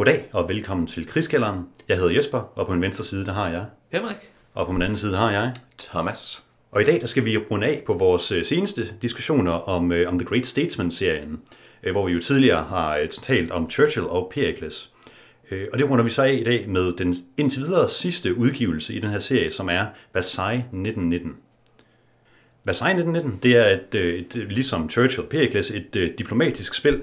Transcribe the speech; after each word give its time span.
Goddag 0.00 0.28
og 0.32 0.48
velkommen 0.48 0.86
til 0.86 1.06
Krigskælderen. 1.06 1.60
Jeg 1.88 1.96
hedder 1.96 2.10
Jesper, 2.10 2.38
og 2.38 2.66
på 2.66 2.72
min 2.72 2.82
venstre 2.82 3.04
side 3.04 3.26
der 3.26 3.32
har 3.32 3.48
jeg, 3.48 3.64
Henrik. 3.92 4.16
og 4.54 4.66
på 4.66 4.72
min 4.72 4.82
anden 4.82 4.96
side 4.96 5.16
har 5.16 5.30
jeg. 5.32 5.52
Thomas. 5.78 6.44
Og 6.70 6.82
i 6.82 6.84
dag 6.84 7.00
der 7.00 7.06
skal 7.06 7.24
vi 7.24 7.36
runde 7.36 7.66
af 7.66 7.82
på 7.86 7.94
vores 7.94 8.32
øh, 8.32 8.44
seneste 8.44 8.94
diskussioner 9.02 9.52
om, 9.52 9.92
øh, 9.92 10.08
om 10.08 10.18
The 10.18 10.28
Great 10.28 10.46
Statesman-serien, 10.46 11.40
øh, 11.82 11.92
hvor 11.92 12.06
vi 12.06 12.12
jo 12.12 12.20
tidligere 12.20 12.64
har 12.64 12.96
øh, 12.96 13.08
talt 13.08 13.50
om 13.50 13.70
Churchill 13.70 14.06
og 14.06 14.32
Pericles. 14.34 14.90
Øh, 15.50 15.66
Og 15.72 15.78
det 15.78 15.90
runder 15.90 16.04
vi 16.04 16.10
så 16.10 16.22
af 16.22 16.32
i 16.32 16.44
dag 16.44 16.68
med 16.68 16.92
den 16.92 17.14
indtil 17.36 17.62
videre 17.62 17.88
sidste 17.88 18.36
udgivelse 18.36 18.94
i 18.94 18.98
den 18.98 19.10
her 19.10 19.18
serie, 19.18 19.50
som 19.50 19.68
er 19.68 19.86
Versailles 20.14 20.64
1919. 20.64 21.36
Versailles 22.64 23.00
1919, 23.00 23.40
det 23.42 23.56
er 23.56 23.66
et, 23.66 24.18
et, 24.20 24.42
et 24.42 24.52
ligesom 24.52 24.90
Churchill 24.90 25.22
og 25.22 25.28
Pericles, 25.28 25.70
et 25.70 25.96
et 25.96 26.18
diplomatisk 26.18 26.74
spil, 26.74 27.00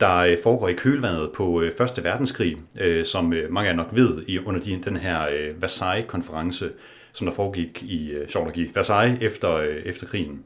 der 0.00 0.16
øh, 0.16 0.38
foregår 0.42 0.68
i 0.68 0.72
kølvandet 0.72 1.30
på 1.32 1.62
øh, 1.62 1.72
Første 1.78 2.04
Verdenskrig, 2.04 2.56
øh, 2.80 3.04
som 3.04 3.24
mange 3.24 3.68
af 3.68 3.72
jer 3.72 3.76
nok 3.76 3.88
ved 3.92 4.22
i, 4.26 4.38
under 4.38 4.78
den 4.84 4.96
her 4.96 5.26
Versailles-konference, 5.60 6.70
som 7.12 7.26
der 7.26 7.34
foregik 7.34 7.82
i 7.82 8.14
sjovt 8.28 8.56
i 8.56 8.70
Versailles 8.74 9.22
efter, 9.22 9.58
efter 9.60 10.06
krigen. 10.06 10.44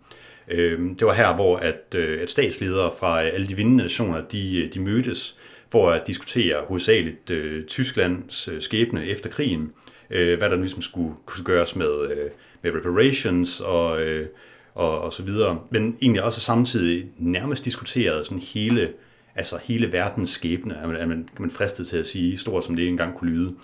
Øhm, 0.49 0.95
det 0.95 1.07
var 1.07 1.15
her, 1.15 1.35
hvor 1.35 1.57
at, 1.57 1.95
at 1.95 2.31
statsledere 2.31 2.91
fra 3.01 3.23
alle 3.23 3.47
de 3.47 3.57
vindende 3.57 3.83
nationer, 3.83 4.21
de, 4.33 4.71
de 4.74 4.80
mødtes 4.80 5.37
for 5.69 5.91
at 5.91 6.07
diskutere 6.07 6.57
hovedsageligt 6.69 7.33
Tysklands 7.69 8.49
skæbne 8.65 9.07
efter 9.07 9.30
krigen, 9.30 9.73
hvad 10.09 10.39
der 10.51 10.57
ligesom 10.57 10.83
skulle, 10.83 11.15
skulle 11.29 11.46
gøres 11.46 11.77
med, 11.77 12.09
med 12.63 12.73
reparations 12.74 13.61
og, 13.61 13.99
og, 14.74 15.01
og 15.01 15.13
så 15.13 15.23
videre, 15.23 15.61
men 15.71 15.96
egentlig 16.02 16.23
også 16.23 16.41
samtidig 16.41 17.07
nærmest 17.19 17.65
diskuterede 17.65 18.24
sådan 18.24 18.43
hele, 18.55 18.89
altså 19.41 19.59
hele 19.63 19.93
verdens 19.93 20.30
skæbne, 20.30 20.74
er 20.74 20.87
man, 20.87 20.96
er 20.96 21.07
man, 21.07 21.29
kan 21.37 21.43
man 21.43 21.51
fristet 21.51 21.87
til 21.87 21.96
at 21.96 22.07
sige, 22.07 22.38
stort 22.38 22.65
som 22.65 22.77
det 22.77 22.88
engang 22.88 23.15
kunne 23.15 23.30
lyde. 23.30 23.55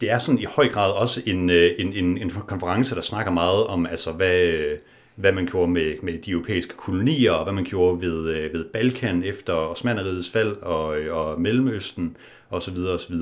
Det 0.00 0.10
er 0.10 0.18
sådan 0.18 0.38
i 0.38 0.44
høj 0.44 0.68
grad 0.68 0.92
også 0.92 1.22
en, 1.26 1.50
øh, 1.50 1.70
en, 1.78 1.92
en, 1.92 2.18
en 2.18 2.30
konference, 2.30 2.94
der 2.94 3.00
snakker 3.00 3.32
meget 3.32 3.66
om, 3.66 3.86
altså 3.86 4.12
hvad, 4.12 4.60
hvad 5.14 5.32
man 5.32 5.46
gjorde 5.46 5.72
med, 5.72 5.94
med 6.02 6.18
de 6.18 6.30
europæiske 6.30 6.74
kolonier, 6.76 7.32
og 7.32 7.44
hvad 7.44 7.52
man 7.52 7.64
gjorde 7.64 8.00
ved, 8.00 8.34
øh, 8.34 8.52
ved 8.52 8.64
Balkan 8.64 9.22
efter 9.24 9.52
Osmaneriets 9.52 10.30
fald 10.30 10.56
og, 10.62 10.86
og 11.10 11.40
Mellemøsten 11.40 12.16
osv. 12.50 12.78
osv. 12.78 13.14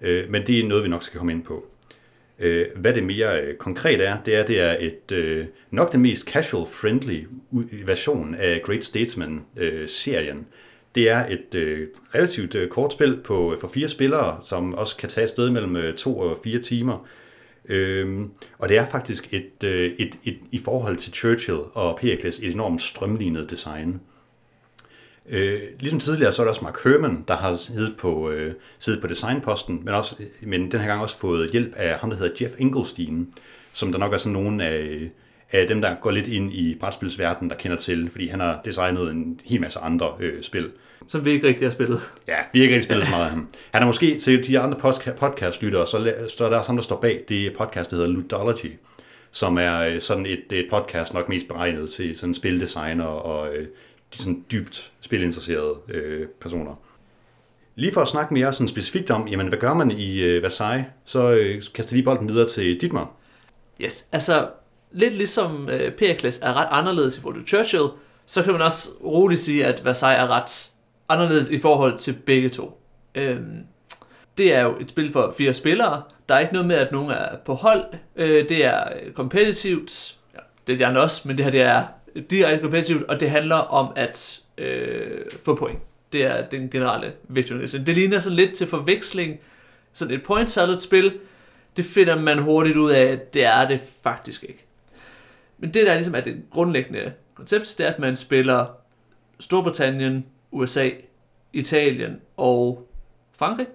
Øh, 0.00 0.30
men 0.30 0.46
det 0.46 0.60
er 0.60 0.68
noget, 0.68 0.84
vi 0.84 0.88
nok 0.88 1.02
skal 1.02 1.18
komme 1.18 1.32
ind 1.32 1.42
på. 1.42 1.64
Øh, 2.38 2.66
Hvad 2.76 2.94
det 2.94 3.02
mere 3.02 3.40
øh, 3.40 3.56
konkret 3.56 4.00
er, 4.00 4.16
det 4.26 4.36
er, 4.36 4.46
det 4.46 4.60
er 4.60 4.76
et 4.80 5.12
øh, 5.12 5.46
nok 5.70 5.92
den 5.92 6.00
mest 6.00 6.30
casual-friendly 6.30 7.26
version 7.86 8.34
af 8.34 8.62
Great 8.62 8.84
Statesman-serien. 8.84 10.46
Det 10.94 11.10
er 11.10 11.26
et 11.26 11.54
øh, 11.54 11.88
relativt 12.14 12.54
øh, 12.54 12.68
kort 12.68 12.92
spil 12.92 13.20
på, 13.24 13.52
øh, 13.52 13.58
for 13.58 13.68
fire 13.68 13.88
spillere, 13.88 14.40
som 14.44 14.74
også 14.74 14.96
kan 14.96 15.08
tage 15.08 15.24
et 15.24 15.30
sted 15.30 15.50
mellem 15.50 15.76
øh, 15.76 15.94
to 15.94 16.18
og 16.18 16.38
fire 16.44 16.58
timer. 16.58 17.06
Øhm, 17.68 18.30
og 18.58 18.68
det 18.68 18.76
er 18.76 18.84
faktisk 18.84 19.34
et, 19.34 19.64
øh, 19.64 19.92
et, 19.98 20.18
et, 20.24 20.38
i 20.52 20.58
forhold 20.58 20.96
til 20.96 21.12
Churchill 21.12 21.58
og 21.72 21.96
Pericles 21.96 22.38
et 22.38 22.52
enormt 22.52 22.82
strømlignet 22.82 23.50
design. 23.50 24.00
Øh, 25.28 25.60
ligesom 25.80 26.00
tidligere, 26.00 26.32
så 26.32 26.42
er 26.42 26.44
der 26.44 26.50
også 26.50 26.64
Mark 26.64 26.84
Herman, 26.84 27.24
der 27.28 27.36
har 27.36 27.54
siddet 27.54 27.94
på, 27.98 28.30
øh, 28.30 28.54
siddet 28.78 29.00
på 29.00 29.06
designposten, 29.06 29.80
men, 29.84 29.94
også, 29.94 30.16
men 30.40 30.70
den 30.70 30.80
her 30.80 30.88
gang 30.88 31.02
også 31.02 31.18
fået 31.18 31.50
hjælp 31.50 31.74
af 31.76 31.98
ham, 31.98 32.10
der 32.10 32.16
hedder 32.16 32.34
Jeff 32.40 32.54
Engelstein, 32.58 33.28
som 33.72 33.92
der 33.92 33.98
nok 33.98 34.12
er 34.12 34.16
sådan 34.16 34.32
nogen 34.32 34.60
af, 34.60 35.10
af 35.50 35.66
dem, 35.68 35.80
der 35.80 35.94
går 36.02 36.10
lidt 36.10 36.26
ind 36.26 36.52
i 36.52 36.76
brætspilsverdenen, 36.80 37.50
der 37.50 37.56
kender 37.56 37.76
til, 37.76 38.10
fordi 38.10 38.28
han 38.28 38.40
har 38.40 38.60
designet 38.64 39.10
en 39.10 39.40
hel 39.44 39.60
masse 39.60 39.78
andre 39.78 40.14
øh, 40.20 40.42
spil. 40.42 40.70
Som 41.08 41.24
vi 41.24 41.30
ikke 41.30 41.48
rigtig 41.48 41.66
har 41.66 41.70
spillet. 41.72 42.00
Ja, 42.28 42.36
vi 42.52 42.58
har 42.58 42.62
ikke 42.62 42.74
rigtig 42.74 42.84
spillet 42.88 43.04
så 43.04 43.10
meget 43.10 43.24
af 43.24 43.30
ham. 43.30 43.48
Han 43.72 43.82
er 43.82 43.86
måske 43.86 44.18
til 44.18 44.46
de 44.46 44.58
andre 44.58 44.78
podca- 44.78 45.12
podcast-lyttere, 45.12 45.86
så 45.86 45.96
la- 45.98 46.28
står 46.28 46.48
der 46.48 46.62
ham, 46.62 46.76
der 46.76 46.82
står 46.82 47.00
bag 47.00 47.24
det 47.28 47.52
podcast, 47.58 47.90
der 47.90 47.96
hedder 47.96 48.10
Ludology, 48.10 48.72
som 49.30 49.58
er 49.58 49.78
øh, 49.80 50.00
sådan 50.00 50.26
et, 50.26 50.44
et 50.52 50.66
podcast 50.70 51.14
nok 51.14 51.28
mest 51.28 51.48
beregnet 51.48 51.90
til 51.90 52.16
sådan 52.16 52.34
spildesigner 52.34 53.04
og 53.04 53.54
øh, 53.54 53.66
de 54.14 54.18
sådan 54.18 54.44
dybt 54.52 54.92
spilinteresserede 55.00 55.74
øh, 55.88 56.26
personer. 56.40 56.74
Lige 57.76 57.92
for 57.92 58.00
at 58.02 58.08
snakke 58.08 58.34
mere 58.34 58.52
sådan 58.52 58.68
specifikt 58.68 59.10
om, 59.10 59.28
jamen 59.28 59.48
hvad 59.48 59.58
gør 59.58 59.74
man 59.74 59.90
i 59.90 60.20
øh, 60.22 60.42
Versailles, 60.42 60.86
så 61.04 61.30
øh, 61.30 61.62
kaster 61.74 61.94
lige 61.94 62.04
bolden 62.04 62.28
videre 62.28 62.48
til 62.48 62.80
Dietmar. 62.80 63.10
Yes, 63.80 64.08
altså 64.12 64.48
lidt 64.92 65.14
ligesom 65.14 65.68
øh, 65.72 65.92
Pericles 65.92 66.38
er 66.42 66.54
ret 66.54 66.68
anderledes 66.70 67.18
i 67.18 67.20
forhold 67.20 67.38
til 67.40 67.48
Churchill, 67.48 67.84
så 68.26 68.42
kan 68.42 68.52
man 68.52 68.62
også 68.62 68.88
roligt 69.04 69.40
sige, 69.40 69.64
at 69.64 69.84
Versailles 69.84 70.22
er 70.22 70.28
ret 70.28 70.70
anderledes 71.08 71.50
i 71.50 71.58
forhold 71.58 71.98
til 71.98 72.12
begge 72.12 72.48
to. 72.48 72.80
Øhm, 73.14 73.58
det 74.38 74.54
er 74.54 74.62
jo 74.62 74.76
et 74.80 74.90
spil 74.90 75.12
for 75.12 75.34
fire 75.38 75.54
spillere. 75.54 76.02
Der 76.28 76.34
er 76.34 76.38
ikke 76.38 76.52
noget 76.52 76.68
med, 76.68 76.76
at 76.76 76.92
nogen 76.92 77.10
er 77.10 77.36
på 77.44 77.54
hold. 77.54 77.84
Øh, 78.16 78.48
det 78.48 78.64
er 78.64 78.84
øh, 79.02 79.12
kompetitivt. 79.12 80.16
Ja, 80.34 80.38
det 80.66 80.72
er 80.72 80.76
de 80.76 80.86
andre 80.86 81.00
også, 81.00 81.28
men 81.28 81.36
det 81.36 81.44
her 81.44 81.52
det 81.52 81.60
er 81.60 81.86
direkte 82.30 82.60
kompetitivt, 82.60 83.02
og 83.02 83.20
det 83.20 83.30
handler 83.30 83.56
om 83.56 83.92
at 83.96 84.40
øh, 84.58 85.20
få 85.44 85.54
point. 85.54 85.78
Det 86.12 86.24
er 86.24 86.46
den 86.48 86.70
generelle 86.70 87.12
vigtighed. 87.28 87.84
Det 87.84 87.94
ligner 87.94 88.18
sådan 88.18 88.36
lidt 88.36 88.54
til 88.54 88.66
forveksling 88.66 89.40
sådan 89.94 90.14
et 90.14 90.22
point 90.22 90.50
salad 90.50 90.80
spil, 90.80 91.12
det 91.76 91.84
finder 91.84 92.20
man 92.20 92.38
hurtigt 92.38 92.76
ud 92.76 92.90
af, 92.90 93.02
at 93.02 93.34
det 93.34 93.44
er 93.44 93.68
det 93.68 93.80
faktisk 94.02 94.42
ikke. 94.42 94.64
Men 95.58 95.74
det 95.74 95.86
der 95.86 95.94
ligesom 95.94 96.14
er 96.14 96.20
det 96.20 96.42
grundlæggende 96.50 97.12
koncept, 97.34 97.74
det 97.78 97.86
er, 97.86 97.90
at 97.92 97.98
man 97.98 98.16
spiller 98.16 98.66
Storbritannien, 99.40 100.26
USA, 100.54 100.90
Italien 101.52 102.20
og 102.36 102.88
Frankrig. 103.32 103.66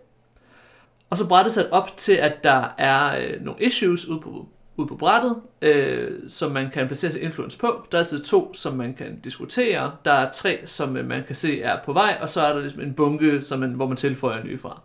Og 1.10 1.18
så 1.18 1.28
brættet 1.28 1.54
sat 1.54 1.70
op 1.72 1.98
til, 1.98 2.14
at 2.14 2.44
der 2.44 2.74
er 2.78 3.20
øh, 3.20 3.42
nogle 3.42 3.64
issues 3.64 4.08
ude 4.08 4.20
på, 4.20 4.48
ude 4.78 4.88
på 4.88 4.96
brættet, 4.96 5.36
øh, 5.62 6.12
som 6.28 6.52
man 6.52 6.72
kan 6.72 6.88
placere 6.88 7.12
sin 7.12 7.22
influence 7.22 7.58
på. 7.58 7.86
Der 7.92 7.98
er 7.98 8.02
altid 8.02 8.24
to, 8.24 8.54
som 8.54 8.76
man 8.76 8.94
kan 8.94 9.20
diskutere. 9.20 9.92
Der 10.06 10.12
er 10.12 10.32
tre, 10.32 10.60
som 10.66 10.98
øh, 10.98 11.06
man 11.06 11.24
kan 11.24 11.36
se 11.36 11.62
er 11.62 11.78
på 11.86 11.94
vej, 11.94 12.18
og 12.22 12.30
så 12.30 12.42
er 12.42 12.54
der 12.54 12.60
ligesom 12.60 12.82
en 12.82 12.94
bunke, 12.94 13.44
som 13.44 13.60
man, 13.60 13.70
hvor 13.70 13.88
man 13.88 13.98
tilføjer 13.98 14.44
nye 14.44 14.58
fra. 14.58 14.82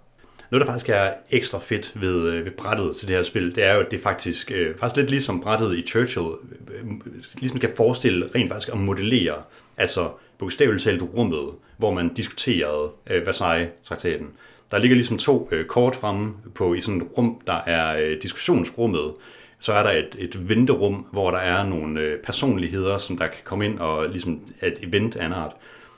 Noget, 0.50 0.66
der 0.66 0.72
faktisk 0.72 0.88
er 0.88 1.11
ekstra 1.31 1.59
fedt 1.59 2.00
ved, 2.00 2.28
øh, 2.28 2.44
ved 2.44 2.53
brættet 2.53 2.97
til 2.97 3.09
det 3.09 3.16
her 3.16 3.22
spil, 3.22 3.55
det 3.55 3.65
er 3.65 3.75
jo, 3.75 3.81
at 3.81 3.91
det 3.91 4.00
faktisk, 4.00 4.50
øh, 4.50 4.76
faktisk 4.78 4.97
lidt 4.97 5.11
ligesom 5.11 5.41
brættet 5.41 5.78
i 5.78 5.82
Churchill, 5.82 6.26
øh, 6.26 6.81
øh, 6.81 7.15
ligesom 7.41 7.59
kan 7.59 7.71
forestille 7.76 8.31
rent 8.34 8.50
faktisk 8.50 8.72
at 8.72 8.78
modellere, 8.78 9.43
altså 9.76 10.11
bogstaveligt 10.38 10.84
talt 10.84 11.03
rummet, 11.03 11.49
hvor 11.76 11.94
man 11.94 12.14
diskuterede 12.14 12.90
øh, 13.10 13.26
Versailles-traktaten. 13.26 14.26
Der 14.70 14.78
ligger 14.78 14.94
ligesom 14.94 15.18
to 15.18 15.48
øh, 15.52 15.66
kort 15.66 15.96
fremme 15.96 16.34
på 16.54 16.74
i 16.74 16.80
sådan 16.80 17.00
et 17.00 17.08
rum, 17.18 17.40
der 17.46 17.60
er 17.66 17.96
øh, 18.04 18.22
diskussionsrummet. 18.22 19.12
Så 19.58 19.72
er 19.72 19.82
der 19.82 19.90
et, 19.90 20.16
et 20.18 20.48
venterum, 20.48 21.06
hvor 21.12 21.30
der 21.30 21.38
er 21.38 21.66
nogle 21.66 22.00
øh, 22.00 22.18
personligheder, 22.18 22.98
som 22.98 23.18
der 23.18 23.26
kan 23.26 23.40
komme 23.44 23.64
ind 23.64 23.78
og 23.78 24.08
ligesom 24.08 24.40
et 24.62 24.78
event 24.82 25.16
af 25.16 25.26
en 25.26 25.32
art. 25.32 25.52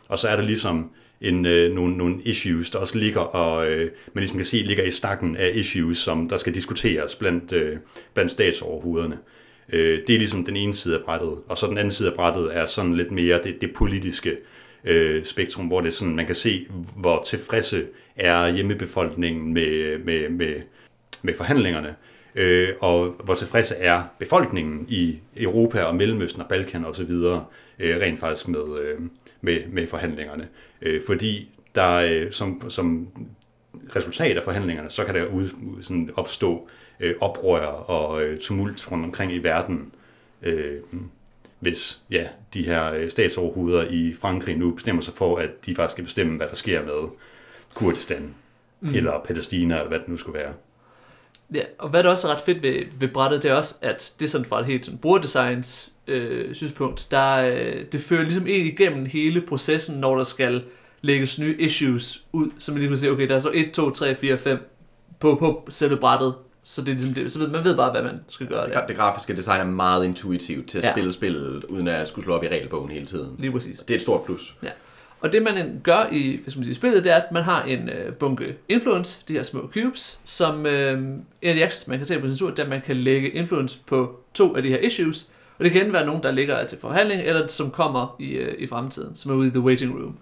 Og 0.08 0.18
så 0.18 0.28
er 0.28 0.36
der 0.36 0.42
ligesom 0.42 0.90
en, 1.20 1.46
øh, 1.46 1.72
nogle, 1.72 1.96
nogle 1.96 2.22
issues, 2.22 2.70
der 2.70 2.78
også 2.78 2.98
ligger, 2.98 3.20
og 3.20 3.70
øh, 3.70 3.90
man 4.12 4.20
ligesom 4.22 4.38
kan 4.38 4.44
se, 4.44 4.56
ligger 4.56 4.84
i 4.84 4.90
stakken 4.90 5.36
af 5.36 5.52
issues, 5.54 5.98
som 5.98 6.28
der 6.28 6.36
skal 6.36 6.54
diskuteres 6.54 7.14
blandt, 7.14 7.52
øh, 7.52 7.76
blandt 8.14 8.32
statsoverhovederne. 8.32 9.18
Øh, 9.72 10.00
det 10.06 10.14
er 10.14 10.18
ligesom 10.18 10.44
den 10.44 10.56
ene 10.56 10.74
side 10.74 10.94
af 10.94 11.04
brættet, 11.04 11.38
og 11.48 11.58
så 11.58 11.66
den 11.66 11.78
anden 11.78 11.90
side 11.90 12.08
af 12.08 12.14
brættet 12.14 12.56
er 12.56 12.66
sådan 12.66 12.94
lidt 12.94 13.10
mere 13.10 13.40
det, 13.44 13.60
det 13.60 13.72
politiske 13.74 14.36
øh, 14.86 15.24
spektrum, 15.24 15.66
hvor 15.66 15.80
det 15.80 15.88
er 15.88 15.92
sådan, 15.92 16.16
man 16.16 16.26
kan 16.26 16.34
se, 16.34 16.66
hvor 16.96 17.22
tilfredse 17.22 17.86
er 18.16 18.48
hjemmebefolkningen 18.48 19.54
med, 19.54 19.98
med, 19.98 20.28
med, 20.28 20.54
med 21.22 21.34
forhandlingerne, 21.34 21.94
øh, 22.34 22.68
og 22.80 23.08
hvor 23.24 23.34
tilfredse 23.34 23.74
er 23.74 24.02
befolkningen 24.18 24.86
i 24.88 25.18
Europa 25.36 25.82
og 25.82 25.96
Mellemøsten 25.96 26.42
og 26.42 26.48
Balkan 26.48 26.84
osv. 26.84 27.10
Øh, 27.78 28.00
rent 28.00 28.20
faktisk 28.20 28.48
med, 28.48 28.78
øh, 28.80 29.00
med, 29.40 29.60
med 29.68 29.86
forhandlingerne. 29.86 30.48
Øh, 30.82 31.00
fordi 31.06 31.48
der 31.74 31.92
øh, 31.94 32.32
som, 32.32 32.70
som 32.70 33.08
resultat 33.96 34.36
af 34.36 34.42
forhandlingerne, 34.42 34.90
så 34.90 35.04
kan 35.04 35.14
der 35.14 35.26
ud, 35.26 35.48
sådan 35.82 36.10
opstå 36.16 36.68
øh, 37.00 37.14
oprør 37.20 37.66
og 37.66 38.22
øh, 38.22 38.38
tumult 38.38 38.92
rundt 38.92 39.04
omkring 39.04 39.32
i 39.32 39.38
verden, 39.38 39.92
øh, 40.42 40.78
hvis 41.60 42.00
ja, 42.10 42.26
de 42.54 42.62
her 42.62 42.92
øh, 42.92 43.10
statsoverhoveder 43.10 43.84
i 43.90 44.14
Frankrig 44.20 44.56
nu 44.56 44.70
bestemmer 44.70 45.02
sig 45.02 45.14
for, 45.14 45.36
at 45.36 45.66
de 45.66 45.74
faktisk 45.74 45.92
skal 45.92 46.04
bestemme, 46.04 46.36
hvad 46.36 46.46
der 46.48 46.56
sker 46.56 46.84
med 46.84 47.08
Kurdistan, 47.74 48.34
mm. 48.80 48.94
eller 48.94 49.20
Palæstina, 49.24 49.74
eller 49.74 49.88
hvad 49.88 49.98
det 49.98 50.08
nu 50.08 50.16
skulle 50.16 50.38
være. 50.38 50.52
Ja, 51.54 51.62
og 51.78 51.88
hvad 51.88 52.02
der 52.02 52.10
også 52.10 52.28
er 52.28 52.34
ret 52.34 52.40
fedt 52.40 52.62
ved, 52.62 52.84
ved 52.98 53.08
brættet, 53.08 53.42
det 53.42 53.50
er 53.50 53.54
også, 53.54 53.74
at 53.82 54.14
det 54.18 54.24
er 54.24 54.28
sådan 54.28 54.44
fra 54.44 54.60
et 54.60 54.66
helt 54.66 54.84
sådan 54.84 54.98
brugerdesigns 54.98 55.92
øh, 56.06 56.54
synspunkt, 56.54 57.08
der, 57.10 57.36
øh, 57.36 57.84
det 57.92 58.00
fører 58.02 58.22
ligesom 58.22 58.46
ind 58.46 58.66
igennem 58.66 59.06
hele 59.06 59.40
processen, 59.40 60.00
når 60.00 60.16
der 60.16 60.24
skal 60.24 60.64
lægges 61.00 61.38
nye 61.38 61.56
issues 61.58 62.24
ud, 62.32 62.50
så 62.58 62.72
man 62.72 62.78
lige 62.80 62.88
kan 62.88 62.98
se, 62.98 63.10
okay, 63.10 63.28
der 63.28 63.34
er 63.34 63.38
så 63.38 63.50
1, 63.54 63.72
2, 63.72 63.90
3, 63.90 64.16
4, 64.16 64.38
5 64.38 64.58
på, 65.20 65.34
på 65.34 65.66
selve 65.70 65.96
brættet, 65.96 66.34
så 66.68 66.80
det 66.80 66.88
er 66.88 66.92
ligesom 66.92 67.14
det, 67.14 67.32
så 67.32 67.38
ved, 67.38 67.48
man 67.48 67.64
ved 67.64 67.76
bare, 67.76 67.90
hvad 67.90 68.02
man 68.02 68.20
skal 68.28 68.46
gøre 68.46 68.64
Det, 68.66 68.72
der. 68.72 68.86
det 68.86 68.96
grafiske 68.96 69.36
design 69.36 69.60
er 69.60 69.64
meget 69.64 70.04
intuitivt 70.04 70.68
til 70.68 70.78
at 70.78 70.84
Ja. 70.84 70.88
ja. 70.88 70.94
spille 70.94 71.12
spillet, 71.12 71.64
uden 71.64 71.88
at 71.88 72.08
skulle 72.08 72.24
slå 72.24 72.34
op 72.34 72.44
i 72.44 72.48
regelbogen 72.48 72.90
hele 72.90 73.06
tiden. 73.06 73.36
Lige 73.38 73.52
præcis. 73.52 73.78
Det 73.78 73.90
er 73.90 73.94
et 73.94 74.02
stort 74.02 74.24
plus. 74.24 74.56
Ja. 74.62 74.68
Og 75.20 75.32
det 75.32 75.42
man 75.42 75.80
gør 75.84 76.08
i 76.12 76.40
hvis 76.44 76.56
man 76.56 76.64
siger, 76.64 76.74
spillet, 76.74 77.04
det 77.04 77.12
er, 77.12 77.16
at 77.16 77.32
man 77.32 77.42
har 77.42 77.62
en 77.62 77.88
øh, 77.88 78.12
bunke 78.14 78.56
influence, 78.68 79.22
de 79.28 79.32
her 79.32 79.42
små 79.42 79.70
cubes, 79.72 80.20
som 80.24 80.66
øh, 80.66 80.98
en 80.98 81.24
af 81.42 81.54
de 81.54 81.64
actions, 81.64 81.88
man 81.88 81.98
kan 81.98 82.06
tage 82.06 82.20
på 82.20 82.26
sin 82.26 82.36
tur, 82.36 82.50
det 82.50 82.58
er, 82.58 82.62
at 82.62 82.68
man 82.68 82.80
kan 82.86 82.96
lægge 82.96 83.30
influence 83.30 83.78
på 83.86 84.20
to 84.34 84.56
af 84.56 84.62
de 84.62 84.68
her 84.68 84.78
issues, 84.78 85.28
og 85.58 85.64
det 85.64 85.72
kan 85.72 85.80
enten 85.80 85.92
være 85.92 86.06
nogen, 86.06 86.22
der 86.22 86.30
ligger 86.30 86.64
til 86.66 86.78
forhandling, 86.80 87.22
eller 87.22 87.46
som 87.46 87.70
kommer 87.70 88.16
i, 88.18 88.30
øh, 88.32 88.54
i 88.58 88.66
fremtiden, 88.66 89.16
som 89.16 89.30
er 89.30 89.34
ude 89.34 89.46
i 89.48 89.50
the 89.50 89.60
waiting 89.60 89.94
room. 89.94 90.16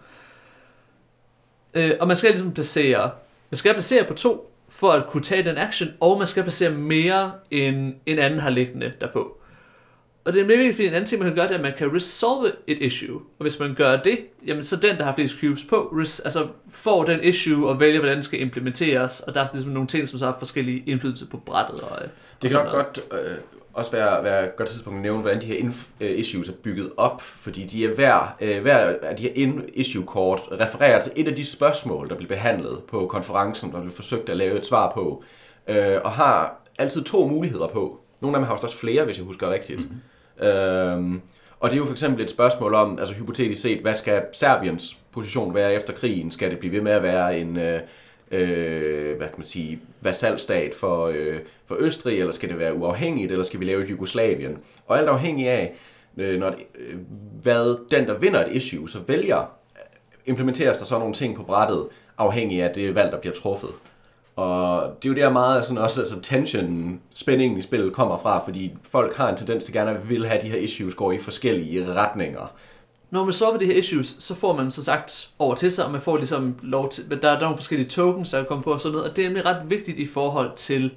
Øh, 1.74 1.90
og 2.00 2.06
man 2.08 2.16
skal 2.16 2.30
ligesom 2.30 2.52
placere, 2.52 3.10
man 3.50 3.56
skal 3.56 3.72
placere 3.72 4.04
på 4.04 4.14
to, 4.14 4.50
for 4.84 4.92
at 4.92 5.06
kunne 5.06 5.22
tage 5.22 5.42
den 5.42 5.58
action, 5.58 5.88
og 6.00 6.18
man 6.18 6.26
skal 6.26 6.42
placere 6.42 6.70
mere, 6.70 7.32
end 7.50 7.94
en 8.06 8.18
anden 8.18 8.40
har 8.40 8.50
liggende 8.50 8.92
derpå. 9.00 9.36
Og 10.24 10.32
det 10.32 10.42
er 10.42 10.46
virkelig 10.46 10.74
fordi 10.74 10.86
en 10.86 10.94
anden 10.94 11.06
ting, 11.06 11.22
man 11.22 11.30
kan 11.30 11.36
gøre, 11.36 11.44
det 11.44 11.52
er, 11.52 11.58
at 11.58 11.62
man 11.62 11.72
kan 11.78 11.94
resolve 11.96 12.52
et 12.66 12.78
issue. 12.80 13.16
Og 13.16 13.42
hvis 13.42 13.60
man 13.60 13.74
gør 13.74 13.96
det, 13.96 14.18
jamen 14.46 14.64
så 14.64 14.76
den, 14.76 14.96
der 14.96 15.04
har 15.04 15.14
flest 15.14 15.40
cubes 15.40 15.64
på, 15.64 15.76
res, 15.92 16.20
altså 16.20 16.46
får 16.70 17.04
den 17.04 17.22
issue 17.22 17.68
og 17.68 17.80
vælger, 17.80 17.98
hvordan 17.98 18.14
den 18.14 18.22
skal 18.22 18.40
implementeres. 18.40 19.20
Og 19.20 19.34
der 19.34 19.40
er 19.40 19.46
ligesom 19.52 19.72
nogle 19.72 19.88
ting, 19.88 20.08
som 20.08 20.18
så 20.18 20.24
har 20.24 20.36
forskellige 20.38 20.82
indflydelse 20.86 21.26
på 21.26 21.36
brættet. 21.36 21.80
Og, 21.80 21.98
det 22.42 22.50
kan 22.50 22.60
godt 22.70 23.00
øh, 23.12 23.36
også 23.74 23.90
være, 23.90 24.24
være 24.24 24.44
et 24.44 24.56
godt 24.56 24.68
tidspunkt 24.68 24.96
at 24.96 25.02
nævne, 25.02 25.20
hvordan 25.20 25.40
de 25.40 25.46
her 25.46 25.70
øh, 26.00 26.18
issues 26.18 26.48
er 26.48 26.52
bygget 26.52 26.90
op, 26.96 27.22
fordi 27.22 27.64
de 27.64 27.84
er 27.84 27.94
hver, 27.94 28.36
øh, 28.40 28.62
hver 28.62 28.94
af 29.02 29.16
de 29.16 29.22
her 29.22 29.62
issue-kort 29.74 30.40
refererer 30.60 31.00
til 31.00 31.12
et 31.16 31.28
af 31.28 31.36
de 31.36 31.44
spørgsmål, 31.44 32.08
der 32.08 32.14
bliver 32.14 32.28
behandlet 32.28 32.82
på 32.88 33.06
konferencen, 33.06 33.72
der 33.72 33.80
bliver 33.80 33.94
forsøgt 33.94 34.28
at 34.28 34.36
lave 34.36 34.58
et 34.58 34.66
svar 34.66 34.92
på, 34.94 35.24
øh, 35.68 35.98
og 36.04 36.10
har 36.10 36.60
altid 36.78 37.04
to 37.04 37.26
muligheder 37.26 37.66
på. 37.66 38.00
Nogle 38.20 38.36
af 38.36 38.40
dem 38.40 38.46
har 38.46 38.54
også 38.54 38.76
flere, 38.76 39.04
hvis 39.04 39.18
jeg 39.18 39.26
husker 39.26 39.50
rigtigt. 39.50 39.80
Mm-hmm. 39.80 40.46
Øhm, 40.46 41.20
og 41.60 41.70
det 41.70 41.76
er 41.76 41.78
jo 41.78 41.84
for 41.84 41.92
eksempel 41.92 42.24
et 42.24 42.30
spørgsmål 42.30 42.74
om, 42.74 42.98
altså 42.98 43.14
hypotetisk 43.14 43.62
set, 43.62 43.80
hvad 43.80 43.94
skal 43.94 44.22
Serbiens 44.32 44.98
position 45.12 45.54
være 45.54 45.74
efter 45.74 45.92
krigen? 45.92 46.30
Skal 46.30 46.50
det 46.50 46.58
blive 46.58 46.72
ved 46.72 46.80
med 46.80 46.92
at 46.92 47.02
være 47.02 47.38
en, 47.38 47.56
øh, 47.56 47.80
øh, 48.30 49.16
hvad 49.16 49.26
kan 49.26 49.38
man 49.38 49.46
sige, 49.46 49.80
vasalstat 50.00 50.74
for, 50.74 51.06
øh, 51.06 51.38
for 51.66 51.76
Østrig, 51.78 52.20
eller 52.20 52.32
skal 52.32 52.48
det 52.48 52.58
være 52.58 52.74
uafhængigt, 52.74 53.32
eller 53.32 53.44
skal 53.44 53.60
vi 53.60 53.64
lave 53.64 53.82
et 53.82 53.90
Jugoslavien? 53.90 54.58
Og 54.86 54.98
alt 54.98 55.08
afhængig 55.08 55.48
af, 55.48 55.74
øh, 56.16 56.40
når 56.40 56.50
det, 56.50 56.58
øh, 56.78 56.96
hvad 57.42 57.76
den, 57.90 58.08
der 58.08 58.18
vinder 58.18 58.46
et 58.46 58.52
issue, 58.52 58.90
så 58.90 58.98
vælger, 59.06 59.40
øh, 59.40 59.46
implementeres 60.26 60.78
der 60.78 60.84
så 60.84 60.98
nogle 60.98 61.14
ting 61.14 61.36
på 61.36 61.42
brættet, 61.42 61.86
afhængig 62.18 62.62
af 62.62 62.74
det 62.74 62.94
valg, 62.94 63.12
der 63.12 63.20
bliver 63.20 63.34
truffet. 63.34 63.70
Og 64.36 64.96
det 65.02 65.08
er 65.08 65.12
jo 65.12 65.20
der 65.20 65.30
meget 65.30 65.64
sådan 65.64 65.78
også 65.78 66.00
altså 66.00 66.20
tension, 66.20 67.00
spændingen 67.14 67.58
i 67.58 67.62
spillet 67.62 67.92
kommer 67.92 68.18
fra, 68.18 68.44
fordi 68.44 68.72
folk 68.82 69.16
har 69.16 69.30
en 69.30 69.36
tendens 69.36 69.64
til 69.64 69.74
gerne 69.74 69.90
at 69.90 70.08
vil 70.08 70.26
have 70.26 70.42
de 70.42 70.48
her 70.48 70.58
issues 70.58 70.94
går 70.94 71.12
i 71.12 71.18
forskellige 71.18 71.94
retninger. 71.94 72.52
Når 73.10 73.24
man 73.24 73.32
solver 73.32 73.58
de 73.58 73.66
her 73.66 73.74
issues, 73.74 74.16
så 74.18 74.34
får 74.34 74.56
man 74.56 74.70
så 74.70 74.84
sagt 74.84 75.28
over 75.38 75.54
til 75.54 75.72
sig, 75.72 75.84
og 75.84 75.90
man 75.90 76.00
får 76.00 76.16
ligesom 76.16 76.58
lov 76.62 76.90
til, 76.90 77.10
der, 77.10 77.16
der 77.16 77.30
er 77.30 77.40
nogle 77.40 77.56
forskellige 77.56 77.88
tokens, 77.88 78.30
der 78.30 78.44
komme 78.44 78.64
på 78.64 78.72
og 78.72 78.80
sådan 78.80 78.92
noget, 78.92 79.10
og 79.10 79.16
det 79.16 79.24
er 79.24 79.28
nemlig 79.28 79.44
ret 79.44 79.70
vigtigt 79.70 79.98
i 79.98 80.06
forhold 80.06 80.50
til, 80.56 80.94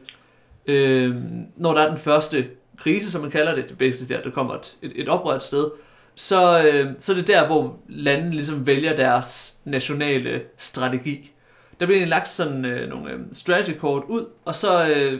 øh, 0.65 1.15
når 1.57 1.73
der 1.73 1.81
er 1.81 1.89
den 1.89 1.97
første 1.97 2.47
krise, 2.77 3.11
som 3.11 3.21
man 3.21 3.31
kalder 3.31 3.55
det, 3.55 3.69
det 3.69 3.77
bedste 3.77 4.13
der, 4.13 4.21
der 4.21 4.31
kommer 4.31 4.53
et, 4.53 4.77
et, 4.81 4.91
et 4.95 5.09
oprørt 5.09 5.43
sted, 5.43 5.71
så, 6.15 6.63
øh, 6.63 6.91
så 6.99 7.11
er 7.11 7.15
det 7.15 7.27
der, 7.27 7.47
hvor 7.47 7.79
landene 7.89 8.31
ligesom 8.31 8.65
vælger 8.65 8.95
deres 8.95 9.57
nationale 9.65 10.41
strategi. 10.57 11.31
Der 11.79 11.85
bliver 11.85 12.05
lagt 12.05 12.29
sådan 12.29 12.65
øh, 12.65 12.89
nogle 12.89 13.11
øh, 13.11 13.19
strategy 13.33 13.77
kort 13.77 14.03
ud, 14.07 14.25
og 14.45 14.55
så 14.55 14.89
øh, 14.89 15.13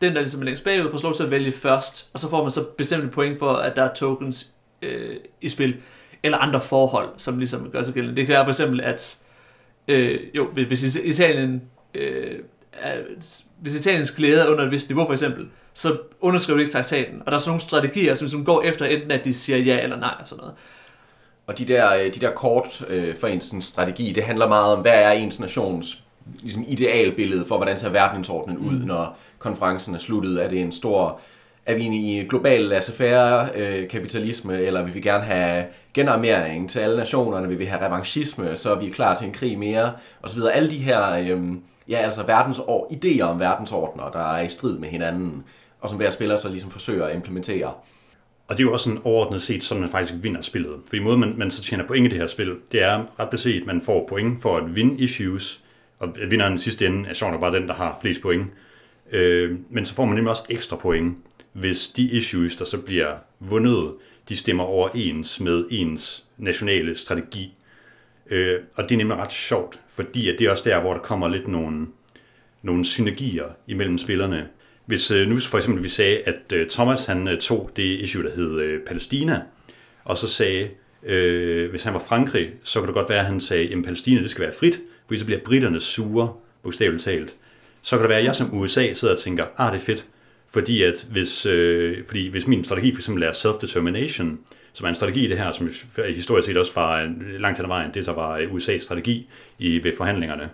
den, 0.00 0.14
der 0.14 0.20
ligesom 0.20 0.40
er 0.40 0.44
længst 0.44 0.64
bagud, 0.64 0.90
får 0.90 1.02
lov 1.02 1.14
til 1.14 1.22
at 1.22 1.30
vælge 1.30 1.52
først, 1.52 2.10
og 2.12 2.20
så 2.20 2.30
får 2.30 2.42
man 2.42 2.50
så 2.50 2.64
bestemte 2.78 3.08
point 3.08 3.38
for, 3.38 3.52
at 3.52 3.76
der 3.76 3.82
er 3.82 3.94
tokens 3.94 4.50
øh, 4.82 5.16
i 5.40 5.48
spil, 5.48 5.76
eller 6.22 6.38
andre 6.38 6.60
forhold, 6.60 7.08
som 7.16 7.38
ligesom 7.38 7.70
gør 7.70 7.82
sig 7.82 7.94
gældende. 7.94 8.16
Det 8.16 8.26
kan 8.26 8.34
være 8.34 8.44
for 8.44 8.50
eksempel, 8.50 8.80
at 8.80 9.18
øh, 9.88 10.20
jo, 10.34 10.46
hvis 10.52 10.96
Italien 10.96 11.62
øh, 11.94 12.38
hvis 13.60 13.80
Italiens 13.80 14.10
glæde 14.10 14.40
er 14.40 14.48
under 14.48 14.64
et 14.64 14.70
vist 14.70 14.88
niveau 14.88 15.06
for 15.06 15.12
eksempel, 15.12 15.46
så 15.74 15.98
underskriver 16.20 16.56
de 16.56 16.62
ikke 16.62 16.72
traktaten. 16.72 17.22
Og 17.26 17.26
der 17.26 17.32
er 17.32 17.38
sådan 17.38 17.50
nogle 17.50 17.60
strategier, 17.60 18.14
som, 18.14 18.28
som 18.28 18.44
går 18.44 18.62
efter 18.62 18.86
enten, 18.86 19.10
at 19.10 19.24
de 19.24 19.34
siger 19.34 19.58
ja 19.58 19.82
eller 19.82 19.96
nej 19.96 20.14
og 20.20 20.28
sådan 20.28 20.40
noget. 20.40 20.54
Og 21.46 21.58
de 21.58 21.64
der, 21.64 21.94
øh, 21.94 22.04
de 22.04 22.20
der 22.20 22.30
kort 22.30 22.84
øh, 22.88 23.16
for 23.16 23.26
ens 23.26 23.54
strategi, 23.60 24.12
det 24.12 24.22
handler 24.22 24.48
meget 24.48 24.76
om, 24.76 24.80
hvad 24.80 25.02
er 25.02 25.10
ens 25.10 25.40
nations 25.40 26.02
ligesom, 26.42 26.64
idealbillede 26.68 27.44
for, 27.46 27.56
hvordan 27.56 27.78
ser 27.78 27.88
verdensordenen 27.88 28.58
ud, 28.58 28.78
mm. 28.78 28.86
når 28.86 29.18
konferencen 29.38 29.94
er 29.94 29.98
sluttet. 29.98 30.44
Er 30.44 30.48
det 30.48 30.60
en 30.60 30.72
stor... 30.72 31.20
Er 31.66 31.74
vi 31.74 31.82
i 31.82 32.26
global 32.28 32.60
laissez-faire 32.60 33.48
øh, 33.56 33.88
kapitalisme, 33.88 34.60
eller 34.60 34.84
vil 34.84 34.94
vi 34.94 35.00
gerne 35.00 35.24
have 35.24 35.64
genarmering 35.94 36.70
til 36.70 36.78
alle 36.78 36.96
nationerne, 36.96 37.48
vil 37.48 37.58
vi 37.58 37.64
have 37.64 37.86
revanchisme, 37.86 38.56
så 38.56 38.74
er 38.74 38.78
vi 38.78 38.88
klar 38.88 39.14
til 39.14 39.26
en 39.26 39.32
krig 39.32 39.58
mere, 39.58 39.92
og 40.22 40.30
så 40.30 40.36
videre. 40.36 40.52
Alle 40.52 40.70
de 40.70 40.78
her, 40.78 41.12
øh, 41.12 41.42
ja, 41.88 41.96
altså 41.96 42.22
verdensår, 42.22 42.92
idéer 42.92 43.22
om 43.22 43.40
verdensordner, 43.40 44.10
der 44.10 44.34
er 44.34 44.42
i 44.42 44.48
strid 44.48 44.78
med 44.78 44.88
hinanden, 44.88 45.44
og 45.80 45.88
som 45.88 45.98
hver 45.98 46.10
spiller 46.10 46.36
så 46.36 46.48
ligesom 46.48 46.70
forsøger 46.70 47.04
at 47.04 47.14
implementere. 47.14 47.72
Og 48.48 48.56
det 48.56 48.62
er 48.62 48.66
jo 48.66 48.72
også 48.72 48.84
sådan 48.84 49.00
overordnet 49.04 49.42
set, 49.42 49.64
sådan 49.64 49.80
man 49.80 49.90
faktisk 49.90 50.14
vinder 50.22 50.42
spillet. 50.42 50.72
For 50.88 50.96
i 50.96 50.98
måde, 50.98 51.18
man, 51.18 51.34
man 51.36 51.50
så 51.50 51.62
tjener 51.62 51.86
point 51.86 52.06
i 52.06 52.10
det 52.10 52.18
her 52.18 52.26
spil, 52.26 52.56
det 52.72 52.82
er 52.82 53.04
ret 53.20 53.30
beset, 53.30 53.60
at 53.60 53.66
man 53.66 53.82
får 53.82 54.06
point 54.08 54.42
for 54.42 54.56
at 54.56 54.74
vinde 54.74 55.02
issues, 55.02 55.60
og 55.98 56.08
vinderen 56.30 56.54
i 56.54 56.58
sidste 56.58 56.86
ende 56.86 57.08
er 57.08 57.14
sjovt 57.14 57.40
bare 57.40 57.52
den, 57.52 57.68
der 57.68 57.74
har 57.74 57.98
flest 58.00 58.22
point. 58.22 58.46
Øh, 59.12 59.58
men 59.68 59.84
så 59.84 59.94
får 59.94 60.04
man 60.04 60.14
nemlig 60.14 60.30
også 60.30 60.44
ekstra 60.50 60.76
point, 60.76 61.18
hvis 61.52 61.88
de 61.88 62.02
issues, 62.02 62.56
der 62.56 62.64
så 62.64 62.78
bliver 62.78 63.14
vundet, 63.40 63.92
de 64.30 64.36
stemmer 64.36 64.64
overens 64.64 65.40
med 65.40 65.64
ens 65.70 66.24
nationale 66.38 66.96
strategi. 66.96 67.54
Øh, 68.30 68.60
og 68.76 68.84
det 68.84 68.94
er 68.94 68.98
nemlig 68.98 69.16
ret 69.16 69.32
sjovt, 69.32 69.80
fordi 69.88 70.28
at 70.28 70.38
det 70.38 70.46
er 70.46 70.50
også 70.50 70.70
der, 70.70 70.80
hvor 70.80 70.92
der 70.92 71.00
kommer 71.00 71.28
lidt 71.28 71.48
nogle, 71.48 71.86
nogle 72.62 72.84
synergier 72.84 73.44
imellem 73.66 73.98
spillerne. 73.98 74.48
Hvis 74.86 75.10
øh, 75.10 75.28
nu 75.28 75.40
for 75.40 75.58
eksempel 75.58 75.84
vi 75.84 75.88
sagde, 75.88 76.18
at 76.18 76.52
øh, 76.52 76.68
Thomas 76.68 77.04
han 77.04 77.28
øh, 77.28 77.38
tog 77.38 77.70
det 77.76 77.82
issue, 77.82 78.22
der 78.22 78.34
hed 78.34 78.60
øh, 78.60 78.80
Palæstina, 78.80 79.42
og 80.04 80.18
så 80.18 80.28
sagde, 80.28 80.68
øh, 81.02 81.70
hvis 81.70 81.82
han 81.82 81.94
var 81.94 82.00
Frankrig, 82.00 82.50
så 82.62 82.78
kunne 82.78 82.86
det 82.86 82.94
godt 82.94 83.08
være, 83.08 83.20
at 83.20 83.26
han 83.26 83.40
sagde, 83.40 83.74
at 83.74 83.84
Palæstina 83.84 84.22
det 84.22 84.30
skal 84.30 84.42
være 84.42 84.52
frit, 84.60 84.80
fordi 85.06 85.18
så 85.18 85.24
bliver 85.24 85.40
britterne 85.44 85.80
sure, 85.80 86.32
bogstaveligt 86.62 87.04
talt. 87.04 87.34
Så 87.82 87.96
kan 87.96 88.02
det 88.02 88.08
være, 88.08 88.18
at 88.18 88.24
jeg 88.24 88.34
som 88.34 88.54
USA 88.54 88.92
sidder 88.94 89.14
og 89.14 89.20
tænker, 89.20 89.44
ah, 89.56 89.72
det 89.72 89.78
er 89.78 89.84
fedt, 89.84 90.06
fordi, 90.50 90.82
at 90.82 91.06
hvis, 91.10 91.46
øh, 91.46 92.06
fordi 92.06 92.28
hvis 92.28 92.46
min 92.46 92.64
strategi 92.64 92.92
for 92.92 92.98
eksempel 92.98 93.22
er 93.22 93.32
self-determination, 93.32 94.38
som 94.72 94.84
er 94.84 94.88
en 94.88 94.94
strategi 94.94 95.24
i 95.24 95.28
det 95.28 95.38
her, 95.38 95.52
som 95.52 95.70
historisk 96.14 96.46
set 96.46 96.56
også 96.56 96.72
var 96.74 97.12
langt 97.38 97.58
hen 97.58 97.64
ad 97.64 97.68
vejen, 97.68 97.90
det 97.94 98.04
så 98.04 98.12
var 98.12 98.38
USA's 98.38 98.78
strategi 98.78 99.28
i, 99.58 99.84
ved 99.84 99.92
forhandlingerne, 99.96 100.50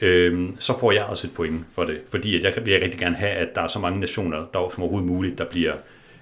øh, 0.00 0.50
så 0.58 0.78
får 0.78 0.92
jeg 0.92 1.04
også 1.04 1.26
et 1.26 1.34
point 1.34 1.64
for 1.72 1.84
det, 1.84 2.00
fordi 2.08 2.36
at 2.36 2.42
jeg 2.42 2.66
vil 2.66 2.80
rigtig 2.80 3.00
gerne 3.00 3.16
have, 3.16 3.30
at 3.30 3.54
der 3.54 3.62
er 3.62 3.66
så 3.66 3.78
mange 3.78 4.00
nationer, 4.00 4.38
der 4.38 4.70
som 4.74 4.82
overhovedet 4.82 5.08
muligt, 5.08 5.38
der 5.38 5.44
bliver, 5.44 5.74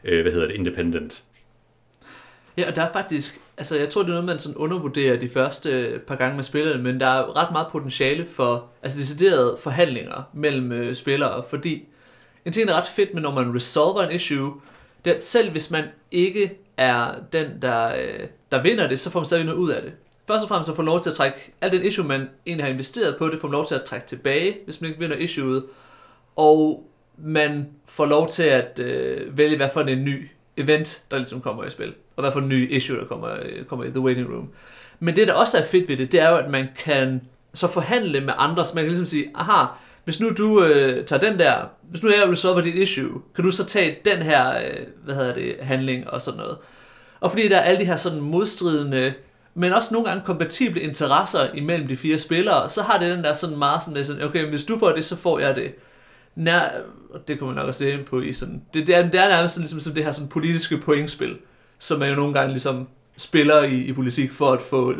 øh, 0.05 0.23
hvad 0.23 0.33
hedder 0.33 0.47
det, 0.47 0.55
independent. 0.55 1.23
Ja, 2.57 2.69
og 2.69 2.77
der 2.77 2.83
er 2.83 2.93
faktisk, 2.93 3.39
altså 3.59 3.77
jeg 3.77 3.89
tror, 3.89 4.03
det 4.03 4.09
er 4.09 4.13
noget, 4.13 4.25
man 4.25 4.39
sådan 4.39 4.57
undervurderer 4.57 5.17
de 5.17 5.29
første 5.29 5.71
øh, 5.71 6.01
par 6.01 6.17
gange 6.17 6.37
med 6.37 6.45
spillerne, 6.45 6.83
men 6.83 7.01
der 7.01 7.07
er 7.07 7.43
ret 7.43 7.53
meget 7.53 7.67
potentiale 7.73 8.27
for, 8.27 8.67
altså 8.83 8.99
deciderede 8.99 9.57
forhandlinger 9.63 10.23
mellem 10.35 10.73
øh, 10.73 10.95
spillere, 10.95 11.45
fordi 11.51 11.85
en 12.45 12.53
ting, 12.53 12.69
der 12.69 12.75
er 12.75 12.81
ret 12.81 12.89
fedt 12.89 13.15
med, 13.15 13.23
når 13.23 13.35
man 13.35 13.55
resolver 13.55 14.03
en 14.03 14.15
issue, 14.15 14.61
det 15.05 15.11
er, 15.11 15.17
at 15.17 15.25
selv 15.25 15.51
hvis 15.51 15.71
man 15.71 15.85
ikke 16.11 16.59
er 16.77 17.15
den, 17.33 17.63
der, 17.63 17.87
øh, 17.87 18.27
der 18.53 18.63
vinder 18.63 18.89
det, 18.89 19.01
så 19.01 19.11
får 19.11 19.21
man 19.21 19.27
stadig 19.27 19.45
noget 19.45 19.59
ud 19.59 19.71
af 19.71 19.83
det. 19.83 19.93
Først 20.27 20.43
og 20.43 20.49
fremmest 20.49 20.69
så 20.69 20.75
får 20.75 20.83
man 20.83 20.91
lov 20.91 21.01
til 21.01 21.11
at 21.11 21.17
trække 21.17 21.53
alt 21.61 21.73
den 21.73 21.83
issue, 21.83 22.07
man 22.07 22.29
egentlig 22.47 22.65
har 22.65 22.73
investeret 22.73 23.17
på 23.19 23.29
det, 23.29 23.41
får 23.41 23.49
man 23.49 23.53
lov 23.53 23.67
til 23.67 23.75
at 23.75 23.85
trække 23.85 24.07
tilbage, 24.07 24.57
hvis 24.65 24.81
man 24.81 24.91
ikke 24.91 25.01
vinder 25.01 25.17
issueet. 25.17 25.65
Og 26.37 26.89
man 27.19 27.69
får 27.87 28.07
lov 28.07 28.29
til 28.29 28.43
at 28.43 28.79
øh, 28.79 29.39
vælge, 29.39 29.57
hvad 29.57 29.69
for 29.73 29.81
en 29.81 30.05
ny 30.05 30.29
event, 30.57 31.03
der 31.11 31.17
ligesom 31.17 31.41
kommer 31.41 31.65
i 31.65 31.71
spil. 31.71 31.95
Og 32.17 32.23
hvad 32.23 32.33
for 32.33 32.41
en 32.41 32.49
ny 32.49 32.71
issue, 32.71 32.99
der 32.99 33.05
kommer, 33.05 33.29
øh, 33.43 33.65
kommer 33.65 33.85
i 33.85 33.91
The 33.91 34.01
Waiting 34.01 34.29
Room. 34.29 34.49
Men 35.01 35.17
det, 35.17 35.29
der 35.29 35.35
også 35.35 35.59
er 35.59 35.65
fedt 35.65 35.89
ved 35.89 35.97
det, 35.97 36.13
det 36.13 36.21
er 36.21 36.31
jo, 36.31 36.37
at 36.37 36.51
man 36.51 36.69
kan 36.79 37.21
så 37.55 37.69
forhandle 37.69 38.21
med 38.21 38.35
andre, 38.37 38.65
så 38.65 38.73
man 38.75 38.85
kan 38.85 38.89
ligesom 38.89 39.07
sige, 39.07 39.31
aha, 39.35 39.67
hvis 40.09 40.21
nu 40.21 40.31
du 40.31 40.65
øh, 40.65 41.05
tager 41.05 41.21
den 41.21 41.39
der, 41.39 41.55
hvis 41.91 42.03
nu 42.03 42.11
jeg 42.11 42.29
resolver 42.29 42.61
dit 42.61 42.75
issue, 42.75 43.23
kan 43.35 43.45
du 43.45 43.51
så 43.51 43.65
tage 43.65 43.97
den 44.05 44.23
her, 44.23 44.51
øh, 44.51 44.87
hvad 45.05 45.15
hedder 45.15 45.35
det, 45.35 45.57
handling 45.61 46.11
og 46.11 46.21
sådan 46.21 46.39
noget. 46.39 46.57
Og 47.21 47.31
fordi 47.31 47.49
der 47.49 47.57
er 47.57 47.61
alle 47.61 47.81
de 47.81 47.85
her 47.85 47.97
sådan 47.97 48.21
modstridende, 48.21 49.15
men 49.55 49.73
også 49.73 49.95
nogle 49.95 50.09
gange 50.09 50.25
kompatible 50.27 50.81
interesser 50.81 51.53
imellem 51.55 51.89
de 51.89 51.97
fire 51.97 52.19
spillere, 52.19 52.71
så 52.71 52.83
har 52.83 52.99
det 52.99 53.17
den 53.17 53.25
der 53.25 53.33
sådan 53.33 53.59
meget 53.59 53.83
sådan, 53.85 54.05
sådan 54.05 54.23
okay, 54.23 54.49
hvis 54.49 54.65
du 54.65 54.79
får 54.79 54.93
det, 54.93 55.05
så 55.05 55.17
får 55.17 55.39
jeg 55.39 55.57
det. 55.57 55.75
Nær, 56.35 56.69
og 57.11 57.29
det 57.29 57.39
kommer 57.39 57.55
man 57.55 57.63
nok 57.63 57.69
også 57.69 57.85
ind 57.85 58.05
på 58.05 58.21
i 58.21 58.33
sådan, 58.33 58.63
det, 58.75 58.87
det, 58.87 58.97
er, 58.97 59.11
det 59.11 59.21
er 59.21 59.29
nærmest 59.29 59.55
sådan, 59.55 59.63
ligesom, 59.63 59.81
sådan 59.81 59.97
det 59.97 60.05
her 60.05 60.13
sådan 60.13 60.29
politiske 60.29 60.79
pointspil, 60.79 61.37
som 61.79 61.99
man 61.99 62.09
jo 62.09 62.15
nogle 62.15 62.35
gange 62.35 62.51
ligesom 62.51 62.89
spiller 63.17 63.63
i, 63.63 63.77
i 63.77 63.93
politik 63.93 64.33
for 64.33 64.53
at 64.53 64.61
få, 64.61 64.95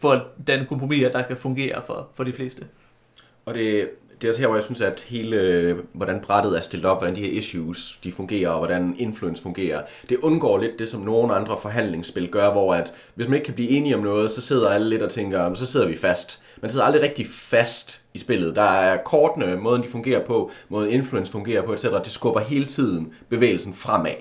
for 0.00 0.12
at 0.12 0.22
danne 0.46 0.66
kompromiser, 0.66 1.12
der 1.12 1.22
kan 1.22 1.36
fungere 1.36 1.82
for, 1.86 2.08
for 2.14 2.24
de 2.24 2.32
fleste. 2.32 2.64
Og 3.46 3.54
det, 3.54 3.90
det 4.22 4.28
er 4.28 4.32
også 4.32 4.40
her, 4.40 4.46
hvor 4.46 4.56
jeg 4.56 4.64
synes, 4.64 4.80
at 4.80 5.06
hele, 5.08 5.76
hvordan 5.92 6.20
brættet 6.20 6.56
er 6.56 6.60
stillet 6.60 6.90
op, 6.90 6.98
hvordan 7.00 7.16
de 7.16 7.20
her 7.20 7.38
issues, 7.38 7.98
de 8.04 8.12
fungerer, 8.12 8.50
og 8.50 8.58
hvordan 8.58 8.96
influence 8.98 9.42
fungerer, 9.42 9.82
det 10.08 10.16
undgår 10.16 10.58
lidt 10.58 10.78
det, 10.78 10.88
som 10.88 11.00
nogle 11.00 11.34
andre 11.34 11.58
forhandlingsspil 11.62 12.28
gør, 12.28 12.52
hvor 12.52 12.74
at, 12.74 12.94
hvis 13.14 13.28
man 13.28 13.34
ikke 13.34 13.44
kan 13.44 13.54
blive 13.54 13.68
enige 13.68 13.96
om 13.96 14.02
noget, 14.02 14.30
så 14.30 14.40
sidder 14.40 14.70
alle 14.70 14.88
lidt 14.88 15.02
og 15.02 15.10
tænker, 15.10 15.54
så 15.54 15.66
sidder 15.66 15.86
vi 15.86 15.96
fast. 15.96 16.42
Man 16.60 16.70
sidder 16.70 16.86
aldrig 16.86 17.02
rigtig 17.02 17.26
fast 17.26 18.02
i 18.14 18.18
spillet. 18.18 18.56
Der 18.56 18.62
er 18.62 18.96
kortene, 18.96 19.56
måden 19.56 19.82
de 19.82 19.88
fungerer 19.88 20.24
på, 20.24 20.50
måden 20.68 20.90
influence 20.90 21.32
fungerer 21.32 21.62
på, 21.62 21.72
etc. 21.72 21.84
Det 21.84 22.12
skubber 22.12 22.40
hele 22.40 22.64
tiden 22.64 23.14
bevægelsen 23.28 23.74
fremad. 23.74 24.14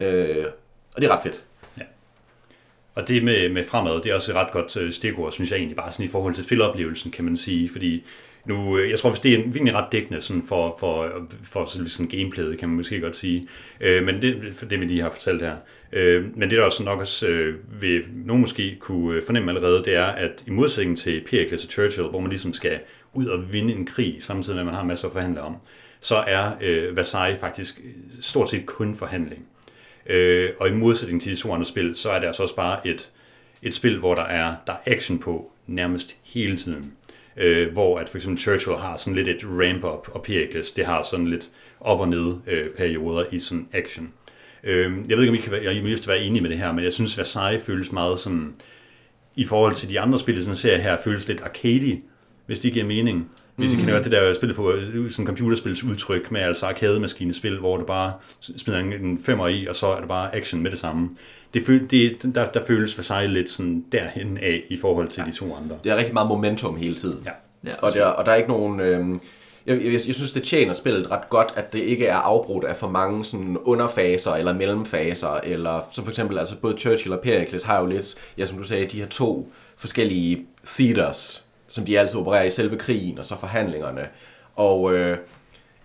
Øh, 0.00 0.44
og 0.94 1.02
det 1.02 1.08
er 1.08 1.14
ret 1.14 1.22
fedt. 1.22 1.42
Og 2.94 3.08
det 3.08 3.24
med, 3.24 3.48
med 3.48 3.64
fremad, 3.64 4.00
det 4.00 4.10
er 4.10 4.14
også 4.14 4.32
et 4.32 4.36
ret 4.36 4.52
godt 4.52 4.76
øh, 4.76 4.92
stikord, 4.92 5.32
synes 5.32 5.50
jeg 5.50 5.56
egentlig, 5.56 5.76
bare 5.76 5.92
sådan 5.92 6.06
i 6.06 6.08
forhold 6.08 6.34
til 6.34 6.44
spiloplevelsen, 6.44 7.10
kan 7.10 7.24
man 7.24 7.36
sige, 7.36 7.68
fordi 7.68 8.04
nu, 8.46 8.78
øh, 8.78 8.90
jeg 8.90 8.98
tror, 8.98 9.10
hvis 9.10 9.20
det 9.20 9.34
er 9.34 9.38
virkelig 9.38 9.74
ret 9.74 9.92
dækkende 9.92 10.20
sådan 10.20 10.42
for, 10.42 10.76
for, 10.80 11.26
for 11.44 11.64
sådan, 11.64 11.86
sådan 11.86 12.18
gameplayet, 12.18 12.58
kan 12.58 12.68
man 12.68 12.76
måske 12.76 13.00
godt 13.00 13.16
sige, 13.16 13.48
øh, 13.80 14.04
men 14.04 14.22
det, 14.22 14.54
for 14.54 14.66
det 14.66 14.80
vi 14.80 14.84
lige 14.84 15.02
har 15.02 15.10
fortalt 15.10 15.42
her. 15.42 15.56
Øh, 15.92 16.24
men 16.36 16.50
det 16.50 16.58
der 16.58 16.64
også 16.64 16.82
nok 16.82 17.00
også 17.00 17.28
øh, 17.28 17.54
vil 17.80 18.04
nogen 18.14 18.40
måske 18.40 18.76
kunne 18.80 19.16
øh, 19.16 19.22
fornemme 19.22 19.50
allerede, 19.50 19.84
det 19.84 19.94
er, 19.94 20.06
at 20.06 20.44
i 20.46 20.50
modsætning 20.50 20.98
til 20.98 21.24
Pericles 21.30 21.64
og 21.64 21.70
Churchill, 21.70 22.08
hvor 22.08 22.20
man 22.20 22.30
ligesom 22.30 22.52
skal 22.52 22.80
ud 23.12 23.26
og 23.26 23.52
vinde 23.52 23.74
en 23.74 23.86
krig, 23.86 24.16
samtidig 24.20 24.56
med 24.56 24.60
at 24.60 24.66
man 24.66 24.74
har 24.74 24.84
masser 24.84 25.06
at 25.06 25.12
forhandle 25.12 25.40
om, 25.40 25.56
så 26.00 26.16
er 26.16 26.50
øh, 26.60 26.96
Versailles 26.96 27.40
faktisk 27.40 27.80
øh, 27.84 27.92
stort 28.20 28.48
set 28.48 28.66
kun 28.66 28.94
forhandling. 28.94 29.46
Øh, 30.06 30.50
og 30.60 30.68
i 30.68 30.72
modsætning 30.72 31.22
til 31.22 31.32
de 31.32 31.36
to 31.36 31.52
andre 31.52 31.66
spil, 31.66 31.96
så 31.96 32.10
er 32.10 32.18
det 32.18 32.26
altså 32.26 32.42
også 32.42 32.56
bare 32.56 32.86
et, 32.86 33.10
et 33.62 33.74
spil, 33.74 33.98
hvor 33.98 34.14
der 34.14 34.22
er, 34.22 34.54
der 34.66 34.72
er 34.72 34.92
action 34.92 35.18
på 35.18 35.52
nærmest 35.66 36.16
hele 36.22 36.56
tiden. 36.56 36.92
Øh, 37.36 37.72
hvor 37.72 37.98
at 37.98 38.08
for 38.08 38.18
eksempel 38.18 38.40
Churchill 38.40 38.76
har 38.76 38.96
sådan 38.96 39.14
lidt 39.14 39.28
et 39.28 39.44
ramp-up, 39.44 40.08
og 40.12 40.22
Pericles, 40.22 40.72
det 40.72 40.86
har 40.86 41.02
sådan 41.02 41.28
lidt 41.28 41.50
op- 41.80 42.00
og 42.00 42.08
ned 42.08 42.34
øh, 42.46 42.70
perioder 42.76 43.24
i 43.32 43.38
sådan 43.38 43.68
action. 43.72 44.12
Øh, 44.64 44.92
jeg 45.08 45.16
ved 45.16 45.24
ikke, 45.24 45.30
om 45.30 45.34
I 45.34 45.38
kan 45.38 45.52
være, 45.52 45.74
I 45.74 45.96
være 46.06 46.20
enige 46.20 46.42
med 46.42 46.50
det 46.50 46.58
her, 46.58 46.72
men 46.72 46.84
jeg 46.84 46.92
synes, 46.92 47.18
Versailles 47.18 47.64
føles 47.64 47.92
meget 47.92 48.18
sådan, 48.18 48.54
i 49.36 49.44
forhold 49.44 49.72
til 49.72 49.88
de 49.88 50.00
andre 50.00 50.18
spil, 50.18 50.42
sådan 50.42 50.56
ser 50.56 50.76
her, 50.76 50.96
føles 51.04 51.28
lidt 51.28 51.40
arcade, 51.40 52.00
hvis 52.46 52.60
det 52.60 52.72
giver 52.72 52.84
mening. 52.84 53.30
Hvis 53.56 53.72
I 53.72 53.76
kender 53.76 53.92
godt 53.92 54.04
det 54.04 54.12
der 54.12 54.34
spil 54.34 54.54
for 54.54 54.80
sådan 55.10 55.26
computerspils 55.26 55.84
udtryk 55.84 56.30
med 56.30 56.40
altså 56.40 56.66
arcade-maskinespil, 56.66 57.58
hvor 57.58 57.76
du 57.76 57.84
bare 57.84 58.12
smider 58.56 58.78
en 58.78 59.18
femmer 59.18 59.48
i, 59.48 59.66
og 59.66 59.76
så 59.76 59.86
er 59.86 59.98
det 59.98 60.08
bare 60.08 60.36
action 60.36 60.62
med 60.62 60.70
det 60.70 60.78
samme. 60.78 61.10
Det, 61.54 61.62
føl, 61.66 61.90
det 61.90 62.34
der, 62.34 62.44
der 62.44 62.64
føles 62.66 62.98
Versailles 62.98 63.34
lidt 63.34 63.50
sådan 63.50 63.84
derhen 63.92 64.38
af 64.38 64.62
i 64.68 64.78
forhold 64.78 65.08
til 65.08 65.20
ja. 65.20 65.30
de 65.30 65.36
to 65.36 65.54
andre. 65.54 65.78
Det 65.84 65.92
er 65.92 65.96
rigtig 65.96 66.14
meget 66.14 66.28
momentum 66.28 66.76
hele 66.76 66.94
tiden. 66.94 67.22
Ja. 67.24 67.30
ja 67.70 67.74
og, 67.78 67.94
der, 67.94 68.06
og 68.06 68.26
der 68.26 68.32
er 68.32 68.36
ikke 68.36 68.48
nogen... 68.48 68.80
Øh, 68.80 69.08
jeg, 69.66 69.84
jeg, 69.84 69.92
jeg 69.92 70.14
synes, 70.14 70.32
det 70.32 70.42
tjener 70.42 70.72
spillet 70.72 71.10
ret 71.10 71.28
godt, 71.28 71.52
at 71.56 71.72
det 71.72 71.78
ikke 71.78 72.06
er 72.06 72.16
afbrudt 72.16 72.64
af 72.64 72.76
for 72.76 72.88
mange 72.88 73.24
sådan 73.24 73.58
underfaser 73.58 74.32
eller 74.32 74.52
mellemfaser, 74.52 75.40
eller 75.44 75.80
som 75.92 76.04
for 76.04 76.10
eksempel, 76.10 76.38
altså 76.38 76.56
både 76.56 76.78
Churchill 76.78 77.14
og 77.14 77.20
Pericles 77.20 77.62
har 77.62 77.80
jo 77.80 77.86
lidt, 77.86 78.14
ja 78.38 78.46
som 78.46 78.58
du 78.58 78.64
sagde, 78.64 78.86
de 78.86 79.00
her 79.00 79.06
to 79.06 79.52
forskellige 79.76 80.46
theaters, 80.66 81.46
som 81.68 81.84
de 81.84 81.98
altid 81.98 82.18
opererer 82.18 82.44
i 82.44 82.50
selve 82.50 82.76
krigen 82.76 83.18
og 83.18 83.26
så 83.26 83.36
forhandlingerne. 83.36 84.08
Og 84.56 84.94
øh, 84.94 85.16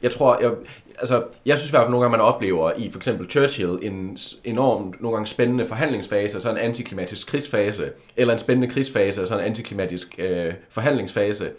jeg 0.01 0.11
tror, 0.11 0.39
jeg, 0.41 0.51
altså, 0.99 1.23
jeg 1.45 1.57
synes 1.57 1.69
i 1.69 1.71
hvert 1.71 1.81
fald 1.81 1.91
nogle 1.91 2.03
gange, 2.03 2.17
man 2.17 2.25
oplever 2.25 2.71
i 2.77 2.91
for 2.91 2.99
eksempel 2.99 3.29
Churchill 3.29 3.79
en 3.81 4.17
enormt 4.43 5.01
nogle 5.01 5.15
gange 5.15 5.27
spændende 5.27 5.65
forhandlingsfase, 5.65 6.37
og 6.37 6.41
så 6.41 6.51
en 6.51 6.57
antiklimatisk 6.57 7.27
krigsfase, 7.27 7.91
eller 8.17 8.33
en 8.33 8.39
spændende 8.39 8.73
krigsfase, 8.73 9.21
og 9.21 9.27
så 9.27 9.33
en 9.33 9.45
antiklimatisk 9.45 10.15
øh, 10.17 10.53
forhandlingsfase. 10.69 11.49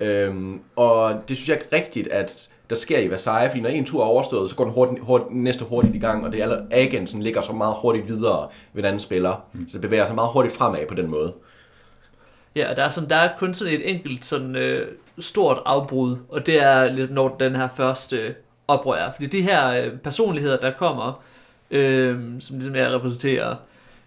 Øhm, 0.00 0.60
og 0.76 1.14
det 1.28 1.36
synes 1.36 1.48
jeg 1.48 1.56
er 1.56 1.76
rigtigt, 1.76 2.08
at 2.08 2.48
der 2.70 2.76
sker 2.76 2.98
i 2.98 3.10
Versailles, 3.10 3.50
fordi 3.50 3.60
når 3.60 3.68
en 3.68 3.84
tur 3.84 4.02
er 4.02 4.06
overstået, 4.06 4.50
så 4.50 4.56
går 4.56 4.64
den 4.64 4.72
hurtigt, 4.72 5.00
hurtigt, 5.00 5.36
næste 5.36 5.64
hurtigt 5.64 5.94
i 5.94 5.98
gang, 5.98 6.24
og 6.24 6.32
det 6.32 6.42
er 6.42 6.60
agensen 6.70 7.22
ligger 7.22 7.40
så 7.40 7.52
meget 7.52 7.74
hurtigt 7.82 8.08
videre 8.08 8.48
ved 8.72 8.82
den 8.82 8.88
anden 8.88 9.00
spiller, 9.00 9.44
mm. 9.52 9.68
så 9.68 9.72
det 9.72 9.80
bevæger 9.80 10.06
sig 10.06 10.14
meget 10.14 10.30
hurtigt 10.32 10.56
fremad 10.56 10.86
på 10.88 10.94
den 10.94 11.06
måde. 11.06 11.32
Ja, 12.56 12.72
der 12.76 12.84
er, 12.84 12.90
sådan, 12.90 13.10
der 13.10 13.16
er 13.16 13.30
kun 13.38 13.54
sådan 13.54 13.74
et 13.74 13.90
enkelt 13.90 14.24
sådan, 14.24 14.56
øh, 14.56 14.88
stort 15.18 15.62
afbrud, 15.66 16.16
og 16.28 16.46
det 16.46 16.62
er 16.62 17.06
når 17.10 17.36
den 17.40 17.56
her 17.56 17.68
første 17.76 18.34
øh, 18.70 18.78
oprør. 18.78 19.12
Fordi 19.12 19.26
de 19.26 19.42
her 19.42 19.84
øh, 19.84 19.98
personligheder, 19.98 20.56
der 20.56 20.70
kommer, 20.70 21.22
øh, 21.70 22.18
som 22.40 22.56
ligesom 22.56 22.74
jeg 22.74 22.92
repræsenterer, 22.92 23.56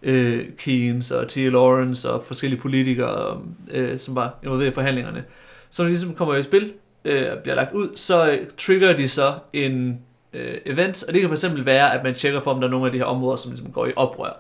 øh, 0.04 0.46
Keynes 0.58 1.12
og 1.12 1.28
T. 1.28 1.36
Lawrence 1.38 2.12
og 2.12 2.24
forskellige 2.24 2.62
politikere, 2.62 3.42
øh, 3.72 4.00
som 4.00 4.16
var 4.16 4.36
involveret 4.44 4.72
i 4.72 4.74
forhandlingerne, 4.74 5.24
som 5.70 5.86
ligesom 5.86 6.14
kommer 6.14 6.36
i 6.36 6.44
spil, 6.44 6.74
øh, 7.06 7.26
bliver 7.44 7.56
lagt 7.56 7.74
ud, 7.74 7.90
så 7.96 8.32
øh, 8.32 8.38
trigger 8.58 8.98
de 8.98 9.10
så 9.10 9.34
en 9.54 10.00
øh, 10.34 10.58
event, 10.66 11.04
og 11.08 11.14
det 11.14 11.22
kan 11.22 11.30
for 11.30 11.36
eksempel 11.36 11.66
være, 11.66 11.94
at 11.94 12.04
man 12.04 12.16
tjekker 12.16 12.40
for, 12.40 12.52
om 12.52 12.60
der 12.62 12.68
er 12.68 12.72
nogle 12.72 12.86
af 12.86 12.92
de 12.92 12.98
her 12.98 13.06
områder, 13.06 13.38
som 13.38 13.52
ligesom 13.52 13.72
går 13.72 13.86
i 13.86 13.92
oprør. 13.96 14.40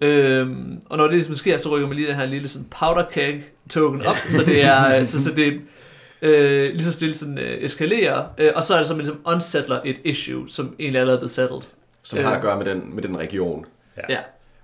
Øhm, 0.00 0.82
og 0.88 0.98
når 0.98 1.04
det 1.04 1.14
ligesom 1.14 1.34
sker, 1.34 1.58
så 1.58 1.68
rykker 1.68 1.88
man 1.88 1.96
lige 1.96 2.08
den 2.08 2.16
her 2.16 2.26
lille 2.26 2.48
sådan 2.48 2.66
powder 2.70 3.04
keg 3.12 3.42
token 3.70 4.02
op, 4.02 4.16
så 4.30 4.44
det 4.44 4.64
er 4.64 4.98
øh, 4.98 5.06
så, 5.06 5.24
så 5.24 5.34
det 5.34 5.60
øh, 6.22 6.72
lige 6.72 6.84
så 6.84 6.92
stille 6.92 7.14
sådan 7.14 7.38
øh, 7.38 7.64
eskalerer, 7.64 8.24
øh, 8.38 8.52
og 8.54 8.64
så 8.64 8.74
er 8.74 8.78
det 8.78 8.86
som 8.86 8.98
ligesom 8.98 9.20
unsettler 9.26 9.80
et 9.84 9.96
issue, 10.04 10.48
som 10.48 10.74
egentlig 10.78 11.00
allerede 11.00 11.16
er 11.16 11.20
blevet 11.20 11.30
settled. 11.30 11.60
Som 12.02 12.18
øh, 12.18 12.24
har 12.24 12.34
at 12.36 12.42
gøre 12.42 12.58
med 12.58 12.66
den, 12.66 12.94
med 12.94 13.02
den 13.02 13.18
region. 13.18 13.66
Ja. 13.96 14.02
ja. 14.14 14.18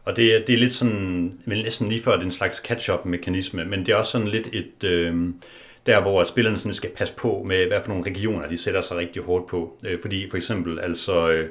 Og 0.05 0.17
det, 0.17 0.35
er, 0.35 0.45
det 0.45 0.53
er 0.53 0.59
lidt 0.59 0.73
sådan, 0.73 1.33
men 1.45 1.59
næsten 1.59 1.89
lige 1.89 2.03
før 2.03 2.13
det 2.13 2.21
er 2.21 2.25
en 2.25 2.31
slags 2.31 2.57
catch-up 2.57 3.05
mekanisme, 3.05 3.65
men 3.65 3.81
det 3.87 3.89
er 3.89 3.97
også 3.97 4.11
sådan 4.11 4.29
lidt 4.29 4.49
et, 4.53 4.85
øh, 4.85 5.15
der 5.87 6.01
hvor 6.01 6.25
spillerne 6.25 6.59
sådan 6.59 6.73
skal 6.73 6.91
passe 6.91 7.15
på 7.15 7.45
med, 7.47 7.67
hvad 7.67 7.81
for 7.85 7.89
nogle 7.89 8.07
regioner 8.07 8.49
de 8.49 8.59
sætter 8.59 8.81
sig 8.81 8.97
rigtig 8.97 9.23
hårdt 9.23 9.47
på. 9.47 9.79
Øh, 9.87 10.01
fordi 10.01 10.31
for 10.31 10.37
eksempel, 10.37 10.81
altså, 10.81 11.31
øh, 11.31 11.49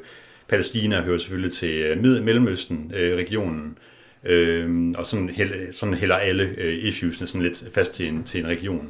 Palæstina 0.47 1.01
hører 1.01 1.17
selvfølgelig 1.17 1.51
til 1.51 1.69
øh, 1.69 2.23
Mellemøsten-regionen, 2.23 3.77
øh, 4.23 4.93
og 4.97 5.07
sådan, 5.07 5.29
hælder, 5.29 5.55
sådan 5.71 5.93
hælder 5.93 6.15
alle 6.15 6.43
øh, 6.57 6.83
issuesne 6.83 7.27
sådan 7.27 7.41
lidt 7.41 7.63
fast 7.73 7.93
til 7.93 8.07
en, 8.07 8.23
til 8.23 8.39
en 8.39 8.47
region. 8.47 8.89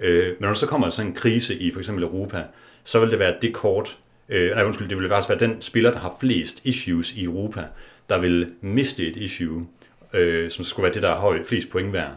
Øh, 0.00 0.26
men 0.26 0.36
når 0.40 0.48
der 0.48 0.54
så 0.54 0.66
kommer 0.66 0.88
sådan 0.88 1.10
en 1.10 1.14
krise 1.14 1.54
i 1.58 1.72
for 1.72 1.78
eksempel 1.78 2.04
Europa, 2.04 2.42
så 2.84 3.00
vil 3.00 3.10
det 3.10 3.18
være 3.18 3.34
det 3.42 3.52
kort, 3.52 3.98
øh, 4.28 4.50
nej 4.50 4.64
undskyld, 4.64 4.88
det 4.88 4.98
vil 4.98 5.08
faktisk 5.08 5.28
være 5.28 5.38
den 5.38 5.62
spiller, 5.62 5.90
der 5.90 5.98
har 5.98 6.16
flest 6.20 6.60
issues 6.64 7.12
i 7.12 7.24
Europa, 7.24 7.64
der 8.08 8.18
vil 8.18 8.50
miste 8.60 9.06
et 9.06 9.16
issue, 9.16 9.66
øh, 10.12 10.50
som 10.50 10.64
skulle 10.64 10.84
være 10.84 10.94
det, 10.94 11.02
der 11.02 11.08
har 11.08 11.20
høj, 11.20 11.44
flest 11.44 11.70
point 11.70 11.92
værd, 11.92 12.12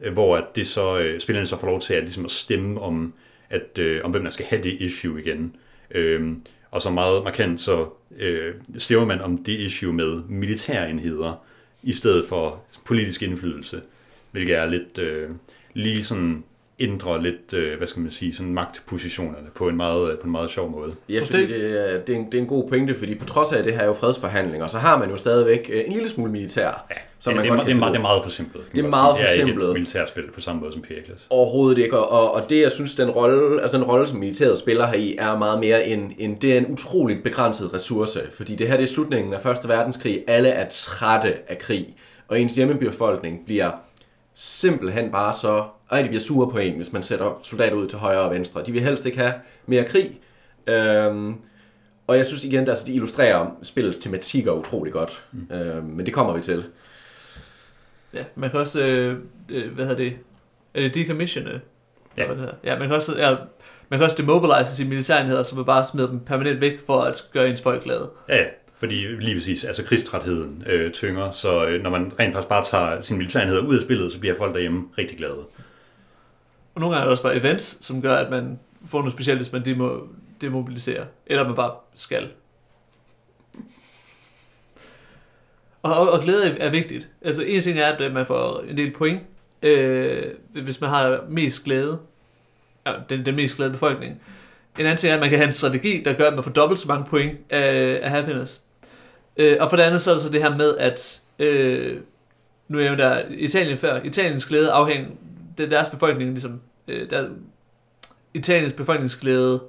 øh, 0.00 0.12
hvor 0.12 0.36
at 0.36 0.44
det 0.56 0.66
så, 0.66 0.98
øh, 0.98 1.20
spillerne 1.20 1.46
så 1.46 1.56
får 1.56 1.66
lov 1.66 1.80
til 1.80 1.94
at, 1.94 2.02
ligesom 2.02 2.24
at 2.24 2.30
stemme 2.30 2.80
om, 2.80 3.12
at, 3.50 3.78
øh, 3.78 4.00
om 4.04 4.10
hvem 4.10 4.22
der 4.22 4.30
skal 4.30 4.46
have 4.46 4.62
det 4.62 4.72
issue 4.72 5.20
igen. 5.20 5.56
Øh, 5.90 6.32
og 6.70 6.82
så 6.82 6.90
meget 6.90 7.24
markant, 7.24 7.60
så 7.60 7.88
øh, 8.18 8.54
stemmer 8.78 9.06
man 9.06 9.20
om 9.20 9.44
det 9.44 9.60
issue 9.60 9.92
med 9.92 10.22
militærenheder, 10.28 11.44
i 11.82 11.92
stedet 11.92 12.24
for 12.28 12.64
politisk 12.84 13.22
indflydelse, 13.22 13.82
hvilket 14.30 14.56
er 14.56 14.66
lidt 14.66 14.98
øh, 14.98 15.30
lige 15.74 16.04
sådan 16.04 16.44
ændre 16.82 17.22
lidt, 17.22 17.54
øh, 17.54 17.76
hvad 17.78 17.86
skal 17.86 18.02
man 18.02 18.10
sige, 18.10 18.34
sådan 18.34 18.54
magtpositionerne 18.54 19.48
på 19.54 19.68
en 19.68 19.76
meget, 19.76 20.18
på 20.18 20.24
en 20.24 20.30
meget 20.32 20.50
sjov 20.50 20.70
måde. 20.70 20.92
Ja, 21.08 21.20
fordi 21.24 21.46
det, 21.46 21.92
er, 21.94 22.00
det, 22.00 22.14
er 22.14 22.18
en, 22.18 22.26
det 22.26 22.34
er 22.34 22.42
en 22.42 22.48
god 22.48 22.68
pointe, 22.68 22.94
fordi 22.98 23.14
på 23.14 23.24
trods 23.24 23.52
af, 23.52 23.64
det 23.64 23.72
her 23.72 23.80
er 23.80 23.86
jo 23.86 23.92
fredsforhandlinger, 23.92 24.66
så 24.66 24.78
har 24.78 24.98
man 24.98 25.10
jo 25.10 25.16
stadigvæk 25.16 25.70
øh, 25.72 25.82
en 25.86 25.92
lille 25.92 26.08
smule 26.08 26.32
militær. 26.32 26.86
Ja, 26.90 26.94
som 27.18 27.32
ja, 27.32 27.36
man 27.36 27.44
det, 27.44 27.50
er, 27.50 27.56
godt 27.56 27.66
det, 27.66 27.74
er 27.74 27.78
meget, 27.78 27.92
det 27.92 27.98
er 27.98 28.02
meget 28.02 28.22
forsimplet. 28.22 28.64
Det 28.74 28.84
er 28.84 28.88
meget 28.88 29.16
forsimplet. 29.18 29.56
Det 29.56 29.64
er 29.64 29.68
et 29.68 29.74
militærspil 29.74 30.30
på 30.34 30.40
samme 30.40 30.60
måde 30.60 30.72
som 30.72 30.82
Pericles. 30.82 31.26
Overhovedet 31.30 31.78
ikke, 31.78 31.98
og, 31.98 32.34
og 32.34 32.50
det 32.50 32.60
jeg 32.60 32.72
synes, 32.72 32.94
den 32.94 33.10
rolle, 33.10 33.62
altså 33.62 33.76
den 33.76 33.84
rolle, 33.84 34.06
som 34.06 34.18
militæret 34.18 34.58
spiller 34.58 34.86
her 34.86 34.94
i, 34.94 35.16
er 35.16 35.38
meget 35.38 35.60
mere 35.60 35.86
end, 35.86 36.12
end 36.18 36.40
det 36.40 36.52
er 36.52 36.58
en 36.58 36.66
utroligt 36.66 37.22
begrænset 37.22 37.74
ressource, 37.74 38.20
fordi 38.34 38.56
det 38.56 38.68
her 38.68 38.76
det 38.76 38.82
er 38.82 38.88
slutningen 38.88 39.34
af 39.34 39.40
Første 39.40 39.68
Verdenskrig. 39.68 40.22
Alle 40.28 40.48
er 40.48 40.68
trætte 40.70 41.34
af 41.48 41.58
krig, 41.58 41.94
og 42.28 42.40
ens 42.40 42.54
hjemmebefolkning 42.54 43.46
bliver 43.46 43.70
simpelthen 44.34 45.10
bare 45.10 45.34
så 45.34 45.64
ej, 45.92 46.02
de 46.02 46.08
bliver 46.08 46.20
sure 46.20 46.50
på 46.50 46.58
en, 46.58 46.76
hvis 46.76 46.92
man 46.92 47.02
sætter 47.02 47.40
soldater 47.42 47.76
ud 47.76 47.88
til 47.88 47.98
højre 47.98 48.20
og 48.20 48.30
venstre. 48.30 48.62
De 48.66 48.72
vil 48.72 48.82
helst 48.82 49.06
ikke 49.06 49.18
have 49.18 49.34
mere 49.66 49.84
krig. 49.84 50.20
Øhm, 50.66 51.34
og 52.06 52.16
jeg 52.16 52.26
synes 52.26 52.44
igen, 52.44 52.62
at 52.62 52.68
altså, 52.68 52.86
de 52.86 52.92
illustrerer 52.92 53.46
spillets 53.62 53.98
tematikker 53.98 54.52
utrolig 54.52 54.92
godt. 54.92 55.22
Mm. 55.32 55.54
Øhm, 55.56 55.86
men 55.86 56.06
det 56.06 56.14
kommer 56.14 56.36
vi 56.36 56.42
til. 56.42 56.64
Ja, 58.14 58.24
man 58.34 58.50
kan 58.50 58.60
også, 58.60 58.86
øh, 58.86 59.16
øh 59.48 59.74
hvad 59.74 59.86
hedder 59.86 60.02
det, 60.02 60.16
er 60.74 60.80
det 60.80 60.94
decommission? 60.94 61.44
Ja. 62.16 62.26
Hvad 62.26 62.36
det 62.36 62.54
ja, 62.64 62.78
man 62.78 62.88
kan 62.88 62.96
også, 62.96 63.18
ja, 63.18 63.36
man 63.88 63.98
kan 63.98 64.04
også 64.04 64.16
demobilize 64.16 64.76
sine 64.76 64.88
militærenheder, 64.88 65.42
så 65.42 65.56
man 65.56 65.64
bare 65.64 65.84
smider 65.84 66.08
dem 66.08 66.20
permanent 66.20 66.60
væk 66.60 66.86
for 66.86 67.00
at 67.00 67.24
gøre 67.32 67.48
ens 67.48 67.62
folk 67.62 67.84
glade. 67.84 68.10
Ja, 68.28 68.36
ja. 68.36 68.44
Fordi 68.76 68.94
lige 68.94 69.34
præcis, 69.34 69.64
altså 69.64 69.84
krigstrætheden 69.84 70.64
øh, 70.66 70.90
tynger, 70.90 71.30
så 71.30 71.66
øh, 71.66 71.82
når 71.82 71.90
man 71.90 72.12
rent 72.20 72.34
faktisk 72.34 72.48
bare 72.48 72.62
tager 72.62 73.00
sine 73.00 73.18
militærenheder 73.18 73.62
ud 73.62 73.76
af 73.76 73.82
spillet, 73.82 74.12
så 74.12 74.18
bliver 74.18 74.34
folk 74.34 74.54
derhjemme 74.54 74.84
rigtig 74.98 75.18
glade. 75.18 75.38
Og 76.74 76.80
nogle 76.80 76.94
gange 76.96 77.00
er 77.00 77.04
der 77.04 77.10
også 77.10 77.22
bare 77.22 77.36
events, 77.36 77.86
som 77.86 78.02
gør, 78.02 78.16
at 78.16 78.30
man 78.30 78.58
får 78.86 78.98
noget 78.98 79.12
specielt, 79.12 79.38
hvis 79.38 79.52
man 79.52 79.64
demo, 79.64 79.98
demobiliserer. 80.40 81.04
Eller 81.26 81.46
man 81.46 81.54
bare 81.56 81.72
skal. 81.94 82.28
Og, 85.82 85.94
og, 85.94 86.10
og 86.10 86.22
glæde 86.22 86.58
er 86.58 86.70
vigtigt. 86.70 87.08
Altså 87.22 87.42
en 87.42 87.62
ting 87.62 87.78
er, 87.78 87.86
at 87.86 88.00
øh, 88.00 88.14
man 88.14 88.26
får 88.26 88.64
en 88.68 88.76
del 88.76 88.92
point, 88.92 89.20
øh, 89.62 90.24
hvis 90.62 90.80
man 90.80 90.90
har 90.90 91.24
mest 91.28 91.64
glæde. 91.64 91.98
ja, 92.86 92.92
den, 93.08 93.26
den 93.26 93.36
mest 93.36 93.56
glade 93.56 93.70
befolkning. 93.70 94.22
En 94.78 94.86
anden 94.86 94.96
ting 94.96 95.10
er, 95.10 95.14
at 95.14 95.20
man 95.20 95.30
kan 95.30 95.38
have 95.38 95.46
en 95.46 95.52
strategi, 95.52 96.02
der 96.02 96.12
gør, 96.12 96.26
at 96.26 96.34
man 96.34 96.44
får 96.44 96.50
dobbelt 96.50 96.80
så 96.80 96.88
mange 96.88 97.04
point 97.10 97.38
af, 97.50 98.00
af 98.02 98.10
happiness. 98.10 98.60
Øh, 99.36 99.56
og 99.60 99.70
for 99.70 99.76
det 99.76 99.82
andet 99.82 100.02
så 100.02 100.10
er 100.10 100.14
det 100.14 100.22
så 100.22 100.32
det 100.32 100.42
her 100.42 100.56
med, 100.56 100.76
at 100.76 101.20
øh, 101.38 101.96
nu 102.68 102.78
er 102.78 102.82
jeg 102.82 102.90
jo 102.90 102.96
der 102.96 103.22
Italien 103.30 103.78
før. 103.78 104.00
Italiens 104.04 104.46
glæde 104.46 104.70
afhænger, 104.70 105.08
det 105.58 105.70
deres 105.70 105.88
befolkning 105.88 106.30
ligesom, 106.30 106.60
øh, 106.88 107.10
der, 107.10 107.28
Italiens 108.34 108.72
befolkningsglæde 108.72 109.62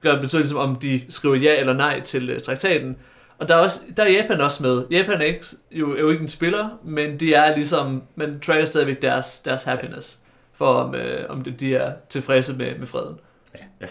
gør 0.00 0.20
betyder 0.20 0.40
ligesom, 0.40 0.58
om 0.58 0.76
de 0.76 1.02
skriver 1.08 1.34
ja 1.34 1.60
eller 1.60 1.72
nej 1.72 2.00
til 2.00 2.30
øh, 2.30 2.40
traktaten. 2.40 2.96
Og 3.38 3.48
der 3.48 3.54
er, 3.54 3.60
også, 3.60 3.80
der 3.96 4.02
er 4.02 4.10
Japan 4.10 4.40
også 4.40 4.62
med. 4.62 4.84
Japan 4.90 5.20
er, 5.20 5.24
ikke, 5.24 5.46
jo, 5.70 5.94
er 5.96 6.00
jo 6.00 6.10
ikke 6.10 6.22
en 6.22 6.28
spiller, 6.28 6.68
men 6.84 7.20
de 7.20 7.34
er 7.34 7.56
ligesom, 7.56 8.02
man 8.14 8.40
tracker 8.40 8.64
stadigvæk 8.64 9.02
deres, 9.02 9.40
deres 9.40 9.62
happiness, 9.62 10.18
for 10.52 10.66
om, 10.66 10.94
øh, 10.94 11.30
om 11.30 11.44
de 11.44 11.76
er 11.76 11.92
tilfredse 12.08 12.56
med, 12.56 12.78
med 12.78 12.86
freden. 12.86 13.16
Ja. 13.54 13.64
ja. 13.80 13.86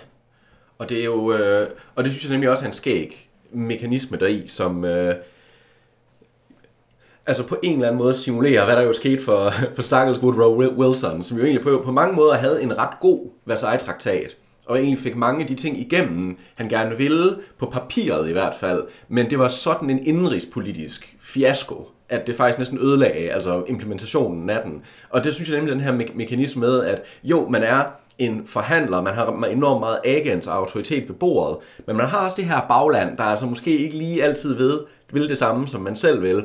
Og 0.78 0.90
det 0.90 1.00
er 1.00 1.06
jo, 1.06 1.34
øh, 1.34 1.70
og 1.96 2.04
det 2.04 2.12
synes 2.12 2.26
jeg 2.26 2.32
nemlig 2.32 2.50
også 2.50 2.64
er 2.64 2.68
en 2.68 2.74
skæg 2.74 3.30
mekanisme 3.52 4.18
deri, 4.18 4.48
som 4.48 4.86
øh, 4.86 5.16
altså 7.26 7.44
på 7.44 7.58
en 7.64 7.74
eller 7.74 7.88
anden 7.88 8.02
måde 8.02 8.14
simulere, 8.14 8.66
hvad 8.66 8.76
der 8.76 8.82
jo 8.82 8.94
skete 8.94 9.24
for, 9.24 9.54
for 9.76 9.82
stakkels 9.82 10.20
Woodrow 10.20 10.78
Wilson, 10.78 11.24
som 11.24 11.38
jo 11.38 11.44
egentlig 11.44 11.64
på, 11.64 11.82
på 11.86 11.92
mange 11.92 12.16
måder 12.16 12.34
havde 12.34 12.64
en 12.64 12.78
ret 12.78 13.00
god 13.02 13.30
Versailles-traktat, 13.46 14.38
og 14.66 14.80
egentlig 14.80 15.00
fik 15.00 15.16
mange 15.16 15.42
af 15.42 15.48
de 15.48 15.56
ting 15.56 15.80
igennem, 15.80 16.38
han 16.56 16.70
gerne 16.70 16.98
ville, 16.98 17.36
på 17.60 17.66
papiret 17.66 18.30
i 18.30 18.32
hvert 18.32 18.54
fald, 18.60 18.84
men 19.10 19.30
det 19.30 19.40
var 19.40 19.48
sådan 19.48 19.90
en 19.90 20.08
indrigspolitisk 20.08 21.18
fiasko, 21.22 21.88
at 22.10 22.28
det 22.28 22.36
faktisk 22.36 22.60
næsten 22.60 22.78
ødelagde 22.78 23.32
altså 23.32 23.64
implementationen 23.68 24.50
af 24.50 24.62
den. 24.66 24.82
Og 25.10 25.24
det 25.24 25.34
synes 25.34 25.50
jeg 25.50 25.58
nemlig, 25.58 25.76
den 25.76 25.84
her 25.84 25.92
me- 25.92 26.18
mekanisme 26.18 26.60
med, 26.60 26.84
at 26.86 27.02
jo, 27.24 27.50
man 27.50 27.64
er 27.64 27.84
en 28.18 28.42
forhandler, 28.46 29.02
man 29.02 29.14
har 29.14 29.46
enormt 29.46 29.80
meget 29.80 30.00
agents 30.06 30.48
og 30.48 30.56
autoritet 30.56 31.10
ved 31.10 31.16
bordet, 31.16 31.58
men 31.88 31.98
man 31.98 32.06
har 32.06 32.26
også 32.26 32.42
det 32.42 32.46
her 32.46 32.66
bagland, 32.70 33.18
der 33.18 33.24
altså 33.24 33.46
måske 33.46 33.78
ikke 33.78 33.98
lige 33.98 34.24
altid 34.24 34.56
ved, 34.56 34.80
vil 35.14 35.30
det 35.30 35.38
samme, 35.38 35.68
som 35.68 35.82
man 35.82 35.96
selv 35.96 36.22
vil. 36.22 36.44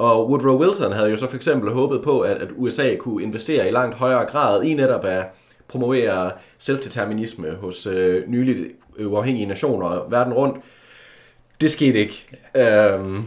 Og 0.00 0.30
Woodrow 0.30 0.58
Wilson 0.58 0.92
havde 0.92 1.10
jo 1.10 1.16
så 1.16 1.26
for 1.26 1.36
eksempel 1.36 1.72
håbet 1.72 2.02
på, 2.02 2.20
at, 2.20 2.36
at 2.36 2.48
USA 2.56 2.96
kunne 2.96 3.22
investere 3.22 3.68
i 3.68 3.70
langt 3.70 3.96
højere 3.96 4.24
grad 4.24 4.62
i 4.62 4.74
netop 4.74 5.04
at 5.04 5.24
promovere 5.68 6.30
selvdeterminisme 6.58 7.50
hos 7.50 7.86
øh, 7.86 8.28
nyligt 8.28 8.68
uafhængige 8.98 9.46
nationer 9.46 10.08
verden 10.10 10.32
rundt. 10.32 10.56
Det 11.60 11.70
skete 11.70 11.98
ikke. 11.98 12.26
Ja. 12.54 12.96
Øhm, 12.96 13.22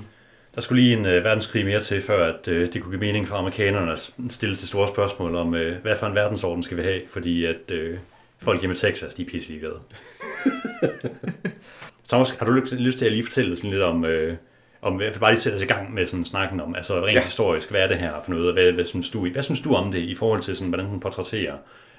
Der 0.55 0.61
skulle 0.61 0.83
lige 0.83 0.97
en 0.97 1.05
øh, 1.05 1.23
verdenskrig 1.23 1.65
mere 1.65 1.79
til, 1.81 2.01
før 2.01 2.33
at, 2.33 2.47
øh, 2.47 2.73
det 2.73 2.81
kunne 2.81 2.91
give 2.91 2.99
mening 2.99 3.27
for 3.27 3.35
amerikanerne 3.35 3.91
at 3.91 4.11
stille 4.29 4.55
til 4.55 4.67
store 4.67 4.87
spørgsmål 4.87 5.35
om, 5.35 5.55
øh, 5.55 5.81
hvad 5.81 5.95
for 5.95 6.07
en 6.07 6.15
verdensorden 6.15 6.63
skal 6.63 6.77
vi 6.77 6.81
have, 6.81 7.01
fordi 7.09 7.45
at 7.45 7.71
øh, 7.71 7.97
folk 8.39 8.61
hjemme 8.61 8.73
i 8.73 8.77
Texas, 8.77 9.13
de 9.13 9.21
er 9.21 9.25
pisselig 9.25 9.59
glade. 9.59 9.79
Thomas, 12.09 12.29
har 12.29 12.45
du 12.45 12.51
lyst 12.51 12.73
lyst 12.73 12.97
til 12.97 13.05
at 13.05 13.11
lige 13.11 13.25
fortælle 13.25 13.55
sådan 13.55 13.69
lidt 13.69 13.83
om, 13.83 14.05
øh, 14.05 14.35
om 14.83 15.01
jeg 15.01 15.13
vil 15.13 15.19
bare 15.19 15.31
lige 15.31 15.41
sætte 15.41 15.55
os 15.55 15.61
i 15.61 15.65
gang 15.65 15.93
med 15.93 16.05
sådan 16.05 16.25
snakken 16.25 16.59
om, 16.61 16.75
altså 16.75 16.99
rent 17.01 17.13
Ja. 17.13 17.21
historisk, 17.23 17.71
hvad 17.71 17.81
er 17.81 17.87
det 17.87 17.97
her 17.97 18.11
for 18.25 18.31
noget, 18.31 18.47
og 18.47 18.53
hvad, 18.53 18.71
hvad, 18.71 18.83
synes 18.83 19.09
du, 19.09 19.27
hvad 19.29 19.43
synes 19.43 19.61
du 19.61 19.73
om 19.73 19.91
det 19.91 19.99
i 19.99 20.15
forhold 20.15 20.41
til, 20.41 20.55
sådan, 20.55 20.69
hvordan 20.69 20.85
hun 20.85 20.99
portrætterer 20.99 21.53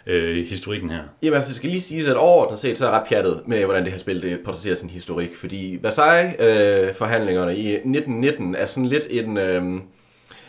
øh, 0.06 0.46
historikken 0.46 0.90
her? 0.90 1.00
Jamen 1.22 1.34
altså, 1.34 1.48
det 1.48 1.56
skal 1.56 1.70
lige 1.70 1.80
siges, 1.82 2.08
at 2.08 2.16
overordnet 2.16 2.58
set, 2.58 2.78
så 2.78 2.86
er 2.86 2.90
jeg 2.90 3.00
ret 3.00 3.08
pjattet 3.08 3.42
med, 3.46 3.64
hvordan 3.64 3.84
det 3.84 3.92
her 3.92 3.98
spil 3.98 4.22
det 4.22 4.40
portrætterer 4.44 4.74
sin 4.74 4.90
historik, 4.90 5.34
fordi 5.36 5.78
Versailles-forhandlingerne 5.82 7.52
øh, 7.52 7.58
i 7.58 7.68
1919 7.74 8.54
er 8.54 8.66
sådan 8.66 8.86
lidt 8.88 9.04
en... 9.10 9.36
Øh, 9.36 9.62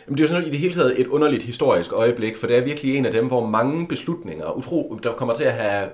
Jamen, 0.08 0.18
det 0.18 0.24
er 0.24 0.24
jo 0.24 0.28
sådan 0.28 0.46
i 0.46 0.50
det 0.50 0.58
hele 0.58 0.74
taget 0.74 1.00
et 1.00 1.06
underligt 1.06 1.42
historisk 1.42 1.92
øjeblik, 1.92 2.36
for 2.36 2.46
det 2.46 2.56
er 2.56 2.64
virkelig 2.64 2.96
en 2.96 3.06
af 3.06 3.12
dem, 3.12 3.26
hvor 3.26 3.46
mange 3.46 3.86
beslutninger, 3.88 4.52
utro, 4.56 4.98
der 5.02 5.12
kommer 5.12 5.34
til 5.34 5.44
at 5.44 5.52
have 5.52 5.88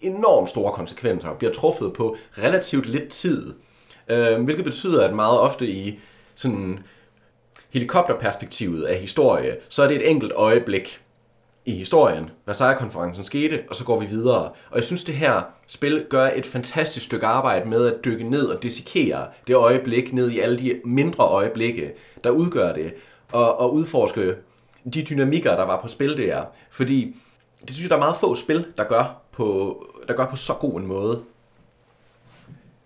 enormt 0.00 0.48
store 0.48 0.72
konsekvenser, 0.72 1.34
bliver 1.38 1.52
truffet 1.52 1.92
på 1.92 2.16
relativt 2.42 2.86
lidt 2.86 3.08
tid. 3.08 3.52
Øh, 4.10 4.42
hvilket 4.42 4.64
betyder, 4.64 5.08
at 5.08 5.14
meget 5.14 5.40
ofte 5.40 5.66
i 5.66 6.00
sådan 6.34 6.78
helikopterperspektivet 7.70 8.84
af 8.84 8.98
historie, 8.98 9.56
så 9.68 9.82
er 9.82 9.88
det 9.88 9.96
et 9.96 10.10
enkelt 10.10 10.32
øjeblik 10.36 11.00
i 11.64 11.74
historien. 11.74 12.30
Versailles-konferencen 12.46 13.24
skete, 13.24 13.62
og 13.70 13.76
så 13.76 13.84
går 13.84 14.00
vi 14.00 14.06
videre. 14.06 14.50
Og 14.70 14.76
jeg 14.76 14.84
synes, 14.84 15.04
det 15.04 15.14
her 15.14 15.42
spil 15.66 16.06
gør 16.10 16.30
et 16.34 16.46
fantastisk 16.46 17.06
stykke 17.06 17.26
arbejde 17.26 17.68
med 17.68 17.86
at 17.86 18.04
dykke 18.04 18.30
ned 18.30 18.46
og 18.46 18.62
dissekere 18.62 19.26
det 19.46 19.54
øjeblik 19.54 20.12
ned 20.12 20.30
i 20.30 20.40
alle 20.40 20.58
de 20.58 20.80
mindre 20.84 21.24
øjeblikke, 21.24 21.92
der 22.24 22.30
udgør 22.30 22.72
det, 22.72 22.94
og, 23.32 23.60
og 23.60 23.74
udforske 23.74 24.34
de 24.94 25.02
dynamikker, 25.02 25.56
der 25.56 25.64
var 25.64 25.80
på 25.80 25.88
spil 25.88 26.16
der. 26.16 26.44
Fordi 26.70 27.16
det 27.60 27.70
synes 27.70 27.82
jeg, 27.82 27.90
der 27.90 27.96
er 27.96 28.00
meget 28.00 28.16
få 28.20 28.34
spil, 28.34 28.66
der 28.78 28.84
gør 28.84 29.20
på, 29.32 29.76
der 30.08 30.14
gør 30.14 30.26
på 30.26 30.36
så 30.36 30.52
god 30.52 30.80
en 30.80 30.86
måde. 30.86 31.22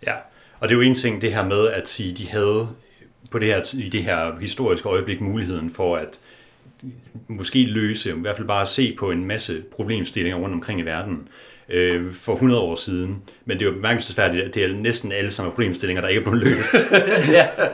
Ja, 0.07 0.15
og 0.63 0.69
det 0.69 0.75
er 0.75 0.77
jo 0.77 0.89
en 0.89 0.95
ting, 0.95 1.23
det 1.23 1.35
her 1.35 1.45
med 1.45 1.69
at 1.69 1.89
sige, 1.89 2.15
de 2.15 2.29
havde 2.29 2.69
på 3.31 3.39
det 3.39 3.49
her, 3.49 3.75
i 3.79 3.89
det 3.89 4.05
her 4.05 4.39
historiske 4.41 4.89
øjeblik 4.89 5.21
muligheden 5.21 5.71
for 5.71 5.97
at 5.97 6.19
måske 7.29 7.65
løse, 7.65 8.11
i 8.11 8.13
hvert 8.17 8.37
fald 8.37 8.49
bare 8.49 8.67
se 8.67 8.97
på 8.99 9.11
en 9.11 9.25
masse 9.25 9.63
problemstillinger 9.73 10.39
rundt 10.39 10.55
omkring 10.55 10.81
i 10.81 10.83
verden 10.83 11.29
øh, 11.69 12.15
for 12.15 12.33
100 12.33 12.63
år 12.63 12.77
siden. 12.77 13.23
Men 13.45 13.59
det 13.59 13.65
er 13.65 13.69
jo 13.69 13.75
bemærkelsesværdigt, 13.75 14.45
at 14.45 14.55
det 14.55 14.65
er 14.65 14.69
næsten 14.69 15.13
alle 15.13 15.31
sammen 15.31 15.53
problemstillinger, 15.53 16.01
der 16.01 16.09
ikke 16.09 16.21
er 16.21 16.25
blevet 16.25 16.43
løst. 16.43 16.75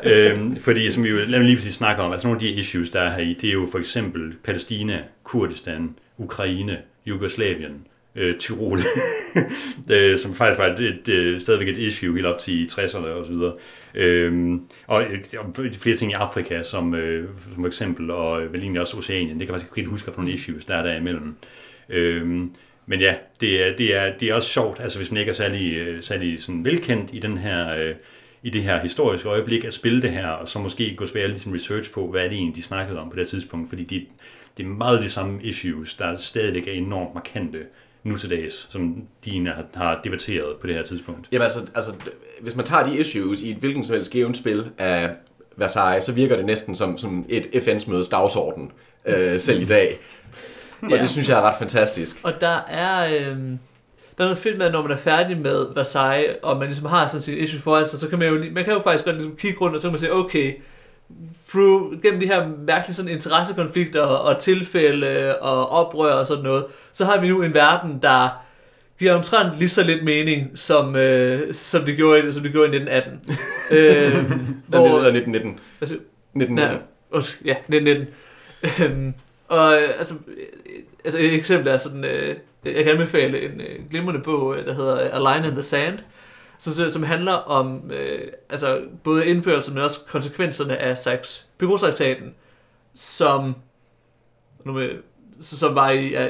øhm, 0.13 0.61
fordi 0.61 0.91
som 0.91 1.05
vi 1.05 1.09
jo 1.09 1.17
lad 1.27 1.43
lige 1.43 1.57
præcis 1.57 1.75
snakke 1.75 2.03
om, 2.03 2.13
altså 2.13 2.27
nogle 2.27 2.37
af 2.37 2.41
de 2.41 2.51
issues, 2.51 2.91
der 2.91 3.01
er 3.01 3.11
her 3.11 3.23
i, 3.23 3.35
det 3.41 3.49
er 3.49 3.53
jo 3.53 3.69
for 3.71 3.79
eksempel 3.79 4.35
Palæstina, 4.45 5.03
Kurdistan, 5.25 5.95
Ukraine, 6.19 6.79
Jugoslavien, 7.07 7.87
øh, 8.19 8.39
Tyrol, 8.39 8.81
øh, 9.93 10.19
som 10.19 10.35
faktisk 10.35 10.59
var 10.59 10.67
et, 10.67 10.81
et, 10.81 11.09
et, 11.09 11.43
stadigvæk 11.43 11.69
et 11.69 11.77
issue 11.77 12.15
helt 12.15 12.27
op 12.27 12.39
til 12.39 12.69
60'erne 12.73 12.97
og 12.97 13.27
så 13.27 13.33
videre. 13.33 13.53
Øhm, 13.95 14.65
og, 14.87 15.05
og 15.39 15.55
flere 15.73 15.97
ting 15.97 16.11
i 16.13 16.15
Afrika, 16.15 16.63
som, 16.63 16.95
øh, 16.95 17.29
som 17.55 17.67
eksempel, 17.67 18.11
og 18.11 18.43
øh, 18.43 18.53
vel 18.53 18.61
egentlig 18.61 18.81
også 18.81 18.97
Oceanien. 18.97 19.39
Det 19.39 19.47
kan 19.47 19.55
jeg 19.55 19.61
faktisk 19.61 19.79
ikke 19.79 19.91
huske, 19.91 20.13
for 20.13 20.21
nogle 20.21 20.35
issues, 20.35 20.65
der 20.65 20.75
er 20.75 20.83
der 20.83 20.97
imellem. 20.97 21.35
Øhm, 21.89 22.51
men 22.87 23.01
ja, 23.01 23.15
det 23.41 23.67
er, 23.67 23.77
det, 23.77 23.97
er, 23.97 24.13
det 24.21 24.29
er 24.29 24.35
også 24.35 24.49
sjovt, 24.49 24.81
altså 24.81 24.99
hvis 24.99 25.11
man 25.11 25.19
ikke 25.21 25.31
er 25.31 25.35
særlig, 25.35 25.75
øh, 25.75 26.03
særlig 26.03 26.43
sådan 26.43 26.65
velkendt 26.65 27.11
i 27.13 27.19
den 27.19 27.39
her... 27.39 27.79
Øh, 27.79 27.95
i 28.43 28.51
det 28.51 28.63
her 28.63 28.81
historiske 28.81 29.29
øjeblik 29.29 29.65
at 29.65 29.75
spille 29.75 30.03
det 30.03 30.11
her, 30.11 30.29
og 30.29 30.49
så 30.49 30.59
måske 30.59 30.95
gå 30.97 31.07
tilbage 31.07 31.25
og 31.25 31.29
ligesom 31.29 31.53
research 31.53 31.93
på, 31.93 32.11
hvad 32.11 32.25
er 32.25 32.29
det 32.29 32.37
egentlig, 32.37 32.57
de 32.57 32.63
snakkede 32.63 32.99
om 32.99 33.11
på 33.11 33.17
det 33.17 33.29
tidspunkt, 33.29 33.69
fordi 33.69 33.85
de, 33.85 34.07
det 34.57 34.65
er 34.65 34.69
meget 34.69 35.03
de 35.03 35.09
samme 35.09 35.43
issues, 35.43 35.95
der 35.95 36.15
stadigvæk 36.15 36.69
er 36.69 36.73
enormt 36.73 37.15
markante 37.15 37.59
nu 38.05 38.17
til 38.17 38.31
dags, 38.31 38.67
som 38.71 39.03
de 39.25 39.47
har, 39.47 39.65
har 39.75 40.01
debatteret 40.05 40.57
på 40.61 40.67
det 40.67 40.75
her 40.75 40.83
tidspunkt. 40.83 41.29
Jamen 41.33 41.45
altså, 41.45 41.61
altså, 41.75 41.93
hvis 42.41 42.57
man 42.57 42.65
tager 42.67 42.87
de 42.87 42.99
issues 42.99 43.41
i 43.43 43.51
et 43.51 43.57
hvilken 43.57 43.85
som 43.85 43.97
helst 43.97 44.11
givet 44.11 44.37
spil 44.37 44.71
af 44.79 45.11
Versailles, 45.57 46.05
så 46.05 46.13
virker 46.13 46.37
det 46.37 46.45
næsten 46.45 46.77
som, 46.77 46.99
som 46.99 47.27
et 47.29 47.47
FN's-mødes 47.55 48.09
dagsorden, 48.11 48.73
øh, 49.07 49.41
selv 49.41 49.63
i 49.63 49.67
dag. 49.67 49.99
Og 50.83 50.91
Ja. 50.91 50.99
det 51.03 51.11
synes 51.11 51.29
jeg 51.29 51.39
er 51.39 51.43
ret 51.43 51.59
fantastisk. 51.59 52.17
Og 52.23 52.41
der 52.41 52.57
er, 52.69 53.07
øhm, 53.31 53.59
der 54.19 54.25
er 54.25 54.29
noget 54.29 54.39
fedt 54.39 54.59
med, 54.59 54.67
at 54.67 54.73
når 54.73 54.83
man 54.83 54.91
er 54.91 54.97
færdig 54.97 55.39
med 55.41 55.67
Versailles, 55.75 56.37
og 56.43 56.57
man 56.57 56.67
ligesom 56.67 56.87
har 56.87 57.07
sådan 57.07 57.21
sin 57.23 57.39
issue 57.39 57.61
foran 57.61 57.87
sig, 57.87 57.99
så 57.99 58.09
kan 58.09 58.19
man 58.19 58.29
jo, 58.29 58.45
man 58.53 58.65
kan 58.65 58.73
jo 58.73 58.81
faktisk 58.83 59.05
godt 59.05 59.17
ligesom 59.17 59.37
kigge 59.37 59.59
rundt, 59.61 59.75
og 59.75 59.81
så 59.81 59.87
kan 59.89 59.93
man 59.93 59.99
sige, 59.99 60.13
okay, 60.13 60.55
through, 61.51 62.03
gennem 62.03 62.21
de 62.21 62.27
her 62.27 62.49
mærkelige 62.67 62.95
sådan 62.95 63.11
interessekonflikter 63.13 64.01
og 64.03 64.39
tilfælde 64.39 65.39
og 65.39 65.69
oprør 65.71 66.13
og 66.13 66.27
sådan 66.27 66.45
noget, 66.45 66.65
så 66.93 67.05
har 67.05 67.21
vi 67.21 67.29
nu 67.29 67.43
en 67.43 67.55
verden, 67.55 67.99
der 68.03 68.29
giver 68.99 69.15
omtrent 69.15 69.59
lige 69.59 69.69
så 69.69 69.83
lidt 69.85 70.05
mening, 70.05 70.51
som, 70.55 70.97
øh, 70.97 71.55
som, 71.55 71.83
det 71.85 71.97
gjorde, 71.97 72.29
i- 72.29 72.33
som 72.33 72.43
det 72.43 72.53
gjorde 72.53 72.73
i 72.77 72.81
1918. 72.81 73.37
øh, 73.71 74.15
Den 74.15 74.87
hedder 74.87 75.13
1919. 75.13 75.59
altså, 75.81 75.95
1919. 75.95 76.55
Nej, 76.57 76.79
undskyld, 77.11 77.47
ja, 77.47 77.55
1919. 77.69 78.07
Øhm, 78.97 79.15
og 79.49 79.75
øh, 79.75 79.89
altså, 79.99 80.15
øh, 80.15 80.45
altså 81.05 81.19
et 81.21 81.35
eksempel 81.35 81.69
er 81.69 81.79
sådan, 81.79 82.05
øh, 82.05 82.37
jeg 82.65 82.85
kan 82.85 82.93
anbefale 82.93 83.43
en 83.43 83.61
øh, 83.61 83.91
glimrende 83.91 84.21
bog, 84.21 84.57
øh, 84.57 84.67
der 84.67 84.75
hedder 84.75 84.97
A 84.99 85.35
Line 85.35 85.47
in 85.49 85.53
the 85.53 85.63
Sand, 85.63 85.99
så, 85.99 86.03
så- 86.59 86.91
som 86.91 87.03
handler 87.03 87.33
om 87.33 87.91
øh, 87.91 88.19
altså, 88.51 88.81
både 89.05 89.27
indførelsen, 89.27 89.75
men 89.75 89.83
også 89.83 89.99
konsekvenserne 90.09 90.77
af 90.77 90.95
Sykes-Picot-traktaten, 90.99 92.35
som, 92.95 93.55
nu 94.65 94.73
med, 94.73 94.91
så, 95.41 95.59
som 95.59 95.75
var 95.75 95.91
i, 95.91 96.15
er, 96.15 96.29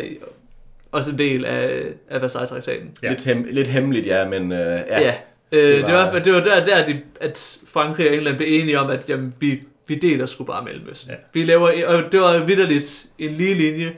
også 0.92 1.10
en 1.12 1.18
del 1.18 1.44
af, 1.44 1.82
af 2.10 2.20
Versailles-traktaten. 2.22 2.90
Ja. 3.02 3.08
Lidt, 3.08 3.24
hem, 3.24 3.46
lidt 3.50 3.68
hemmeligt, 3.68 4.06
ja, 4.06 4.28
men 4.28 4.52
øh, 4.52 4.58
ja. 4.58 5.00
Ja, 5.00 5.14
øh, 5.52 5.86
det, 5.86 5.94
var, 5.94 6.04
det, 6.04 6.12
var, 6.12 6.18
det 6.18 6.32
var 6.32 6.40
der, 6.40 6.64
der 6.64 6.86
de, 6.86 7.00
at 7.20 7.58
Frankrig 7.66 8.08
og 8.08 8.14
England 8.14 8.36
blev 8.36 8.60
enige 8.60 8.80
om, 8.80 8.90
at 8.90 9.08
jamen, 9.10 9.34
vi, 9.40 9.62
vi 9.86 9.94
deler 9.94 10.26
sgu 10.26 10.44
bare 10.44 10.64
Mellemøsten. 10.64 11.10
Ja. 11.10 11.16
Vi 11.32 11.44
laver, 11.44 11.86
og 11.86 12.12
det 12.12 12.20
var 12.20 12.44
vidderligt 12.44 13.06
en 13.18 13.30
lige 13.30 13.54
linje, 13.54 13.92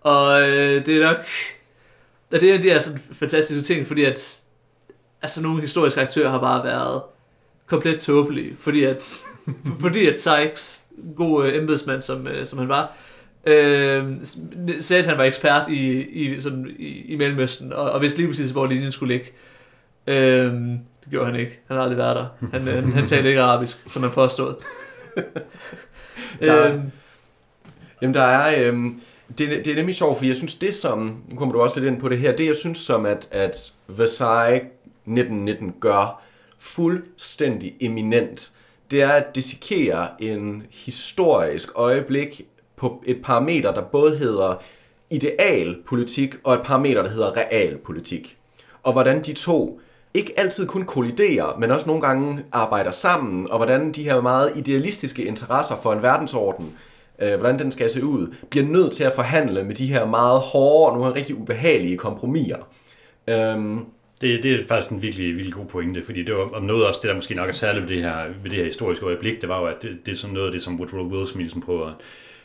og 0.00 0.42
øh, 0.42 0.86
det 0.86 0.96
er 0.96 1.02
nok, 1.06 1.16
og 2.32 2.40
det 2.40 2.54
er 2.54 2.58
de 2.62 2.70
her 2.70 2.78
sådan 2.78 3.00
fantastiske 3.12 3.62
ting, 3.74 3.86
fordi 3.86 4.04
at 4.04 4.40
altså 5.26 5.42
nogle 5.42 5.60
historiske 5.60 6.00
aktører 6.00 6.30
har 6.30 6.38
bare 6.40 6.64
været 6.64 7.02
komplet 7.66 8.00
tåbelige, 8.00 8.56
fordi 8.58 8.84
at, 8.84 9.24
fordi 9.80 10.06
at 10.06 10.20
Sykes, 10.20 10.82
god 11.16 11.46
øh, 11.46 11.56
embedsmand 11.56 12.02
som, 12.02 12.26
øh, 12.26 12.46
som 12.46 12.58
han 12.58 12.68
var, 12.68 12.92
øh, 13.46 14.16
sagde, 14.80 15.02
at 15.02 15.08
han 15.08 15.18
var 15.18 15.24
ekspert 15.24 15.68
i, 15.68 16.02
i, 16.02 16.40
sådan, 16.40 16.66
i, 16.78 16.86
i 17.12 17.16
Mellemøsten, 17.16 17.72
og, 17.72 17.90
og 17.90 18.00
vidste 18.02 18.18
lige 18.18 18.28
præcis, 18.28 18.50
hvor 18.50 18.66
linjen 18.66 18.92
skulle 18.92 19.14
ligge. 19.14 19.26
Øh, 20.06 20.52
det 20.54 21.10
gjorde 21.10 21.26
han 21.26 21.40
ikke. 21.40 21.60
Han 21.68 21.76
har 21.76 21.82
aldrig 21.82 21.98
været 21.98 22.16
der. 22.16 22.26
Han, 22.52 22.62
han, 22.62 22.92
han 22.92 23.06
talte 23.12 23.28
ikke 23.28 23.42
arabisk, 23.42 23.78
som 23.88 24.02
han 24.02 24.12
påstod. 24.12 24.54
Der- 26.40 26.72
øh, 26.72 26.80
Jamen, 28.02 28.14
der 28.14 28.22
er... 28.22 28.68
Øhm, 28.68 29.00
det, 29.38 29.48
det 29.48 29.66
er 29.68 29.74
nemlig 29.74 29.94
sjovt, 29.96 30.18
for 30.18 30.24
jeg 30.24 30.36
synes, 30.36 30.54
det 30.54 30.74
som... 30.74 31.22
Nu 31.30 31.36
kommer 31.36 31.52
du 31.54 31.60
også 31.60 31.80
lidt 31.80 31.92
ind 31.92 32.00
på 32.00 32.08
det 32.08 32.18
her. 32.18 32.36
Det, 32.36 32.46
jeg 32.46 32.56
synes, 32.56 32.78
som 32.78 33.06
at, 33.06 33.28
at 33.30 33.72
Versailles 33.88 34.62
1919 35.06 35.74
gør 35.80 36.22
fuldstændig 36.58 37.74
eminent, 37.80 38.50
det 38.90 39.02
er 39.02 39.10
at 39.10 39.34
dissekere 39.34 40.22
en 40.22 40.62
historisk 40.70 41.68
øjeblik 41.74 42.46
på 42.76 43.02
et 43.06 43.22
parameter, 43.24 43.74
der 43.74 43.82
både 43.82 44.16
hedder 44.16 44.62
idealpolitik 45.10 46.34
og 46.44 46.54
et 46.54 46.62
parameter, 46.64 47.02
der 47.02 47.10
hedder 47.10 47.36
realpolitik. 47.36 48.36
Og 48.82 48.92
hvordan 48.92 49.22
de 49.22 49.32
to 49.32 49.80
ikke 50.14 50.32
altid 50.36 50.66
kun 50.66 50.84
kolliderer, 50.84 51.58
men 51.58 51.70
også 51.70 51.86
nogle 51.86 52.02
gange 52.02 52.44
arbejder 52.52 52.90
sammen, 52.90 53.50
og 53.50 53.56
hvordan 53.56 53.92
de 53.92 54.02
her 54.02 54.20
meget 54.20 54.56
idealistiske 54.56 55.24
interesser 55.24 55.76
for 55.82 55.92
en 55.92 56.02
verdensorden, 56.02 56.72
øh, 57.18 57.38
hvordan 57.38 57.58
den 57.58 57.72
skal 57.72 57.90
se 57.90 58.04
ud, 58.04 58.34
bliver 58.50 58.66
nødt 58.66 58.92
til 58.92 59.04
at 59.04 59.12
forhandle 59.12 59.64
med 59.64 59.74
de 59.74 59.86
her 59.86 60.06
meget 60.06 60.40
hårde 60.40 60.92
og 60.92 60.98
nogle 60.98 61.14
rigtig 61.14 61.36
ubehagelige 61.36 61.96
kompromiser. 61.96 62.68
Øhm, 63.26 63.84
det, 64.20 64.42
det 64.42 64.52
er 64.54 64.66
faktisk 64.68 64.90
en 64.92 65.02
virkelig, 65.02 65.26
virkelig 65.34 65.52
god 65.54 65.66
pointe, 65.66 66.04
fordi 66.04 66.22
det 66.22 66.34
var 66.34 66.50
om 66.50 66.62
noget 66.62 66.86
også, 66.86 67.00
det 67.02 67.08
der 67.08 67.14
måske 67.14 67.34
nok 67.34 67.48
er 67.48 67.52
særligt 67.52 67.88
ved 67.88 67.94
det 67.96 68.02
her, 68.02 68.26
ved 68.42 68.50
det 68.50 68.58
her 68.58 68.64
historiske 68.64 69.06
øjeblik, 69.06 69.40
det 69.40 69.48
var 69.48 69.60
jo, 69.60 69.66
at 69.66 69.82
det, 69.82 69.98
det 70.06 70.12
er 70.12 70.16
sådan 70.16 70.34
noget 70.34 70.46
af 70.46 70.52
det, 70.52 70.62
som 70.62 70.80
Woodrow 70.80 71.10
Wilson 71.10 71.38
ligesom 71.38 71.60
prøver, 71.60 71.92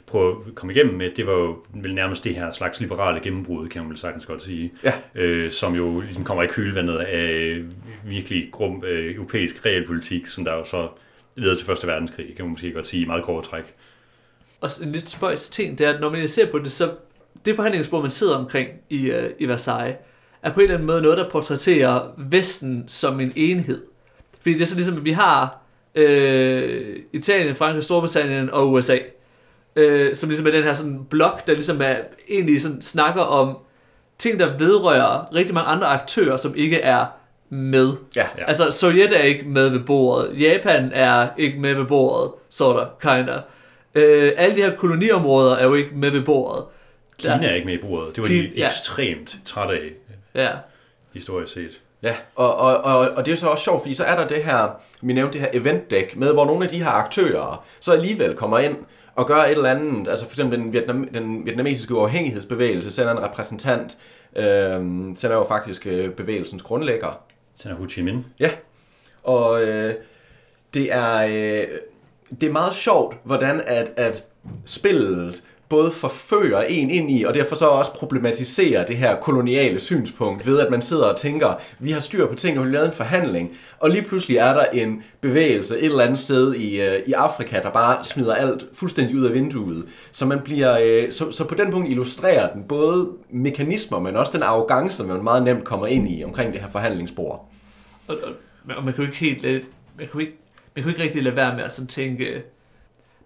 prøver 0.06 0.36
at 0.48 0.56
komme 0.56 0.74
igennem 0.74 0.96
med, 0.96 1.12
det 1.16 1.28
var 1.28 1.34
jo 1.34 1.64
vel 1.74 1.96
nærmest 1.96 2.24
det 2.24 2.36
her 2.36 2.52
slags 2.52 2.80
liberale 2.80 3.20
gennembrud, 3.20 3.68
kan 3.68 3.82
man 3.82 3.90
vel 3.90 3.98
sagtens 3.98 4.26
godt 4.26 4.42
sige, 4.42 4.72
Ja. 4.84 4.94
øh, 5.16 5.52
som 5.52 5.76
jo 5.76 6.00
ligesom 6.00 6.24
kommer 6.24 6.44
i 6.44 6.48
kølvandet 6.48 6.98
af 6.98 7.58
virkelig 8.06 8.50
grum 8.52 8.84
øh, 8.88 9.16
europæisk 9.16 9.66
realpolitik, 9.66 10.28
som 10.28 10.46
der 10.46 10.54
jo 10.54 10.64
så 10.64 10.88
leder 11.36 11.56
til 11.56 11.66
Første 11.66 11.88
Verdenskrig, 11.88 12.36
kan 12.36 12.46
man 12.46 12.52
måske 12.52 12.72
godt 12.72 12.88
sige, 12.88 13.04
i 13.04 13.06
meget 13.06 13.24
grove 13.24 13.42
træk. 13.42 13.64
Og 14.62 14.70
en 14.84 14.92
lidt 14.92 15.10
spøjs 15.10 15.50
ting, 15.50 15.78
det 15.78 15.86
er, 15.86 15.94
at 15.94 16.02
når 16.02 16.10
man 16.10 16.28
ser 16.28 16.52
på 16.52 16.60
det, 16.60 16.72
så 16.72 16.92
det 17.46 17.56
forhandlingsbord, 17.56 18.02
man 18.02 18.12
sidder 18.12 18.36
omkring 18.36 18.70
i, 18.90 19.12
uh, 19.12 19.18
i 19.40 19.46
Versailles, 19.46 19.96
er 20.44 20.52
på 20.54 20.60
en 20.60 20.64
eller 20.64 20.74
anden 20.74 20.88
måde 20.88 21.02
noget, 21.02 21.18
der 21.18 21.30
portrætterer 21.30 22.02
Vesten 22.18 22.84
som 22.88 23.20
en 23.20 23.34
enhed. 23.36 23.82
Fordi 24.42 24.54
det 24.54 24.62
er 24.62 24.66
så 24.66 24.76
ligesom, 24.76 24.98
at 24.98 25.06
vi 25.06 25.12
har 25.12 25.58
øh, 25.96 26.96
Italien, 27.14 27.56
Frankrig, 27.56 27.84
Storbritannien 27.84 28.50
og 28.50 28.72
USA, 28.72 28.98
øh, 29.76 30.16
som 30.16 30.30
ligesom 30.30 30.48
er 30.48 30.52
den 30.52 30.64
her 30.64 30.74
sådan 30.74 31.06
blok, 31.10 31.48
der 31.48 31.54
ligesom 31.54 31.82
er, 31.82 31.96
egentlig 32.30 32.62
sådan 32.62 32.82
snakker 32.82 33.22
om 33.22 33.58
ting, 34.20 34.40
der 34.40 34.58
vedrører 34.58 35.36
rigtig 35.36 35.54
mange 35.54 35.68
andre 35.68 35.88
aktører, 35.88 36.38
som 36.38 36.56
ikke 36.56 36.78
er 36.82 37.06
med. 37.50 37.90
ja. 38.16 38.26
Ja. 38.38 38.46
Altså, 38.48 38.72
Sovjet 38.72 39.20
er 39.20 39.24
ikke 39.24 39.44
med 39.48 39.70
ved 39.70 39.80
bordet. 39.80 40.42
Japan 40.42 40.92
er 40.94 41.28
ikke 41.38 41.60
med 41.60 41.74
ved 41.76 41.86
bordet, 41.86 42.32
sort 42.50 42.76
of, 42.76 42.88
kinda. 43.02 43.40
Øh, 43.96 44.32
alle 44.38 44.56
de 44.56 44.62
her 44.62 44.76
koloniområder 44.76 45.56
er 45.56 45.66
jo 45.66 45.74
ikke 45.74 45.90
med 45.96 46.10
ved 46.12 46.22
bordet. 46.26 46.64
Kina 47.18 47.34
er 47.48 47.54
ikke 47.56 47.66
med 47.66 47.74
i 47.74 47.78
bordet. 47.78 48.16
Det 48.16 48.22
var 48.24 48.28
de 48.30 48.34
Kina- 48.42 48.58
ja. 48.60 48.66
ekstremt 48.66 49.36
trætte 49.46 49.74
af, 49.74 49.90
Ja. 50.36 50.50
historisk 51.14 51.54
set. 51.54 51.82
Ja, 52.04 52.16
og, 52.36 52.56
og, 52.58 52.78
og, 52.78 53.10
og 53.10 53.26
det 53.26 53.32
er 53.32 53.36
så 53.36 53.48
også 53.48 53.64
sjovt, 53.64 53.82
fordi 53.82 53.94
så 53.94 54.04
er 54.04 54.16
der 54.16 54.28
det 54.28 54.44
her, 54.44 54.82
vi 55.02 55.14
nævnte 55.14 55.34
det 55.34 55.42
her 55.42 55.50
event 55.54 55.92
deck, 55.92 56.16
med 56.16 56.34
hvor 56.34 56.46
nogle 56.46 56.64
af 56.64 56.70
de 56.70 56.84
her 56.84 56.90
aktører 56.90 57.66
så 57.80 57.92
alligevel 57.92 58.36
kommer 58.36 58.60
ind 58.60 58.76
og 59.16 59.28
gør 59.28 59.36
et 59.36 59.52
eller 59.52 59.70
andet, 59.70 60.08
altså 60.08 60.26
for 60.26 60.32
eksempel 60.32 60.60
den, 60.60 60.74
Vietnam, 60.74 61.08
den 61.08 61.46
vietnamesiske 61.46 61.96
uafhængighedsbevægelse 61.96 62.92
sender 62.92 63.12
en 63.12 63.24
repræsentant, 63.24 63.98
øh, 64.36 64.80
sender 65.16 65.36
jo 65.36 65.46
faktisk 65.48 65.88
øh, 65.88 66.10
bevægelsens 66.10 66.62
grundlægger. 66.62 67.22
Sen 67.56 67.72
er 67.72 67.76
Ho 67.76 67.86
Chi 67.90 68.02
Minh. 68.02 68.20
Ja, 68.40 68.52
og 69.24 69.64
øh, 69.64 69.94
det 70.74 70.94
er 70.94 71.18
øh, 71.18 71.68
det 72.42 72.50
er 72.50 72.52
meget 72.52 72.76
sjovt, 72.76 73.18
hvordan 73.24 73.62
at, 73.68 73.92
at 73.98 74.26
spillet 74.66 75.44
både 75.72 75.92
forfører 75.92 76.62
en 76.62 76.90
ind 76.90 77.12
i, 77.12 77.24
og 77.24 77.34
derfor 77.34 77.56
så 77.56 77.66
også 77.66 77.94
problematiserer 77.94 78.86
det 78.86 78.98
her 78.98 79.16
koloniale 79.16 79.80
synspunkt, 79.80 80.46
ved 80.46 80.60
at 80.60 80.72
man 80.72 80.82
sidder 80.82 81.06
og 81.06 81.18
tænker, 81.18 81.54
vi 81.80 81.92
har 81.92 82.00
styr 82.00 82.28
på 82.28 82.36
tingene, 82.36 82.62
vi 82.62 82.68
har 82.68 82.72
lavet 82.72 82.88
en 82.88 82.94
forhandling, 82.94 83.58
og 83.80 83.90
lige 83.90 84.02
pludselig 84.02 84.38
er 84.38 84.54
der 84.54 84.66
en 84.66 85.04
bevægelse 85.22 85.78
et 85.80 85.86
eller 85.86 86.04
andet 86.04 86.20
sted 86.20 86.54
i, 86.54 86.82
øh, 86.82 87.00
i 87.06 87.12
Afrika, 87.14 87.60
der 87.60 87.72
bare 87.72 88.04
smider 88.04 88.36
alt 88.36 88.66
fuldstændig 88.74 89.16
ud 89.16 89.26
af 89.26 89.34
vinduet. 89.34 89.86
Så 90.12 90.26
man 90.26 90.40
bliver, 90.40 90.78
øh, 90.84 91.12
så, 91.12 91.32
så 91.32 91.48
på 91.48 91.56
den 91.56 91.72
punkt 91.72 91.90
illustrerer 91.90 92.54
den 92.54 92.64
både 92.64 93.10
mekanismer, 93.30 94.00
men 94.00 94.16
også 94.16 94.32
den 94.34 94.44
arrogance, 94.44 95.04
man 95.04 95.24
meget 95.24 95.44
nemt 95.44 95.64
kommer 95.64 95.88
ind 95.88 96.12
i 96.12 96.24
omkring 96.24 96.54
det 96.54 96.62
her 96.62 96.70
forhandlingsbord. 96.70 97.50
Og, 98.08 98.18
og, 98.24 98.32
og 98.78 98.84
man 98.86 98.94
kan 98.94 99.04
jo 99.04 99.10
ikke 99.10 99.26
helt 99.26 99.46
øh, 99.46 99.64
man 99.98 100.08
kan 100.08 100.14
jo 100.14 100.20
ikke, 100.20 100.38
man 100.76 100.84
kan 100.84 100.84
jo 100.84 100.90
ikke 100.90 101.04
rigtig 101.04 101.24
lade 101.24 101.36
være 101.36 101.56
med 101.56 101.64
at 101.64 101.74
sådan 101.74 101.88
tænke, 101.88 102.44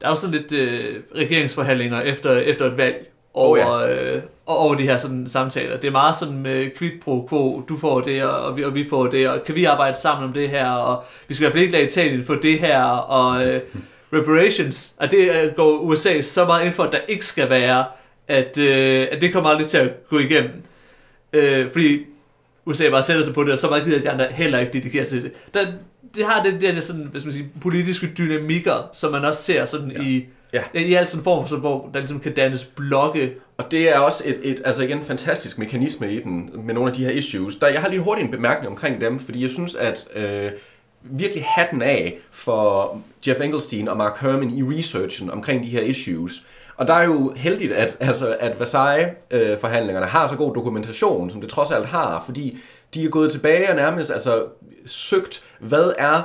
der 0.02 0.08
er 0.08 0.12
jo 0.12 0.16
sådan 0.16 0.36
lidt 0.36 0.52
øh, 0.52 0.96
regeringsforhandlinger 1.16 2.02
efter, 2.02 2.32
efter 2.38 2.66
et 2.66 2.78
valg 2.78 3.12
over, 3.34 3.84
Oh, 3.84 3.92
øh, 3.92 4.22
og 4.46 4.58
over 4.58 4.76
de 4.76 4.84
her 4.84 4.98
sådan, 4.98 5.28
samtaler. 5.28 5.78
Det 5.78 5.88
er 5.88 5.92
meget 5.92 6.16
sådan 6.16 6.40
med 6.40 6.78
quid 6.78 6.92
pro 7.04 7.28
quo, 7.30 7.64
du 7.70 7.78
får 7.78 8.02
det, 8.02 8.24
og 8.24 8.58
vi, 8.58 8.64
og 8.64 8.76
vi 8.76 8.90
får 8.90 9.08
det, 9.08 9.30
og 9.30 9.44
kan 9.44 9.56
vi 9.56 9.66
arbejde 9.66 9.98
sammen 9.98 10.28
om 10.28 10.34
det 10.34 10.50
her, 10.50 10.70
og 10.70 11.04
vi 11.28 11.34
skal 11.34 11.44
i 11.44 11.46
hvert 11.46 11.54
fald 11.54 11.64
ikke 11.64 11.74
lade 11.74 11.86
Italien 11.86 12.26
få 12.26 12.36
det 12.36 12.60
her, 12.60 12.84
og 12.86 13.48
øh, 13.48 13.62
reparations, 14.20 14.94
og 14.98 15.12
det 15.12 15.44
øh, 15.44 15.54
går 15.56 15.78
USA 15.78 16.22
så 16.22 16.46
meget 16.46 16.66
ind 16.66 16.74
for, 16.74 16.84
at 16.84 16.92
der 16.92 17.00
ikke 17.08 17.26
skal 17.26 17.50
være, 17.50 17.86
at, 18.28 18.58
øh, 18.58 19.08
at 19.12 19.22
det 19.22 19.34
kommer 19.34 19.50
aldrig 19.50 19.68
til 19.68 19.78
at 19.78 20.10
gå 20.10 20.20
igennem. 20.20 20.64
Øh, 21.34 21.72
fordi 21.72 22.06
USA 22.66 22.90
bare 22.90 23.04
sætter 23.04 23.24
sig 23.24 23.34
på 23.34 23.44
det, 23.44 23.52
og 23.52 23.58
så 23.58 23.70
meget 23.70 23.84
gider 23.84 24.00
de 24.00 24.10
andre 24.10 24.28
heller 24.32 24.60
ikke 24.60 24.74
dedikere 24.74 25.06
sig 25.06 25.22
til 25.22 25.24
det. 25.24 25.54
Der, 25.54 25.66
det 26.16 26.26
har 26.26 26.44
det 26.44 26.62
der 26.62 26.82
sådan, 26.82 27.08
hvis 27.12 27.24
man 27.26 27.34
siger, 27.34 27.46
politiske 27.62 28.12
dynamikker, 28.18 28.90
som 28.94 29.12
man 29.12 29.26
også 29.26 29.44
ser 29.44 29.66
sådan 29.66 29.92
ja. 29.92 30.02
i, 30.02 30.26
Ja. 30.54 30.80
i 30.80 30.94
alt 30.94 31.10
sådan 31.10 31.24
form, 31.24 31.48
så, 31.48 31.58
hvor 31.58 31.90
der 31.94 32.00
ligesom 32.00 32.20
kan 32.20 32.34
dannes 32.34 32.64
blokke. 32.64 33.34
Og 33.58 33.72
det 33.72 33.96
er 33.96 34.00
også 34.00 34.24
et, 34.26 34.40
et 34.44 34.62
altså 34.66 34.84
igen, 34.84 34.98
en 34.98 35.04
fantastisk 35.04 35.58
mekanisme 35.58 36.14
i 36.14 36.20
den, 36.20 36.50
med 36.64 36.74
nogle 36.74 36.90
af 36.90 36.96
de 36.96 37.04
her 37.04 37.12
issues. 37.12 37.56
Der, 37.56 37.68
jeg 37.68 37.82
har 37.82 37.90
lige 37.90 38.02
hurtigt 38.02 38.26
en 38.26 38.32
bemærkning 38.32 38.72
omkring 38.72 39.02
dem, 39.02 39.20
fordi 39.20 39.42
jeg 39.42 39.50
synes, 39.50 39.76
at 39.76 40.08
øh, 40.16 40.52
virkelig 41.02 41.44
hatten 41.48 41.82
af 41.82 42.18
for 42.32 42.98
Jeff 43.28 43.42
Engelstein 43.42 43.88
og 43.88 43.98
Mark 43.98 44.22
Herman 44.22 44.50
i 44.50 44.64
researchen 44.64 45.30
omkring 45.30 45.64
de 45.64 45.70
her 45.70 45.82
issues. 45.82 46.46
Og 46.78 46.88
der 46.88 46.94
er 46.94 47.04
jo 47.04 47.34
heldigt, 47.36 47.72
at, 47.72 47.98
altså, 48.00 48.36
at 48.40 48.60
Versailles-forhandlingerne 48.60 50.06
har 50.06 50.28
så 50.28 50.36
god 50.36 50.56
dokumentation, 50.56 51.32
som 51.32 51.42
det 51.42 51.50
trods 51.50 51.72
alt 51.72 51.86
har, 51.86 52.24
fordi 52.26 52.58
de 52.96 53.06
er 53.06 53.10
gået 53.10 53.32
tilbage 53.32 53.70
og 53.70 53.76
nærmest 53.76 54.12
altså, 54.12 54.46
søgt, 54.86 55.48
hvad 55.60 55.94
er 55.98 56.22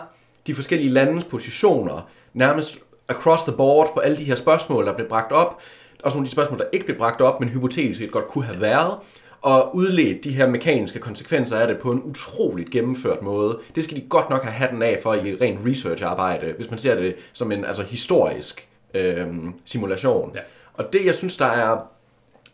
de 0.47 0.55
forskellige 0.55 0.91
landes 0.91 1.25
positioner, 1.25 2.09
nærmest 2.35 2.79
across 3.09 3.43
the 3.43 3.53
board 3.53 3.95
på 3.95 4.01
alle 4.01 4.17
de 4.17 4.25
her 4.25 4.35
spørgsmål, 4.35 4.87
der 4.87 4.95
blev 4.95 5.09
bragt 5.09 5.33
op, 5.33 5.59
også 6.05 6.17
nogle 6.17 6.25
af 6.25 6.29
de 6.29 6.33
spørgsmål, 6.33 6.59
der 6.59 6.65
ikke 6.73 6.87
blev 6.87 6.99
bragt 6.99 7.21
op, 7.21 7.41
men 7.41 7.49
hypotetisk 7.49 8.01
set 8.01 8.13
godt 8.13 8.29
kunne 8.29 8.45
have 8.45 8.61
været, 8.61 8.95
og 9.43 9.77
udledt 9.77 10.25
de 10.25 10.31
her 10.31 10.49
mekaniske 10.49 10.99
konsekvenser 10.99 11.57
af 11.57 11.67
det 11.67 11.79
på 11.79 11.93
en 11.93 12.03
utroligt 12.03 12.71
gennemført 12.71 13.23
måde. 13.23 13.59
Det 13.75 13.85
skal 13.85 13.97
de 13.97 14.03
godt 14.09 14.31
nok 14.31 14.43
have 14.43 14.53
hatten 14.53 14.83
af 14.83 14.99
for 15.03 15.15
i 15.15 15.35
ren 15.35 15.59
research-arbejde, 15.67 16.55
hvis 16.57 16.71
man 16.71 16.79
ser 16.79 16.95
det 16.95 17.15
som 17.33 17.53
en 17.53 17.65
altså, 17.65 17.83
historisk 17.83 18.69
øh, 18.95 19.27
simulation. 19.65 20.33
Ja. 20.35 20.41
Og 20.75 20.93
det, 20.93 21.07
jeg 21.07 21.15
synes, 21.15 21.37
der 21.37 21.47
er 21.47 21.79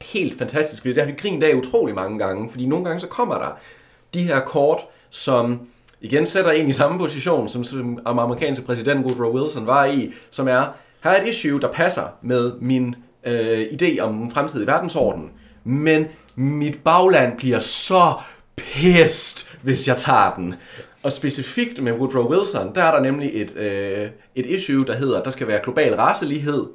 helt 0.00 0.38
fantastisk 0.38 0.85
ved 0.85 0.90
det, 0.90 0.96
det 0.96 1.05
har 1.05 1.12
vi 1.12 1.18
grint 1.18 1.44
af 1.44 1.55
utrolig 1.55 1.94
mange 1.94 2.18
gange, 2.18 2.50
fordi 2.50 2.66
nogle 2.66 2.85
gange 2.85 3.00
så 3.00 3.07
kommer 3.07 3.35
der 3.35 3.59
de 4.16 4.22
her 4.22 4.40
kort, 4.40 4.81
som 5.11 5.61
igen 6.00 6.26
sætter 6.26 6.50
en 6.50 6.68
i 6.68 6.72
samme 6.72 6.98
position, 6.98 7.48
som, 7.48 7.64
som 7.64 7.98
amerikanske 8.07 8.64
præsident 8.64 9.07
Woodrow 9.07 9.33
Wilson 9.33 9.66
var 9.66 9.85
i, 9.85 10.12
som 10.31 10.48
er, 10.48 10.64
her 11.05 11.11
er 11.11 11.22
et 11.22 11.29
issue, 11.29 11.61
der 11.61 11.72
passer 11.72 12.02
med 12.22 12.52
min 12.61 12.94
øh, 13.26 13.61
idé 13.61 14.00
om 14.00 14.18
den 14.18 14.31
fremtidige 14.31 14.66
verdensorden, 14.66 15.31
men 15.64 16.07
mit 16.37 16.79
bagland 16.85 17.37
bliver 17.37 17.61
så 17.61 18.12
pissed, 18.57 19.57
hvis 19.62 19.88
jeg 19.88 19.96
tager 19.96 20.35
den. 20.37 20.55
Og 21.02 21.12
specifikt 21.12 21.83
med 21.83 21.92
Woodrow 21.92 22.31
Wilson, 22.31 22.74
der 22.74 22.83
er 22.83 22.94
der 22.94 23.00
nemlig 23.00 23.31
et, 23.35 23.57
øh, 23.57 24.09
et 24.35 24.46
issue, 24.46 24.87
der 24.87 24.96
hedder, 24.96 25.22
der 25.22 25.31
skal 25.31 25.48
være 25.48 25.61
global 25.62 25.94
racelighed, 25.94 26.66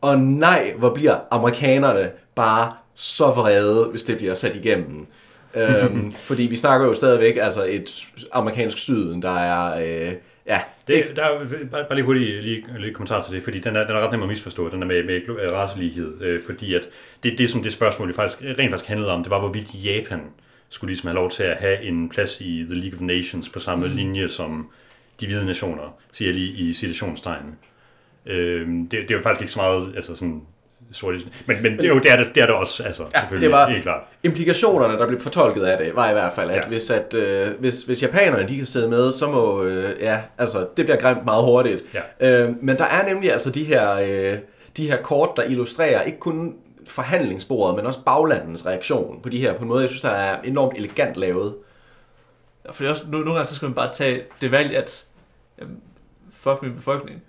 og 0.00 0.18
nej, 0.18 0.74
hvor 0.78 0.94
bliver 0.94 1.18
amerikanerne 1.30 2.10
bare 2.34 2.72
så 2.94 3.26
vrede, 3.26 3.88
hvis 3.90 4.04
det 4.04 4.16
bliver 4.16 4.34
sat 4.34 4.54
igennem 4.54 5.06
øhm, 5.56 6.12
fordi 6.12 6.42
vi 6.42 6.56
snakker 6.56 6.86
jo 6.86 6.94
stadigvæk 6.94 7.36
altså 7.40 7.64
et 7.68 8.06
amerikansk 8.32 8.78
syden, 8.78 9.22
der 9.22 9.30
er... 9.38 9.78
Øh, 10.08 10.12
ja, 10.46 10.60
Det, 10.86 11.04
der 11.16 11.22
er 11.22 11.38
bare, 11.70 11.84
bare 11.88 11.94
lige 11.94 12.04
hurtigt 12.04 12.44
lige, 12.44 12.64
lige 12.78 12.94
kommentar 12.94 13.20
til 13.20 13.34
det, 13.34 13.42
fordi 13.42 13.58
den 13.58 13.76
er, 13.76 13.86
den 13.86 13.96
er 13.96 14.00
ret 14.00 14.12
nem 14.12 14.22
at 14.22 14.28
misforstå, 14.28 14.68
den 14.68 14.82
er 14.82 14.86
med, 14.86 15.02
med 15.04 15.20
glo- 15.20 15.52
racelighed, 15.52 16.20
øh, 16.20 16.42
fordi 16.46 16.74
at 16.74 16.88
det, 17.22 17.38
det, 17.38 17.50
som 17.50 17.62
det 17.62 17.72
spørgsmål 17.72 18.08
det 18.08 18.16
faktisk, 18.16 18.42
rent 18.42 18.70
faktisk 18.70 18.88
handlede 18.88 19.12
om, 19.12 19.22
det 19.22 19.30
var, 19.30 19.40
hvorvidt 19.40 19.84
Japan 19.84 20.20
skulle 20.68 20.88
ligesom 20.88 21.06
have 21.06 21.14
lov 21.14 21.30
til 21.30 21.42
at 21.42 21.56
have 21.56 21.82
en 21.82 22.08
plads 22.08 22.40
i 22.40 22.64
The 22.70 22.74
League 22.74 22.98
of 22.98 23.00
Nations 23.00 23.48
på 23.48 23.58
samme 23.58 23.86
mm. 23.86 23.94
linje 23.94 24.28
som 24.28 24.70
de 25.20 25.26
hvide 25.26 25.46
nationer, 25.46 25.96
siger 26.12 26.28
jeg 26.28 26.34
lige 26.34 26.52
i 26.52 26.72
citationstegn. 26.72 27.56
Øh, 28.26 28.68
det, 28.68 28.90
det 28.90 29.10
er 29.10 29.14
jo 29.14 29.22
faktisk 29.22 29.40
ikke 29.40 29.52
så 29.52 29.58
meget 29.58 29.92
altså 29.96 30.16
sådan, 30.16 30.42
sort 30.92 31.14
Men, 31.46 31.62
men 31.62 31.72
det, 31.76 31.84
er 31.84 31.88
jo, 31.88 31.98
det, 31.98 32.12
er 32.12 32.16
det, 32.16 32.34
det 32.34 32.42
er 32.42 32.46
det 32.46 32.54
også, 32.54 32.82
altså, 32.82 33.02
Ja, 33.14 33.20
selvfølgelig, 33.20 33.46
det 33.50 33.56
var- 33.56 33.68
helt 33.68 33.82
klart. 33.82 34.00
Implikationerne, 34.22 34.98
der 34.98 35.06
blev 35.06 35.20
fortolket 35.20 35.62
af 35.62 35.78
det, 35.78 35.96
var 35.96 36.10
i 36.10 36.12
hvert 36.12 36.32
fald, 36.32 36.50
at, 36.50 36.56
Ja. 36.56 36.68
hvis, 36.68 36.90
at 36.90 37.14
øh, 37.14 37.48
hvis, 37.58 37.82
hvis 37.82 38.02
japanerne 38.02 38.48
de 38.48 38.56
kan 38.56 38.66
sidde 38.66 38.88
med, 38.88 39.12
så 39.12 39.30
må, 39.30 39.62
øh, 39.64 39.90
ja, 40.00 40.20
altså, 40.38 40.58
det 40.76 40.84
bliver 40.86 40.96
grimt 40.96 41.24
meget 41.24 41.44
hurtigt. 41.44 41.82
Ja. 42.20 42.42
Øh, 42.44 42.54
men 42.62 42.76
der 42.76 42.84
er 42.84 43.08
nemlig 43.08 43.32
altså 43.32 43.50
de 43.50 43.64
her, 43.64 43.92
øh, 43.92 44.38
de 44.76 44.88
her 44.90 45.02
kort, 45.02 45.30
der 45.36 45.42
illustrerer 45.42 46.02
ikke 46.02 46.18
kun 46.18 46.54
forhandlingsbordet, 46.86 47.76
men 47.76 47.86
også 47.86 48.00
baglandens 48.06 48.66
reaktion 48.66 49.20
på 49.22 49.28
de 49.28 49.38
her, 49.38 49.52
på 49.52 49.62
en 49.62 49.68
måde, 49.68 49.80
jeg 49.82 49.88
synes, 49.90 50.02
der 50.02 50.08
er 50.10 50.42
enormt 50.42 50.76
elegant 50.78 51.16
lavet. 51.16 51.54
Ja, 52.64 52.70
Fordi 52.70 52.88
også, 52.88 53.04
nu, 53.08 53.18
nogle 53.18 53.32
gange 53.34 53.46
så 53.46 53.54
skal 53.54 53.66
man 53.66 53.74
bare 53.74 53.92
tage 53.92 54.22
det 54.40 54.50
valg, 54.50 54.76
at 54.76 55.04
jamen, 55.60 55.76
fuck 56.32 56.62
min 56.62 56.74
befolkning. 56.74 57.22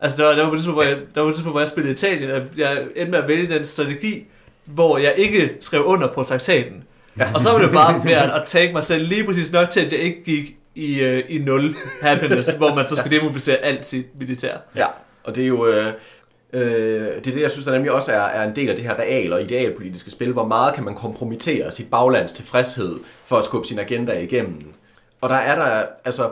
Altså, 0.00 0.22
der, 0.22 0.34
der 0.34 0.42
var 0.42 0.50
på 0.50 0.56
tidspunkt, 0.56 0.76
hvor 0.76 0.82
jeg, 0.82 0.96
der 1.14 1.20
var 1.20 1.28
på 1.28 1.34
tidspunkt, 1.34 1.52
hvor 1.52 1.60
jeg 1.60 1.68
spillede 1.68 1.92
Italien, 1.94 2.30
og 2.30 2.42
jeg 2.56 2.78
endte 2.96 3.10
med 3.10 3.18
at 3.18 3.28
vælge 3.28 3.54
den 3.54 3.66
strategi, 3.66 4.26
hvor 4.64 4.98
jeg 4.98 5.14
ikke 5.16 5.56
skrev 5.60 5.84
under 5.84 6.12
på 6.12 6.22
traktaten. 6.22 6.84
Ja. 7.18 7.32
Og 7.34 7.40
så 7.40 7.52
var 7.52 7.58
det 7.58 7.72
bare 7.72 8.04
med 8.04 8.12
at, 8.12 8.30
at 8.30 8.42
take 8.46 8.72
mig 8.72 8.84
selv 8.84 9.06
lige 9.06 9.24
præcis 9.24 9.52
nok 9.52 9.70
til, 9.70 9.80
at 9.80 9.92
jeg 9.92 10.00
ikke 10.00 10.24
gik 10.24 10.56
i, 10.74 11.04
uh, 11.04 11.20
i 11.28 11.38
nul 11.38 11.74
happiness, 12.02 12.50
hvor 12.50 12.74
man 12.74 12.86
så 12.86 12.96
skal 12.96 13.10
demobilisere 13.10 13.56
alt 13.56 13.86
sit 13.86 14.06
militær. 14.18 14.56
Ja, 14.76 14.86
og 15.24 15.36
det 15.36 15.44
er 15.44 15.48
jo... 15.48 15.66
Øh, 15.66 15.86
øh, 16.52 16.62
det 16.62 17.16
er 17.16 17.20
det, 17.20 17.40
jeg 17.40 17.50
synes, 17.50 17.66
der 17.66 17.72
nemlig 17.72 17.92
også 17.92 18.12
er, 18.12 18.20
er 18.20 18.48
en 18.48 18.56
del 18.56 18.68
af 18.68 18.76
det 18.76 18.84
her 18.84 18.94
real- 18.94 19.32
og 19.32 19.42
idealpolitiske 19.42 20.10
spil. 20.10 20.32
Hvor 20.32 20.46
meget 20.46 20.74
kan 20.74 20.84
man 20.84 20.94
kompromittere 20.94 21.72
sit 21.72 21.90
baglands 21.90 22.32
tilfredshed 22.32 22.96
for 23.26 23.36
at 23.36 23.44
skubbe 23.44 23.68
sin 23.68 23.78
agenda 23.78 24.20
igennem? 24.20 24.72
Og 25.20 25.28
der 25.28 25.36
er 25.36 25.54
der, 25.54 25.86
altså... 26.04 26.30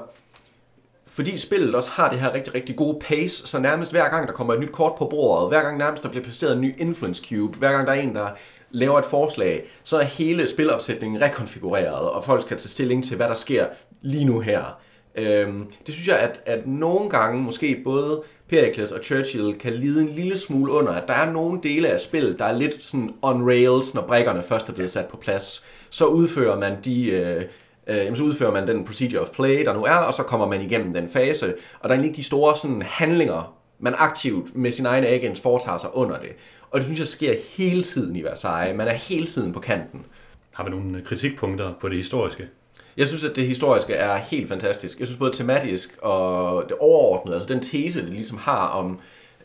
Fordi 1.14 1.38
spillet 1.38 1.74
også 1.74 1.88
har 1.90 2.10
det 2.10 2.20
her 2.20 2.34
rigtig, 2.34 2.54
rigtig 2.54 2.76
gode 2.76 2.98
pace, 3.00 3.46
så 3.46 3.58
nærmest 3.58 3.90
hver 3.90 4.08
gang, 4.08 4.28
der 4.28 4.34
kommer 4.34 4.54
et 4.54 4.60
nyt 4.60 4.72
kort 4.72 4.92
på 4.98 5.06
bordet, 5.06 5.48
hver 5.48 5.62
gang 5.62 5.78
nærmest 5.78 6.02
der 6.02 6.08
bliver 6.08 6.24
placeret 6.24 6.52
en 6.54 6.60
ny 6.60 6.74
influence 6.78 7.24
cube, 7.28 7.58
hver 7.58 7.72
gang 7.72 7.86
der 7.86 7.92
er 7.92 8.00
en, 8.00 8.14
der 8.14 8.28
laver 8.70 8.98
et 8.98 9.04
forslag, 9.04 9.64
så 9.84 9.98
er 9.98 10.02
hele 10.02 10.48
spilopsætningen 10.48 11.22
rekonfigureret, 11.22 12.10
og 12.10 12.24
folk 12.24 12.42
skal 12.42 12.56
tage 12.56 12.68
stilling 12.68 13.04
til, 13.04 13.16
hvad 13.16 13.28
der 13.28 13.34
sker 13.34 13.66
lige 14.02 14.24
nu 14.24 14.40
her. 14.40 14.78
Øhm, 15.14 15.70
det 15.86 15.94
synes 15.94 16.08
jeg, 16.08 16.18
at, 16.18 16.40
at 16.46 16.66
nogle 16.66 17.10
gange 17.10 17.42
måske 17.42 17.80
både 17.84 18.22
Pericles 18.48 18.92
og 18.92 19.04
Churchill 19.04 19.54
kan 19.54 19.72
lide 19.72 20.00
en 20.00 20.08
lille 20.08 20.38
smule 20.38 20.72
under, 20.72 20.92
at 20.92 21.08
der 21.08 21.14
er 21.14 21.32
nogle 21.32 21.60
dele 21.62 21.88
af 21.88 22.00
spillet, 22.00 22.38
der 22.38 22.44
er 22.44 22.58
lidt 22.58 22.84
sådan 22.84 23.10
on 23.22 23.46
rails, 23.46 23.94
når 23.94 24.02
brækkerne 24.02 24.42
først 24.42 24.68
er 24.68 24.72
blevet 24.72 24.90
sat 24.90 25.06
på 25.06 25.16
plads. 25.16 25.64
Så 25.90 26.04
udfører 26.06 26.58
man 26.58 26.76
de... 26.84 27.06
Øh, 27.10 27.44
øh, 27.86 27.96
jamen, 27.96 28.16
så 28.16 28.22
udfører 28.22 28.52
man 28.52 28.68
den 28.68 28.84
procedure 28.84 29.20
of 29.20 29.28
play, 29.28 29.64
der 29.64 29.74
nu 29.74 29.84
er, 29.84 29.96
og 29.96 30.14
så 30.14 30.22
kommer 30.22 30.46
man 30.46 30.60
igennem 30.60 30.92
den 30.92 31.08
fase. 31.08 31.54
Og 31.80 31.88
der 31.88 31.94
er 31.94 32.02
ikke 32.02 32.16
de 32.16 32.24
store 32.24 32.56
sådan, 32.56 32.82
handlinger, 32.82 33.54
man 33.78 33.94
aktivt 33.98 34.56
med 34.56 34.72
sin 34.72 34.86
egen 34.86 35.04
agents 35.04 35.40
foretager 35.40 35.78
sig 35.78 35.96
under 35.96 36.20
det. 36.20 36.30
Og 36.70 36.80
det 36.80 36.86
synes 36.86 37.00
jeg 37.00 37.08
sker 37.08 37.34
hele 37.56 37.82
tiden 37.82 38.16
i 38.16 38.22
Versailles. 38.22 38.76
Man 38.76 38.88
er 38.88 38.92
hele 38.92 39.26
tiden 39.26 39.52
på 39.52 39.60
kanten. 39.60 40.06
Har 40.52 40.64
vi 40.64 40.70
nogle 40.70 41.02
kritikpunkter 41.02 41.72
på 41.80 41.88
det 41.88 41.96
historiske? 41.96 42.48
Jeg 42.96 43.06
synes, 43.06 43.24
at 43.24 43.36
det 43.36 43.46
historiske 43.46 43.94
er 43.94 44.16
helt 44.16 44.48
fantastisk. 44.48 44.98
Jeg 44.98 45.06
synes 45.06 45.18
både 45.18 45.32
tematisk 45.32 45.98
og 46.02 46.64
det 46.68 46.76
overordnede, 46.80 47.36
altså 47.36 47.54
den 47.54 47.62
tese, 47.62 48.02
det 48.02 48.12
ligesom 48.12 48.38
har 48.38 48.68
om 48.68 48.98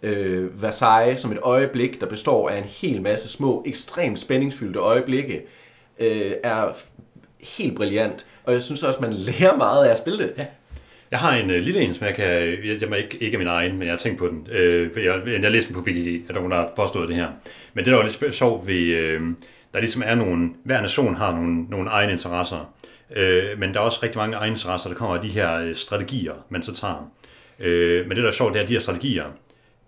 øh, 0.04 0.62
Versailles 0.62 1.22
som 1.22 1.32
et 1.32 1.40
øjeblik, 1.42 2.02
der 2.02 2.08
består 2.08 2.50
af 2.50 2.58
en 2.58 2.64
hel 2.64 3.02
masse 3.02 3.30
små, 3.30 3.64
ekstremt 3.66 4.20
spændingsfyldte 4.20 4.80
øjeblikke, 4.80 5.46
øh, 6.00 6.32
er 6.44 6.68
helt 7.58 7.76
brilliant. 7.76 8.26
Og 8.50 8.56
jeg 8.56 8.64
synes 8.64 8.84
også, 8.84 9.00
man 9.02 9.14
lærer 9.14 9.58
meget 9.58 9.86
af 9.86 9.92
at 9.92 9.98
spille 9.98 10.20
det. 10.20 10.34
Ja. 10.38 10.46
Jeg 11.12 11.20
har 11.20 11.34
en 11.34 11.50
øh, 11.50 11.62
lille 11.62 11.82
en, 11.82 11.94
som 11.94 12.08
jeg 12.08 12.16
kan... 12.16 12.26
Jeg, 12.26 12.82
jeg 12.82 12.98
ikke, 12.98 13.18
ikke 13.20 13.36
er 13.36 13.40
min 13.40 13.48
egen, 13.48 13.78
men 13.78 13.82
jeg 13.82 13.92
har 13.92 13.98
tænkt 13.98 14.20
på 14.20 14.28
den. 14.28 14.48
Øh, 14.52 14.94
for 14.94 15.00
jeg, 15.00 15.42
jeg 15.44 15.52
læste 15.52 15.68
den 15.68 15.76
på 15.76 15.82
BGG, 15.82 16.30
at 16.30 16.36
der 16.36 16.56
har 16.56 16.72
påstået 16.76 17.08
det 17.08 17.16
her. 17.16 17.28
Men 17.74 17.86
det, 17.86 17.92
der 17.92 17.98
var 17.98 18.04
lidt 18.22 18.36
sjovt 18.36 18.68
ved... 18.68 18.76
Øh, 18.76 19.22
der 19.74 19.80
ligesom 19.80 20.04
er 20.06 20.16
nogle... 20.16 20.50
Hver 20.64 20.82
nation 20.82 21.16
har 21.16 21.32
nogle, 21.32 21.64
nogle 21.64 21.90
egne 21.90 22.12
interesser. 22.12 22.74
Øh, 23.16 23.60
men 23.60 23.74
der 23.74 23.80
er 23.80 23.84
også 23.84 24.00
rigtig 24.04 24.18
mange 24.18 24.38
egne 24.38 24.54
interesser, 24.54 24.90
der 24.90 24.98
kommer 24.98 25.16
af 25.16 25.22
de 25.22 25.30
her 25.30 25.62
øh, 25.62 25.76
strategier, 25.76 26.34
man 26.50 26.64
så 26.64 26.74
tager. 26.74 27.12
Øh, 27.60 28.08
men 28.08 28.16
det, 28.16 28.24
der 28.24 28.30
er 28.30 28.34
sjovt, 28.34 28.54
det 28.54 28.60
er, 28.60 28.64
at 28.64 28.70
de 28.70 28.74
her 28.74 28.80
strategier, 28.80 29.26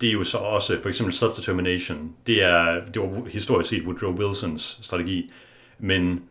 det 0.02 0.10
er 0.10 0.14
jo 0.14 0.24
så 0.24 0.38
også 0.38 0.82
for 0.82 0.90
eksempel 0.90 1.16
self-determination. 1.16 2.12
Det, 2.28 2.44
er, 2.44 2.82
det 2.94 3.02
var 3.02 3.30
historisk 3.30 3.70
set 3.70 3.84
Woodrow 3.84 4.14
Wilsons 4.14 4.80
strategi. 4.82 5.32
Men 5.80 6.22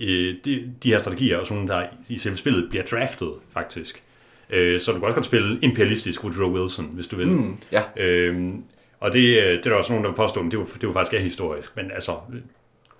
øh, 0.00 0.34
de, 0.44 0.72
de 0.82 0.90
her 0.90 0.98
strategier 0.98 1.36
er 1.36 1.40
også 1.40 1.54
nogle, 1.54 1.68
der 1.68 1.82
i 2.08 2.18
selve 2.18 2.36
spillet 2.36 2.68
bliver 2.70 2.84
draftet, 2.84 3.32
faktisk. 3.52 4.02
Øh, 4.50 4.80
så 4.80 4.92
du 4.92 4.98
kan 4.98 5.06
også 5.06 5.14
godt 5.14 5.26
spille 5.26 5.58
imperialistisk 5.62 6.24
Woodrow 6.24 6.60
Wilson, 6.60 6.90
hvis 6.92 7.08
du 7.08 7.16
vil. 7.16 7.28
Mm, 7.28 7.58
ja. 7.72 7.82
Øhm, 7.96 8.62
og 9.00 9.12
det, 9.12 9.20
øh, 9.20 9.52
det 9.52 9.66
er 9.66 9.70
der 9.70 9.74
også 9.74 9.92
nogen, 9.92 10.04
der 10.04 10.10
vil 10.10 10.16
påstå, 10.16 10.42
men 10.42 10.50
det 10.50 10.56
jo, 10.56 10.66
det 10.74 10.82
jo 10.82 10.92
faktisk 10.92 11.14
er 11.14 11.18
historisk. 11.18 11.76
Men 11.76 11.90
altså, 11.94 12.12
øh, 12.32 12.40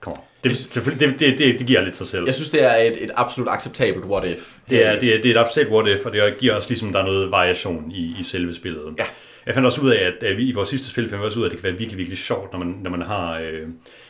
kom 0.00 0.12
on. 0.12 0.18
Det, 0.44 0.68
det, 0.74 1.20
det, 1.20 1.38
det, 1.38 1.58
det 1.58 1.66
giver 1.66 1.82
lidt 1.82 1.96
sig 1.96 2.06
selv. 2.06 2.24
Jeg 2.24 2.34
synes, 2.34 2.50
det 2.50 2.64
er 2.64 2.76
et, 2.76 3.04
et 3.04 3.11
absolut 3.14 3.48
acceptabelt 3.52 4.04
what 4.04 4.24
if. 4.24 4.56
Det 4.70 4.87
er, 4.87 4.98
det, 4.98 5.14
er, 5.14 5.22
det 5.22 5.26
er 5.26 5.34
et 5.34 5.38
absolut 5.38 5.72
what 5.72 5.98
if, 5.98 6.06
og 6.06 6.12
det 6.12 6.38
giver 6.38 6.54
også 6.54 6.68
ligesom, 6.68 6.92
der 6.92 7.00
er 7.00 7.04
noget 7.04 7.30
variation 7.30 7.92
i, 7.94 8.14
i 8.20 8.22
selve 8.22 8.54
spillet. 8.54 8.94
Ja. 8.98 9.04
Jeg 9.46 9.54
fandt 9.54 9.66
også 9.66 9.80
ud 9.80 9.90
af, 9.90 10.04
at, 10.04 10.22
at 10.22 10.37
vi 10.37 10.42
i 10.42 10.52
vores 10.52 10.68
sidste 10.68 10.88
spil 10.88 11.08
fandt 11.08 11.22
vi 11.22 11.26
også 11.26 11.38
ud 11.38 11.44
af, 11.44 11.48
at 11.48 11.52
det 11.52 11.61
kan 11.61 11.70
være 11.70 11.78
virkelig, 11.78 11.98
virkelig 11.98 12.18
sjovt, 12.18 12.52
når 12.52 12.58
man, 12.58 12.78
når 12.82 12.90
man 12.90 13.02
har... 13.02 13.38
Øh, 13.38 13.68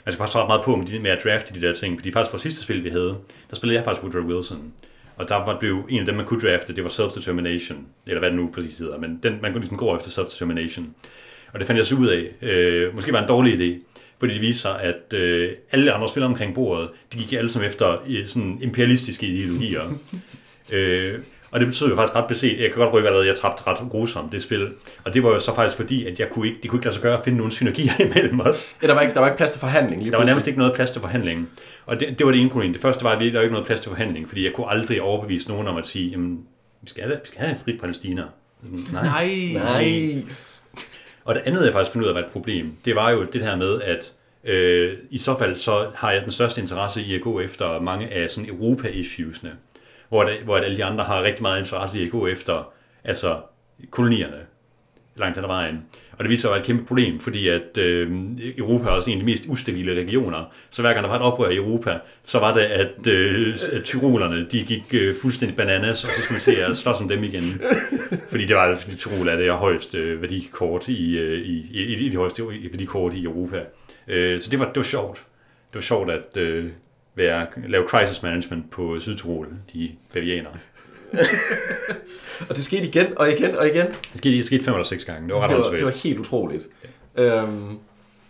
man 0.09 0.13
skal 0.13 0.23
passe 0.23 0.39
ret 0.39 0.49
meget 0.49 0.65
på 0.65 0.77
med, 0.77 0.87
de, 0.87 0.99
med 0.99 1.11
at 1.11 1.25
drafte 1.25 1.55
de 1.55 1.67
der 1.67 1.73
ting, 1.73 1.99
fordi 1.99 2.13
faktisk 2.13 2.33
vores 2.33 2.43
sidste 2.43 2.63
spil, 2.63 2.85
vi 2.85 2.89
havde, 2.89 3.17
der 3.51 3.57
spillede 3.57 3.77
jeg 3.77 3.85
faktisk 3.85 4.03
Woodrow 4.03 4.37
Wilson. 4.37 4.73
Og 5.17 5.29
der 5.29 5.35
var 5.35 5.59
blev 5.59 5.87
en 5.89 6.01
af 6.01 6.07
dem, 6.07 6.15
man 6.15 6.27
kunne 6.27 6.41
drafte, 6.41 6.77
det 6.77 6.85
var 6.85 6.91
self-determination, 6.91 7.87
eller 8.07 8.19
hvad 8.19 8.31
det 8.31 8.39
nu 8.39 8.51
præcis 8.55 8.79
hedder, 8.79 8.99
men 8.99 9.21
den, 9.23 9.39
man 9.43 9.53
kunne 9.53 9.61
ligesom 9.61 9.77
gå 9.77 9.97
efter 9.97 10.11
self-determination. 10.11 10.87
Og 11.53 11.59
det 11.59 11.67
fandt 11.67 11.79
jeg 11.79 11.87
så 11.87 11.95
ud 11.95 12.07
af. 12.07 12.47
Øh, 12.49 12.95
måske 12.95 13.13
var 13.13 13.23
en 13.23 13.29
dårlig 13.29 13.55
idé, 13.55 13.99
fordi 14.19 14.35
det 14.35 14.43
viste 14.43 14.63
sig, 14.63 14.81
at 14.81 15.13
øh, 15.15 15.53
alle 15.73 15.93
andre 15.93 16.09
spillere 16.09 16.31
omkring 16.31 16.55
bordet, 16.55 16.91
de 17.13 17.19
gik 17.19 17.33
alle 17.33 17.49
sammen 17.49 17.71
efter 17.71 18.03
øh, 18.09 18.27
sådan 18.27 18.59
imperialistiske 18.63 19.27
ideologier. 19.27 19.83
øh, 20.73 21.15
og 21.51 21.61
det 21.61 21.69
betød 21.69 21.89
jo 21.89 21.97
faktisk 21.97 22.17
ret 22.17 22.27
beset, 22.29 22.61
jeg 22.61 22.71
kan 22.71 22.79
godt 22.79 22.93
røbe, 22.95 23.09
at 23.09 23.27
jeg 23.27 23.37
tabte 23.37 23.63
ret 23.67 23.79
grusomt 23.91 24.33
det 24.33 24.43
spil. 24.43 24.69
Og 25.05 25.15
det 25.15 25.23
var 25.23 25.29
jo 25.29 25.41
så 25.41 25.55
faktisk 25.55 25.77
fordi, 25.77 26.07
at 26.07 26.21
jeg 26.21 26.29
kunne 26.31 26.47
ikke, 26.47 26.59
det 26.63 26.71
kunne 26.71 26.79
ikke 26.79 26.87
lade 26.87 26.95
sig 26.95 27.03
gøre 27.03 27.17
at 27.19 27.25
finde 27.25 27.39
nogle 27.39 27.53
synergier 27.53 27.93
imellem 28.07 28.41
os. 28.41 28.77
Ja, 28.83 28.87
der 28.87 28.95
var 28.95 29.01
ikke, 29.01 29.15
der 29.15 29.21
var 29.21 29.27
ikke 29.27 29.37
plads 29.37 29.53
til 29.53 29.61
forhandling 29.61 30.03
lige 30.03 30.13
Der 30.13 30.19
var 30.19 30.25
nærmest 30.25 30.47
ikke 30.47 30.59
noget 30.59 30.75
plads 30.75 30.91
til 30.91 31.01
forhandling. 31.01 31.49
Og 31.87 32.01
det, 32.01 32.19
det 32.19 32.27
var 32.27 32.33
det 32.33 32.41
ene 32.41 32.51
problem. 32.51 32.73
Det 32.73 32.83
første 32.83 33.05
var, 33.05 33.11
at 33.11 33.21
der 33.21 33.33
var 33.33 33.41
ikke 33.41 33.53
noget 33.53 33.67
plads 33.67 33.81
til 33.81 33.89
forhandling, 33.89 34.29
fordi 34.29 34.45
jeg 34.45 34.53
kunne 34.53 34.71
aldrig 34.71 35.03
overbevise 35.03 35.49
nogen 35.49 35.67
om 35.69 35.77
at 35.77 35.87
sige, 35.87 36.11
jamen, 36.11 36.39
vi 36.83 36.91
skal 36.91 37.03
have, 37.03 37.15
vi 37.15 37.27
skal 37.27 37.41
have 37.41 37.57
frit 37.65 37.81
Palæstina. 37.81 38.23
Nej. 38.93 39.03
Nej. 39.03 39.51
Nej. 39.53 40.23
Og 41.25 41.35
det 41.35 41.43
andet, 41.47 41.65
jeg 41.65 41.73
faktisk 41.73 41.93
fandt 41.93 42.05
ud 42.05 42.09
af 42.09 42.15
var 42.15 42.21
et 42.21 42.33
problem, 42.33 42.73
det 42.85 42.97
var 42.97 43.11
jo 43.11 43.25
det 43.33 43.43
her 43.43 43.57
med, 43.57 43.83
at 43.83 44.13
øh, 44.45 44.93
i 45.11 45.19
så 45.19 45.39
fald 45.39 45.57
så 45.57 45.87
har 45.95 46.13
jeg 46.13 46.23
den 46.23 46.31
største 46.31 46.61
interesse 46.61 47.03
i 47.03 47.15
at 47.15 47.21
gå 47.21 47.41
efter 47.41 47.81
mange 47.81 48.09
af 48.09 48.31
sådan 48.31 48.51
Europa-issuesne, 48.51 49.53
hvor, 50.09 50.25
det, 50.25 50.39
hvor 50.45 50.57
alle 50.57 50.77
de 50.77 50.85
andre 50.85 51.05
har 51.05 51.23
rigtig 51.23 51.43
meget 51.43 51.59
interesse 51.59 51.99
i 51.99 52.05
at 52.05 52.11
gå 52.11 52.27
efter 52.27 52.73
altså 53.05 53.37
kolonierne 53.91 54.47
langt 55.17 55.37
hen 55.37 55.45
ad 55.45 55.49
vejen. 55.49 55.85
Og 56.13 56.25
det 56.25 56.31
viser 56.31 56.41
sig 56.41 56.49
at 56.49 56.53
være 56.53 56.61
et 56.61 56.67
kæmpe 56.67 56.85
problem, 56.85 57.19
fordi 57.19 57.49
at 57.49 57.79
øh, 57.79 58.11
Europa 58.59 58.89
er 58.89 58.93
også 58.93 59.11
en 59.11 59.17
af 59.17 59.21
de 59.21 59.27
mest 59.27 59.45
ustabile 59.49 60.01
regioner. 60.01 60.45
Så 60.71 60.83
hver 60.83 60.93
gang 60.93 61.03
der 61.05 61.11
var 61.11 61.17
et 61.17 61.23
oprør 61.23 61.49
i 61.49 61.57
Europa, 61.57 61.99
så 62.25 62.39
var 62.39 62.55
det, 62.55 62.61
at, 62.61 63.07
øh, 63.07 63.57
at 63.73 63.85
tyrolerne 63.85 64.47
de 64.51 64.65
gik 64.65 64.95
øh, 64.95 65.15
fuldstændig 65.23 65.57
bananas, 65.57 66.05
og 66.05 66.11
så 66.11 66.23
skulle 66.23 66.37
vi 66.37 66.41
se 66.41 66.65
at 66.65 66.77
slås 66.77 67.01
om 67.01 67.09
dem 67.09 67.25
igen. 67.25 67.61
Fordi 68.31 68.45
det 68.45 68.57
var 68.57 68.63
altså, 68.63 68.85
fordi 68.85 68.97
Tyrol 68.97 69.29
er 69.29 69.37
det 69.37 69.53
højeste 69.53 69.99
øh, 69.99 70.23
værdikort 70.23 70.89
i, 70.89 71.19
øh, 71.19 71.39
i, 71.39 71.67
i, 71.71 71.83
i, 71.83 72.07
i 72.07 72.09
de 72.09 72.17
højeste 72.17 72.43
værdikort 72.49 73.15
i 73.15 73.25
Europa. 73.25 73.65
Øh, 74.09 74.41
så 74.41 74.51
det 74.51 74.59
var, 74.59 74.65
det 74.65 74.77
var 74.77 74.83
sjovt. 74.83 75.19
Det 75.73 75.75
var 75.75 75.81
sjovt 75.81 76.11
at 76.11 76.37
øh, 76.37 76.71
være, 77.19 77.47
lave 77.69 77.89
crisis 77.89 78.23
management 78.23 78.71
på 78.71 78.99
Sydtyrol, 79.01 79.49
de 79.73 79.91
bavianere. 80.15 80.53
Og 82.49 82.57
det 82.57 82.65
skete 82.65 82.87
igen 82.87 83.19
og 83.19 83.33
igen 83.33 83.57
og 83.57 83.67
igen. 83.69 83.87
Det 83.87 83.97
skete, 84.15 84.37
det 84.37 84.47
skete 84.47 84.65
fem 84.65 84.75
eller 84.75 84.85
seks 84.87 85.05
gange. 85.05 85.27
Det 85.29 85.35
var 85.35 85.41
ret 85.41 85.51
Det 85.51 85.59
var, 85.59 85.71
det 85.71 85.85
var 85.85 86.03
helt 86.05 86.19
utroligt. 86.19 86.67
Øhm, 87.17 87.79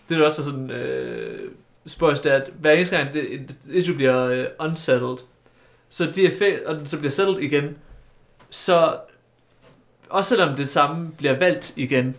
Det 0.09 0.19
er 0.19 0.25
også 0.25 0.45
sådan, 0.45 0.71
øh, 0.71 1.39
spørgsmål, 1.87 2.25
det 2.25 2.33
er, 2.33 2.43
at 2.45 2.51
hver 2.61 2.73
eneste 2.73 2.97
gang 2.97 3.15
det, 3.15 3.35
et 3.35 3.55
issue 3.73 3.95
bliver 3.95 4.25
øh, 4.25 4.47
unsettled, 4.61 5.17
så 5.89 6.07
de 6.15 6.27
er 6.27 6.31
fæ- 6.31 6.69
og 6.69 6.79
den 6.79 6.87
så 6.87 6.99
bliver 6.99 7.11
settled 7.11 7.39
igen, 7.39 7.77
så 8.51 8.97
også 10.09 10.29
selvom 10.29 10.57
det 10.57 10.69
samme 10.69 11.11
bliver 11.19 11.39
valgt 11.39 11.73
igen, 11.77 12.17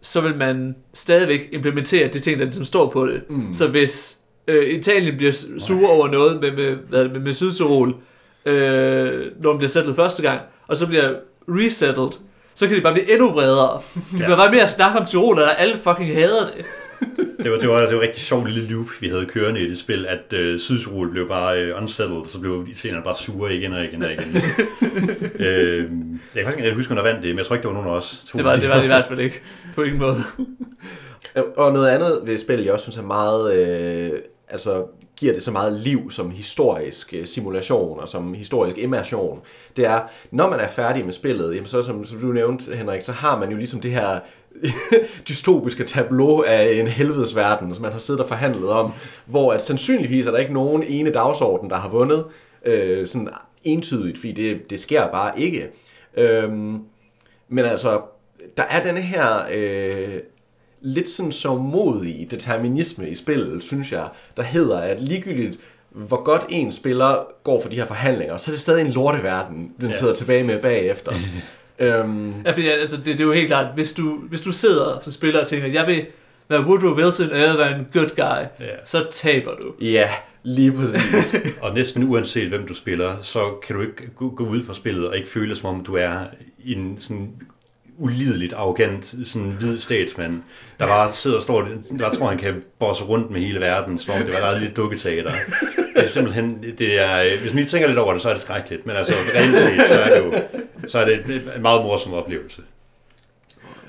så 0.00 0.20
vil 0.20 0.36
man 0.36 0.76
stadigvæk 0.94 1.48
implementere 1.52 2.08
de 2.08 2.18
ting, 2.18 2.38
der 2.38 2.44
ligesom 2.44 2.64
står 2.64 2.90
på 2.90 3.06
det. 3.06 3.22
Mm. 3.30 3.52
Så 3.52 3.68
hvis 3.68 4.18
øh, 4.46 4.68
Italien 4.68 5.16
bliver 5.16 5.32
sure 5.58 5.90
over 5.90 6.08
noget 6.08 6.40
med, 6.40 6.52
med, 6.52 6.76
hvad, 6.88 7.04
det, 7.04 7.12
med, 7.12 7.20
med 7.20 7.32
Sydtyrol, 7.32 7.94
øh, 8.46 9.26
når 9.40 9.50
den 9.50 9.58
bliver 9.58 9.68
settled 9.68 9.94
første 9.94 10.22
gang, 10.22 10.40
og 10.68 10.76
så 10.76 10.86
bliver 10.88 11.14
resettled, 11.48 12.08
så 12.54 12.66
kan 12.68 12.76
de 12.76 12.80
bare 12.82 12.92
blive 12.92 13.12
endnu 13.12 13.30
vredere. 13.30 13.80
De 13.94 14.00
Ja. 14.18 14.24
bliver 14.24 14.36
bare 14.36 14.50
mere 14.50 14.62
at 14.62 14.70
snakke 14.70 14.98
om 14.98 15.06
Tyrol, 15.06 15.38
og 15.38 15.60
alle 15.60 15.76
fucking 15.76 16.14
hader 16.14 16.46
det. 16.56 16.64
Det 17.42 17.50
var, 17.50 17.56
det 17.58 17.68
var, 17.68 17.80
det 17.80 17.88
var 17.96 18.02
et 18.02 18.08
rigtig 18.08 18.22
sjovt 18.22 18.50
lille 18.50 18.68
loop, 18.70 18.86
vi 19.00 19.08
havde 19.08 19.26
kørende 19.26 19.60
i 19.60 19.70
det 19.70 19.78
spil, 19.78 20.06
at 20.06 20.38
øh, 20.38 20.60
Sydtyrol 20.60 21.10
blev 21.10 21.28
bare 21.28 21.60
øh, 21.62 21.82
unsettled, 21.82 22.20
så 22.28 22.38
blev 22.40 22.66
italienerne 22.70 23.04
bare 23.04 23.16
sure 23.16 23.54
igen 23.54 23.72
og 23.72 23.84
igen 23.84 24.02
og 24.02 24.12
igen. 24.12 24.36
øh, 25.46 25.78
jeg 25.78 25.84
kan 26.34 26.44
faktisk 26.44 26.64
ikke 26.64 26.76
huske, 26.76 26.94
der 26.94 27.02
vandt 27.02 27.22
det, 27.22 27.28
men 27.30 27.38
jeg 27.38 27.46
tror 27.46 27.56
ikke, 27.56 27.62
det 27.68 27.74
var 27.76 27.82
nogen 27.82 27.94
af 27.94 27.98
os. 27.98 28.22
to. 28.28 28.38
Det 28.38 28.44
var 28.44 28.54
det, 28.56 28.68
var 28.68 28.76
det 28.76 28.84
i 28.84 28.86
hvert 28.86 29.06
fald 29.08 29.18
ikke. 29.20 29.42
På 29.74 29.82
ingen 29.82 29.98
måde. 30.00 30.22
Og 31.56 31.72
noget 31.72 31.88
andet 31.88 32.20
ved 32.24 32.38
spillet, 32.38 32.64
jeg 32.64 32.72
også 32.72 32.82
synes 32.82 32.96
er 32.96 33.02
meget... 33.02 33.54
Øh, 33.56 34.10
altså 34.52 34.84
giver 35.16 35.32
det 35.32 35.42
så 35.42 35.50
meget 35.50 35.72
liv 35.72 36.10
som 36.10 36.30
historisk 36.30 37.14
øh, 37.14 37.26
simulation 37.26 38.00
og 38.00 38.08
som 38.08 38.34
historisk 38.34 38.78
immersion, 38.78 39.40
det 39.76 39.86
er, 39.86 40.00
når 40.30 40.50
man 40.50 40.60
er 40.60 40.68
færdig 40.68 41.04
med 41.04 41.12
spillet, 41.12 41.54
jamen 41.54 41.66
så 41.66 41.82
som, 41.82 42.04
som 42.04 42.18
du 42.18 42.26
nævnte, 42.26 42.76
Henrik, 42.76 43.02
så 43.02 43.12
har 43.12 43.38
man 43.38 43.50
jo 43.50 43.56
ligesom 43.56 43.80
det 43.80 43.90
her 43.90 44.20
dystopiske 45.28 45.84
tableau 45.84 46.42
af 46.42 46.72
en 46.72 46.86
helvedes 46.86 47.36
verden, 47.36 47.74
som 47.74 47.82
man 47.82 47.92
har 47.92 47.98
siddet 47.98 48.22
og 48.22 48.28
forhandlet 48.28 48.68
om, 48.68 48.92
hvor 49.26 49.52
at 49.52 49.62
sandsynligvis 49.62 50.26
er 50.26 50.30
der 50.30 50.38
ikke 50.38 50.52
nogen 50.52 50.82
ene 50.82 51.12
dagsorden, 51.12 51.70
der 51.70 51.76
har 51.76 51.88
vundet 51.88 52.24
øh, 52.64 53.06
sådan 53.06 53.28
entydigt, 53.64 54.18
fordi 54.18 54.32
det, 54.32 54.70
det 54.70 54.80
sker 54.80 55.06
bare 55.06 55.40
ikke. 55.40 55.70
Øhm, 56.16 56.80
men 57.48 57.64
altså, 57.64 58.00
der 58.56 58.62
er 58.62 58.82
denne 58.82 59.00
her 59.00 59.26
øh, 59.54 60.18
lidt 60.82 61.08
sådan 61.08 61.32
så 61.32 61.56
modig 61.56 62.28
determinisme 62.30 63.10
i 63.10 63.14
spillet, 63.14 63.62
synes 63.62 63.92
jeg, 63.92 64.08
der 64.36 64.42
hedder, 64.42 64.78
at 64.78 65.02
ligegyldigt 65.02 65.58
hvor 65.94 66.22
godt 66.22 66.42
en 66.48 66.72
spiller 66.72 67.26
går 67.44 67.62
for 67.62 67.68
de 67.68 67.76
her 67.76 67.86
forhandlinger, 67.86 68.36
så 68.36 68.50
er 68.50 68.52
det 68.52 68.60
stadig 68.60 68.86
en 68.86 68.92
lorteverden, 68.92 69.72
den 69.80 69.90
ja. 69.90 69.96
sidder 69.96 70.14
tilbage 70.14 70.44
med 70.44 70.62
bagefter. 70.62 71.12
øhm. 71.78 72.34
Ja, 72.46 72.50
fordi, 72.50 72.68
altså, 72.68 72.96
det, 72.96 73.06
det 73.06 73.20
er 73.20 73.24
jo 73.24 73.32
helt 73.32 73.46
klart, 73.46 73.66
hvis 73.74 73.92
du, 73.92 74.18
hvis 74.28 74.40
du 74.40 74.52
sidder 74.52 74.98
som 75.00 75.12
spiller 75.12 75.40
og 75.40 75.48
tænker, 75.48 75.68
jeg 75.68 75.86
vil 75.86 76.06
være 76.48 76.60
Woodrow 76.60 76.96
Wilson, 76.96 77.30
og 77.30 77.38
jeg 77.38 77.50
vil 77.50 77.58
være 77.58 77.78
en 77.78 77.86
good 77.92 78.08
guy, 78.16 78.66
ja. 78.66 78.74
så 78.84 79.06
taber 79.10 79.50
du. 79.54 79.84
Ja, 79.84 80.10
lige 80.42 80.72
præcis. 80.72 81.34
og 81.62 81.74
næsten 81.74 82.02
uanset 82.02 82.48
hvem 82.48 82.66
du 82.66 82.74
spiller, 82.74 83.16
så 83.20 83.50
kan 83.66 83.76
du 83.76 83.82
ikke 83.82 84.10
gå, 84.16 84.30
gå 84.30 84.46
ud 84.46 84.64
fra 84.64 84.74
spillet 84.74 85.08
og 85.08 85.16
ikke 85.16 85.28
føle 85.28 85.56
som 85.56 85.74
om 85.74 85.84
du 85.84 85.94
er 85.94 86.18
i 86.58 86.72
en 86.72 86.98
sådan 86.98 87.30
ulideligt 87.98 88.52
arrogant 88.52 89.14
sådan 89.24 89.50
hvid 89.50 89.78
statsmand, 89.78 90.42
der 90.78 90.86
bare 90.86 91.12
sidder 91.12 91.36
og 91.36 91.42
står, 91.42 91.68
der 91.98 92.10
tror 92.10 92.28
han 92.28 92.38
kan 92.38 92.62
bosse 92.78 93.04
rundt 93.04 93.30
med 93.30 93.40
hele 93.40 93.60
verden, 93.60 93.98
som 93.98 94.14
om 94.14 94.20
det 94.20 94.32
var 94.32 94.50
et 94.50 94.60
lille 94.60 94.74
dukketeater. 94.74 95.32
Det 95.96 96.02
er 96.02 96.08
simpelthen, 96.08 96.64
det 96.78 97.00
er, 97.00 97.40
hvis 97.40 97.54
man 97.54 97.66
tænker 97.66 97.88
lidt 97.88 97.98
over 97.98 98.12
det, 98.12 98.22
så 98.22 98.28
er 98.28 98.32
det 98.32 98.42
skrækkeligt, 98.42 98.86
men 98.86 98.96
altså 98.96 99.12
rent 99.34 99.58
set, 99.58 99.86
så 99.88 100.00
er 100.00 100.16
det 100.16 100.26
jo 100.26 100.32
så 100.86 100.98
er 100.98 101.04
det 101.04 101.42
en 101.56 101.62
meget 101.62 101.82
morsom 101.82 102.12
oplevelse. 102.12 102.62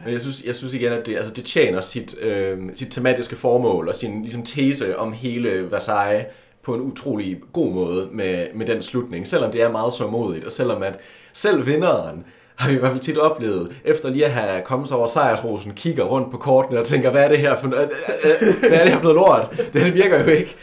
Men 0.03 0.13
jeg 0.13 0.21
synes, 0.21 0.43
jeg 0.45 0.55
synes 0.55 0.73
igen, 0.73 0.91
at 0.91 1.05
det, 1.05 1.17
altså 1.17 1.33
det 1.33 1.45
tjener 1.45 1.81
sit, 1.81 2.17
øh, 2.21 2.57
sit 2.73 2.91
tematiske 2.91 3.35
formål 3.35 3.87
og 3.87 3.95
sin 3.95 4.21
ligesom, 4.21 4.43
tese 4.43 4.97
om 4.97 5.13
hele 5.13 5.71
Versailles 5.71 6.25
på 6.63 6.75
en 6.75 6.81
utrolig 6.81 7.41
god 7.53 7.73
måde 7.73 8.09
med, 8.11 8.47
med 8.53 8.65
den 8.65 8.81
slutning, 8.81 9.27
selvom 9.27 9.51
det 9.51 9.61
er 9.61 9.71
meget 9.71 9.93
så 9.93 10.07
modigt, 10.07 10.45
og 10.45 10.51
selvom 10.51 10.83
at 10.83 10.93
selv 11.33 11.67
vinderen 11.67 12.25
har 12.55 12.69
vi 12.69 12.75
i 12.75 12.79
hvert 12.79 12.91
fald 12.91 13.01
tit 13.01 13.17
oplevet, 13.17 13.71
efter 13.85 14.09
lige 14.09 14.25
at 14.25 14.31
have 14.31 14.61
kommet 14.61 14.87
sig 14.87 14.97
over 14.97 15.07
sejrsrosen, 15.07 15.73
kigger 15.73 16.03
rundt 16.03 16.31
på 16.31 16.37
kortene 16.37 16.79
og 16.79 16.85
tænker, 16.85 17.11
hvad 17.11 17.23
er 17.23 17.27
det 17.27 17.37
her 17.37 17.59
for, 17.59 17.67
øh, 17.67 17.87
øh, 18.23 18.47
øh, 18.47 18.59
hvad 18.59 18.79
er 18.79 18.83
det 18.83 18.91
her 18.93 18.99
for 18.99 19.03
noget 19.03 19.15
lort? 19.15 19.49
Det, 19.57 19.73
det 19.85 19.93
virker 19.93 20.23
jo 20.23 20.29
ikke. 20.29 20.55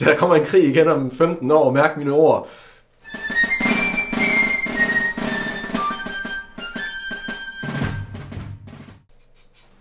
Der 0.00 0.16
kommer 0.16 0.36
en 0.36 0.44
krig 0.44 0.64
igen 0.64 0.88
om 0.88 1.10
15 1.10 1.50
år, 1.50 1.70
mærk 1.70 1.96
mine 1.96 2.12
ord. 2.12 2.48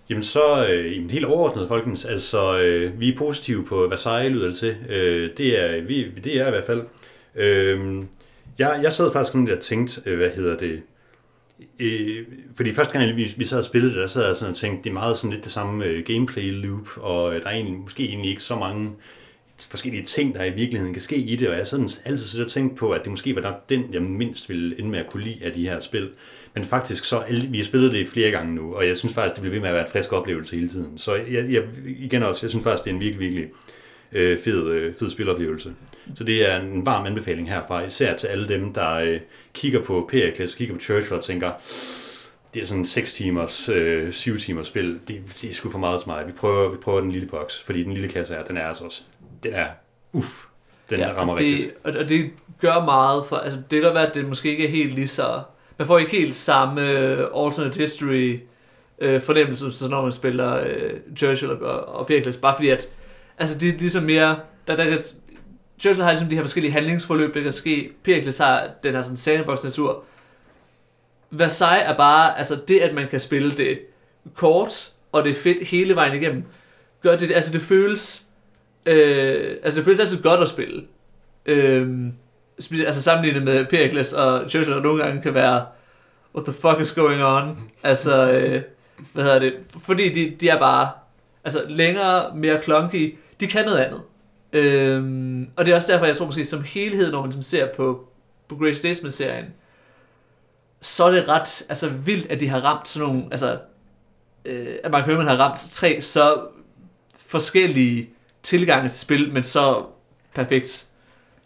Jamen 0.10 0.24
så, 0.24 0.68
øh, 0.68 1.10
helt 1.10 1.26
overordnet, 1.26 1.68
folkens, 1.68 2.06
altså 2.06 2.58
øh, 2.58 3.00
vi 3.00 3.10
er 3.14 3.18
positive 3.18 3.66
på 3.66 3.88
Versailles, 3.90 4.34
lyder 4.34 4.48
det 4.48 4.58
til. 4.58 4.76
Øh, 4.90 5.30
det, 5.38 5.60
er, 5.64 5.82
vi, 5.82 6.12
det 6.24 6.42
er 6.42 6.48
i 6.48 6.50
hvert 6.50 6.66
fald. 6.66 6.84
Øh, 7.36 8.04
jeg, 8.60 8.80
jeg 8.84 8.94
sad 8.94 9.12
faktisk 9.14 9.32
sådan 9.32 9.46
lidt 9.46 9.58
og 9.58 9.64
tænkte, 9.64 10.02
øh, 10.06 10.18
hvad 10.18 10.30
hedder 10.30 10.58
det, 10.58 10.82
Øh, 11.80 12.26
fordi 12.56 12.74
første 12.74 13.00
gang 13.00 13.16
vi, 13.16 13.34
vi 13.38 13.46
sad 13.46 13.58
og 13.58 13.64
spillede 13.64 13.94
det, 13.94 14.02
der 14.02 14.08
sad 14.08 14.26
jeg 14.26 14.36
sådan 14.36 14.52
og 14.52 14.58
tænkte, 14.58 14.84
det 14.84 14.90
er 14.90 14.94
meget 14.94 15.18
sådan 15.18 15.32
lidt 15.32 15.44
det 15.44 15.52
samme 15.52 15.86
øh, 15.86 16.04
gameplay 16.06 16.52
loop, 16.52 16.88
og 16.98 17.36
øh, 17.36 17.42
der 17.42 17.48
er 17.48 17.54
egentlig, 17.54 17.80
måske 17.80 18.08
egentlig 18.08 18.30
ikke 18.30 18.42
så 18.42 18.56
mange 18.56 18.92
forskellige 19.70 20.04
ting, 20.04 20.36
der 20.36 20.44
i 20.44 20.50
virkeligheden 20.50 20.94
kan 20.94 21.02
ske 21.02 21.16
i 21.16 21.36
det, 21.36 21.50
og 21.50 21.58
jeg 21.58 21.68
sådan 21.68 21.90
altid 22.06 22.26
sidder 22.26 22.46
og 22.46 22.52
tænkt 22.52 22.76
på, 22.76 22.92
at 22.92 23.02
det 23.04 23.12
måske 23.12 23.36
var 23.36 23.42
nok 23.42 23.70
den, 23.70 23.94
jeg 23.94 24.02
mindst 24.02 24.50
ville 24.50 24.80
ende 24.80 24.90
med 24.90 25.00
at 25.00 25.10
kunne 25.10 25.24
lide 25.24 25.46
af 25.46 25.52
de 25.52 25.62
her 25.62 25.80
spil. 25.80 26.10
Men 26.54 26.64
faktisk 26.64 27.06
så, 27.06 27.24
vi 27.50 27.58
har 27.58 27.66
spillet 27.66 27.94
det 27.94 28.08
flere 28.08 28.32
gange 28.32 28.56
nu, 28.56 28.76
og 28.76 28.88
jeg 28.88 28.98
synes 28.98 29.14
faktisk, 29.14 29.36
det 29.36 29.42
bliver 29.42 29.54
ved 29.54 29.62
med 29.62 29.70
at 29.70 29.76
være 29.76 29.84
et 29.84 29.92
frisk 29.92 30.14
oplevelse 30.14 30.56
hele 30.56 30.68
tiden. 30.68 30.98
Så 30.98 31.16
jeg, 31.16 31.52
jeg 31.52 31.64
igen 31.86 32.24
også, 32.24 32.46
jeg 32.46 32.50
synes 32.50 32.64
faktisk, 32.64 32.84
det 32.84 32.90
er 32.90 32.94
en 32.94 33.02
virkelig, 33.02 33.20
virkelig 33.20 33.46
øh, 34.16 34.40
fed, 34.40 34.70
øh, 34.70 34.96
fed 34.96 35.10
spiloplevelse. 35.10 35.74
Så 36.16 36.24
det 36.24 36.50
er 36.52 36.60
en 36.60 36.86
varm 36.86 37.06
anbefaling 37.06 37.50
herfra, 37.50 37.84
især 37.84 38.16
til 38.16 38.28
alle 38.28 38.48
dem, 38.48 38.74
der 38.74 38.96
øh, 38.96 39.20
kigger 39.54 39.82
på 39.82 40.10
Pericles, 40.12 40.56
kigger 40.56 40.76
på 40.76 40.82
Churchill 40.82 41.14
og 41.14 41.24
tænker, 41.24 41.52
det 42.54 42.62
er 42.62 42.66
sådan 42.66 42.86
6 42.86 43.14
timers, 43.14 43.70
øh, 43.70 44.12
7 44.12 44.38
timers 44.38 44.68
spil, 44.68 45.00
det, 45.08 45.22
det 45.42 45.50
er 45.50 45.54
sgu 45.54 45.70
for 45.70 45.80
meget 45.80 46.02
til 46.02 46.10
mig. 46.10 46.28
Vi 46.28 46.32
prøver, 46.32 46.72
vi 46.72 46.78
prøver 46.78 47.02
den 47.02 47.12
lille 47.12 47.28
boks, 47.28 47.60
fordi 47.60 47.84
den 47.84 47.94
lille 47.94 48.08
kasse 48.10 48.34
her, 48.34 48.44
den 48.44 48.58
er 48.58 48.68
altså 48.68 48.84
også, 48.84 49.02
den 49.44 49.54
er, 49.54 49.68
uff, 50.14 50.44
den 50.90 51.00
ja, 51.00 51.14
rammer 51.14 51.34
og 51.34 51.40
det, 51.40 51.48
rigtigt. 51.48 51.76
Og, 51.84 52.10
det 52.10 52.32
gør 52.60 52.86
meget 52.86 53.26
for, 53.26 53.36
altså 53.36 53.60
det 53.72 53.82
kan 53.82 53.94
være, 53.94 54.08
at 54.08 54.16
det 54.16 54.26
måske 54.26 54.50
ikke 54.50 54.66
er 54.66 54.72
helt 54.72 54.96
lige 54.96 55.08
så, 55.08 55.42
man 55.78 55.88
får 55.88 56.00
ikke 56.00 56.12
helt 56.12 56.36
samme 56.36 56.82
uh, 56.82 57.46
alternate 57.46 57.80
history 57.80 58.40
uh, 59.06 59.22
fornemmelse, 59.22 59.72
som 59.72 59.90
når 59.90 60.02
man 60.02 60.12
spiller 60.12 60.62
uh, 60.62 61.16
Churchill 61.18 61.52
og, 61.52 61.86
og 61.86 62.08
Pericles, 62.08 62.38
bare 62.38 62.56
fordi 62.56 62.70
at, 62.70 62.88
altså 63.38 63.60
det 63.60 63.70
er 63.70 63.78
ligesom 63.78 64.04
mere, 64.04 64.40
der, 64.68 64.76
der 64.76 64.90
kan 64.90 65.00
Churchill 65.80 66.04
har 66.04 66.12
ligesom 66.12 66.30
de 66.30 66.36
her 66.36 66.44
forskellige 66.44 66.72
handlingsforløb, 66.72 67.34
der 67.34 67.42
kan 67.44 67.52
ske. 67.52 67.92
Pericles 68.04 68.38
har 68.38 68.70
den 68.84 68.94
her 68.96 69.02
sådan 69.02 69.18
sandbox-natur. 69.18 70.04
Versailles 71.32 71.90
er 71.90 71.98
bare, 71.98 72.38
altså 72.38 72.60
det, 72.68 72.80
at 72.80 72.96
man 72.96 73.08
kan 73.08 73.20
spille 73.20 73.52
det 73.52 73.80
kort, 74.34 74.90
og 75.12 75.24
det 75.24 75.30
er 75.30 75.36
fedt 75.36 75.68
hele 75.68 75.96
vejen 75.96 76.22
igennem, 76.22 76.44
gør 77.02 77.18
det, 77.18 77.32
altså 77.32 77.52
det 77.52 77.62
føles, 77.62 78.26
øh, 78.86 79.58
altså 79.64 79.78
det 79.78 79.86
føles 79.86 80.00
altid 80.00 80.24
godt 80.24 80.42
at 80.42 80.48
spille. 80.48 80.84
Øh, 81.46 82.08
altså 82.72 83.02
sammenlignet 83.02 83.44
med 83.44 83.66
Pericles 83.66 84.14
og 84.14 84.50
Churchill, 84.50 84.76
der 84.76 84.82
nogle 84.82 85.04
gange 85.04 85.22
kan 85.22 85.34
være, 85.34 85.66
what 86.36 86.46
the 86.46 86.54
fuck 86.54 86.82
is 86.82 86.92
going 86.92 87.24
on? 87.24 87.72
Altså, 87.84 88.32
øh, 88.32 88.62
hvad 89.14 89.24
hedder 89.24 89.40
det? 89.40 89.54
Fordi 89.86 90.10
de, 90.10 90.36
de 90.40 90.50
er 90.50 90.60
bare, 90.60 90.90
altså 91.44 91.64
længere, 91.68 92.36
mere 92.36 92.62
clunky, 92.62 93.16
de 93.40 93.48
kan 93.48 93.66
noget 93.66 93.78
andet. 93.78 94.02
Øhm, 94.54 95.50
og 95.56 95.66
det 95.66 95.72
er 95.72 95.76
også 95.76 95.92
derfor, 95.92 96.06
jeg 96.06 96.18
tror 96.18 96.26
måske 96.26 96.46
som 96.46 96.64
helhed, 96.64 97.12
når 97.12 97.22
man 97.22 97.32
som 97.32 97.42
ser 97.42 97.68
på, 97.76 98.10
på 98.48 98.56
Great 98.56 98.78
Statesman-serien, 98.78 99.46
så 100.82 101.04
er 101.04 101.12
det 101.12 101.28
ret 101.28 101.66
altså, 101.70 101.90
vildt, 101.90 102.32
at 102.32 102.40
de 102.40 102.50
har 102.50 102.60
ramt 102.60 102.88
sådan 102.88 103.08
nogle, 103.08 103.24
altså, 103.32 103.60
øh, 104.46 104.76
at 104.84 104.92
Mark 104.92 105.06
Herman 105.06 105.28
har 105.28 105.38
ramt 105.38 105.60
tre 105.60 106.02
så 106.02 106.42
forskellige 107.18 108.10
tilgange 108.44 108.90
til 108.90 109.00
spil, 109.00 109.34
men 109.34 109.44
så 109.44 109.86
perfekt. 110.36 110.88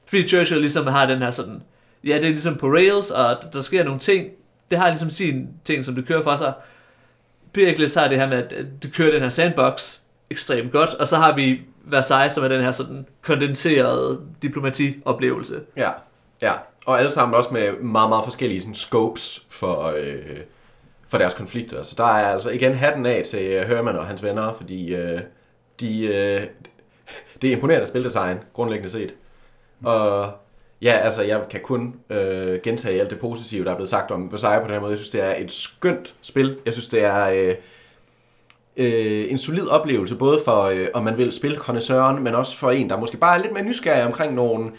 Fordi 0.08 0.28
Churchill 0.28 0.62
ligesom 0.62 0.88
har 0.88 1.06
den 1.06 1.20
her 1.22 1.32
sådan, 1.32 1.64
ja, 2.04 2.16
det 2.16 2.26
er 2.26 2.30
ligesom 2.30 2.56
på 2.56 2.68
rails, 2.68 3.12
og 3.12 3.38
der 3.54 3.62
sker 3.62 3.84
nogle 3.84 4.00
ting, 4.00 4.30
det 4.72 4.80
har 4.80 4.88
ligesom 4.90 5.10
sin 5.10 5.50
ting, 5.64 5.86
som 5.86 5.96
det 5.96 6.08
kører 6.08 6.24
for 6.24 6.36
sig. 6.36 6.54
Pericles 7.54 7.96
har 7.96 8.08
det 8.08 8.18
her 8.18 8.28
med, 8.28 8.38
at 8.38 8.66
det 8.84 8.94
kører 8.94 9.12
den 9.12 9.22
her 9.22 9.30
sandbox 9.30 10.00
ekstremt 10.30 10.72
godt, 10.72 10.90
og 10.90 11.08
så 11.08 11.18
har 11.18 11.36
vi 11.36 11.62
Versailles, 11.84 12.34
som 12.34 12.44
er 12.44 12.48
den 12.48 12.62
her 12.62 12.72
sådan 12.72 13.06
kondenserede 13.22 14.22
diplomatioplevelse. 14.42 15.62
Ja, 15.78 15.92
ja. 16.42 16.54
Og 16.86 17.00
alle 17.00 17.12
sammen 17.12 17.36
også 17.36 17.54
med 17.54 17.72
meget, 17.72 18.10
meget 18.10 18.24
forskellige 18.24 18.62
sådan, 18.62 18.76
scopes 18.76 19.46
for, 19.50 19.94
øh, 19.98 20.38
for 21.08 21.18
deres 21.18 21.34
konflikter. 21.34 21.84
Så 21.84 21.96
der 21.98 22.04
er 22.04 22.28
altså 22.28 22.50
igen 22.50 22.74
hatten 22.74 23.06
af 23.06 23.24
til 23.26 23.42
øh, 23.42 23.68
Hørmann 23.68 23.98
og 23.98 24.08
hans 24.08 24.24
venner, 24.24 24.54
fordi 24.54 24.96
øh, 24.96 25.22
de, 25.80 26.08
øh, 26.08 26.42
det 27.42 27.48
er 27.48 27.54
imponerende 27.56 27.88
spildesign, 27.88 28.38
grundlæggende 28.54 28.90
set. 28.90 29.16
Og 29.84 30.32
ja, 30.82 30.92
altså 30.92 31.24
jeg 31.24 31.42
kan 31.50 31.62
kun 31.62 31.96
øh, 32.10 32.60
gentage 32.64 33.00
alt 33.00 33.10
det 33.10 33.20
positive, 33.20 33.66
der 33.66 33.72
er 33.72 33.76
blevet 33.76 33.90
sagt 33.90 34.12
om 34.12 34.32
Versailles 34.32 34.62
på 34.62 34.68
den 34.68 34.74
her 34.74 34.82
måde. 34.82 34.92
Jeg 34.92 35.00
synes, 35.00 35.12
det 35.12 35.24
er 35.24 35.36
et 35.38 35.52
skønt 35.52 36.16
spil. 36.22 36.60
Jeg 36.66 36.74
synes, 36.74 36.88
det 36.88 37.04
er... 37.04 37.30
Øh, 37.30 37.56
øh, 38.80 39.32
en 39.32 39.38
solid 39.38 39.68
oplevelse, 39.68 40.16
både 40.16 40.40
for, 40.46 40.64
øh, 40.64 40.88
om 40.94 41.04
man 41.04 41.18
vil 41.18 41.32
spille 41.32 41.58
kondensøren, 41.58 42.24
men 42.24 42.36
også 42.36 42.58
for 42.58 42.72
en, 42.72 42.90
der 42.90 43.00
måske 43.00 43.18
bare 43.18 43.38
er 43.38 43.42
lidt 43.42 43.54
mere 43.54 43.64
nysgerrig 43.64 44.06
omkring 44.06 44.34
nogle 44.34 44.72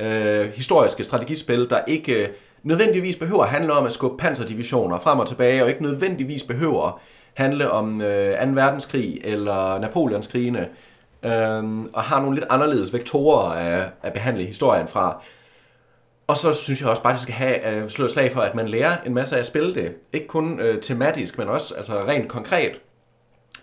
øh, 0.00 0.50
historiske 0.54 1.04
strategispil, 1.04 1.70
der 1.70 1.80
ikke 1.86 2.22
øh, 2.22 2.28
nødvendigvis 2.62 3.16
behøver 3.16 3.42
at 3.42 3.48
handle 3.48 3.72
om 3.72 3.86
at 3.86 3.92
skubbe 3.92 4.16
panserdivisioner 4.16 4.98
frem 4.98 5.18
og 5.18 5.28
tilbage, 5.28 5.62
og 5.62 5.68
ikke 5.68 5.82
nødvendigvis 5.82 6.42
behøver 6.42 7.00
handle 7.34 7.70
om 7.70 8.00
øh, 8.00 8.46
2. 8.46 8.50
verdenskrig 8.52 9.20
eller 9.24 9.78
Napoleonskrigene, 9.78 10.68
øh, 11.22 11.64
og 11.92 12.02
har 12.02 12.20
nogle 12.20 12.34
lidt 12.36 12.46
anderledes 12.50 12.92
vektorer 12.92 13.50
at, 13.50 13.88
at 14.02 14.12
behandle 14.12 14.44
historien 14.44 14.88
fra. 14.88 15.22
Og 16.26 16.36
så 16.36 16.54
synes 16.54 16.80
jeg 16.80 16.88
også 16.88 17.02
bare, 17.02 17.12
at 17.12 17.18
de 17.18 17.22
skal 17.22 17.34
have 17.34 17.76
øh, 17.76 17.88
slået 17.88 18.10
slag 18.10 18.32
for, 18.32 18.40
at 18.40 18.54
man 18.54 18.68
lærer 18.68 18.96
en 19.06 19.14
masse 19.14 19.36
af 19.36 19.40
at 19.40 19.46
spille 19.46 19.74
det. 19.74 19.94
Ikke 20.12 20.26
kun 20.26 20.60
øh, 20.60 20.80
tematisk, 20.82 21.38
men 21.38 21.48
også 21.48 21.74
altså, 21.74 22.04
rent 22.04 22.28
konkret 22.28 22.72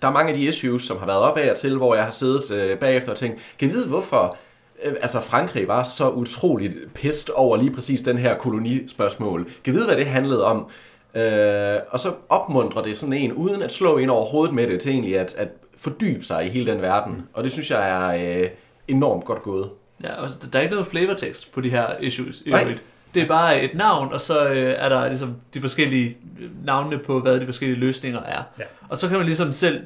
der 0.01 0.07
er 0.07 0.11
mange 0.11 0.31
af 0.31 0.37
de 0.37 0.43
issues, 0.43 0.83
som 0.83 0.97
har 0.97 1.05
været 1.05 1.19
op 1.19 1.37
af 1.37 1.55
til, 1.55 1.77
hvor 1.77 1.95
jeg 1.95 2.03
har 2.03 2.11
siddet 2.11 2.51
øh, 2.51 2.77
bagefter 2.77 3.11
og 3.11 3.17
tænkt, 3.17 3.39
kan 3.59 3.67
jeg 3.67 3.75
vide 3.75 3.87
hvorfor 3.87 4.37
øh, 4.83 4.93
altså 5.01 5.21
Frankrig 5.21 5.67
var 5.67 5.83
så 5.83 6.09
utroligt 6.09 6.93
pist 6.93 7.29
over 7.29 7.57
lige 7.57 7.71
præcis 7.71 8.01
den 8.01 8.17
her 8.17 8.37
kolonispørgsmål. 8.37 9.43
Kan 9.43 9.53
jeg 9.65 9.73
vide, 9.73 9.85
hvad 9.85 9.97
det 9.97 10.05
handlede 10.05 10.45
om? 10.45 10.67
Øh, 11.15 11.79
og 11.89 11.99
så 11.99 12.13
opmuntrer 12.29 12.81
det 12.81 12.97
sådan 12.97 13.13
en, 13.13 13.33
uden 13.33 13.61
at 13.61 13.71
slå 13.71 13.97
ind 13.97 14.09
over 14.09 14.25
hovedet 14.25 14.55
med 14.55 14.67
det, 14.67 14.81
til 14.81 14.91
egentlig 14.91 15.19
at, 15.19 15.33
at 15.37 15.47
fordybe 15.77 16.25
sig 16.25 16.45
i 16.45 16.49
hele 16.49 16.71
den 16.71 16.81
verden. 16.81 17.27
Og 17.33 17.43
det 17.43 17.51
synes 17.51 17.71
jeg 17.71 17.89
er 17.89 18.41
øh, 18.41 18.49
enormt 18.87 19.25
godt 19.25 19.41
gået. 19.41 19.69
Ja, 20.03 20.13
og 20.13 20.29
der 20.53 20.59
er 20.59 20.63
ikke 20.63 20.73
noget 20.73 20.87
flavortekst 20.87 21.51
på 21.53 21.61
de 21.61 21.69
her 21.69 21.87
issues. 21.99 22.43
i 22.45 22.49
Nej. 22.49 22.61
øvrigt. 22.61 22.81
Det 23.15 23.23
er 23.23 23.27
bare 23.27 23.63
et 23.63 23.73
navn, 23.73 24.13
og 24.13 24.21
så 24.21 24.49
øh, 24.49 24.75
er 24.77 24.89
der 24.89 25.07
ligesom 25.07 25.35
de 25.53 25.61
forskellige 25.61 26.17
øh, 26.39 26.65
navne 26.65 26.97
på, 26.97 27.19
hvad 27.19 27.39
de 27.39 27.45
forskellige 27.45 27.79
løsninger 27.79 28.19
er. 28.23 28.43
Ja. 28.59 28.63
Og 28.89 28.97
så 28.97 29.07
kan 29.07 29.17
man 29.17 29.25
ligesom 29.25 29.51
selv 29.51 29.83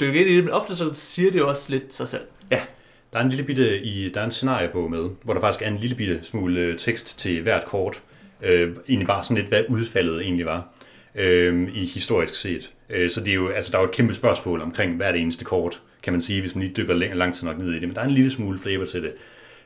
dykke 0.00 0.20
ind 0.20 0.30
i 0.30 0.36
det, 0.36 0.44
men 0.44 0.52
ofte 0.52 0.76
så 0.76 0.90
siger 0.94 1.30
det 1.30 1.38
jo 1.38 1.48
også 1.48 1.70
lidt 1.70 1.94
sig 1.94 2.08
selv. 2.08 2.22
Der 3.12 3.18
er 3.18 3.22
en 3.22 3.28
lille 3.28 3.44
bitte 3.44 3.80
i, 3.80 4.08
der 4.08 4.20
er 4.20 4.24
en 4.24 4.30
scenariebog 4.30 4.90
med, 4.90 5.10
hvor 5.22 5.34
der 5.34 5.40
faktisk 5.40 5.62
er 5.62 5.68
en 5.68 5.76
lille 5.76 5.96
bitte 5.96 6.20
smule 6.22 6.60
øh, 6.60 6.78
tekst 6.78 7.18
til 7.18 7.42
hvert 7.42 7.64
kort. 7.64 8.02
Øh, 8.42 8.76
egentlig 8.88 9.06
bare 9.06 9.24
sådan 9.24 9.36
lidt, 9.36 9.48
hvad 9.48 9.64
udfaldet 9.68 10.22
egentlig 10.22 10.46
var 10.46 10.68
øh, 11.14 11.68
i 11.74 11.86
historisk 11.86 12.34
set. 12.34 12.70
Øh, 12.90 13.10
så 13.10 13.20
det 13.20 13.28
er 13.28 13.34
jo, 13.34 13.48
altså, 13.48 13.72
der 13.72 13.78
er 13.78 13.82
jo 13.82 13.88
et 13.88 13.94
kæmpe 13.94 14.14
spørgsmål 14.14 14.60
omkring 14.60 14.96
hvert 14.96 15.16
eneste 15.16 15.44
kort, 15.44 15.80
kan 16.02 16.12
man 16.12 16.22
sige, 16.22 16.40
hvis 16.40 16.54
man 16.54 16.64
lige 16.64 16.74
dykker 16.74 17.14
lang 17.14 17.34
tid 17.34 17.46
nok 17.46 17.58
ned 17.58 17.72
i 17.72 17.78
det. 17.78 17.88
Men 17.88 17.94
der 17.94 18.00
er 18.00 18.06
en 18.06 18.14
lille 18.14 18.30
smule 18.30 18.58
flavor 18.58 18.84
til 18.84 19.02
det, 19.02 19.12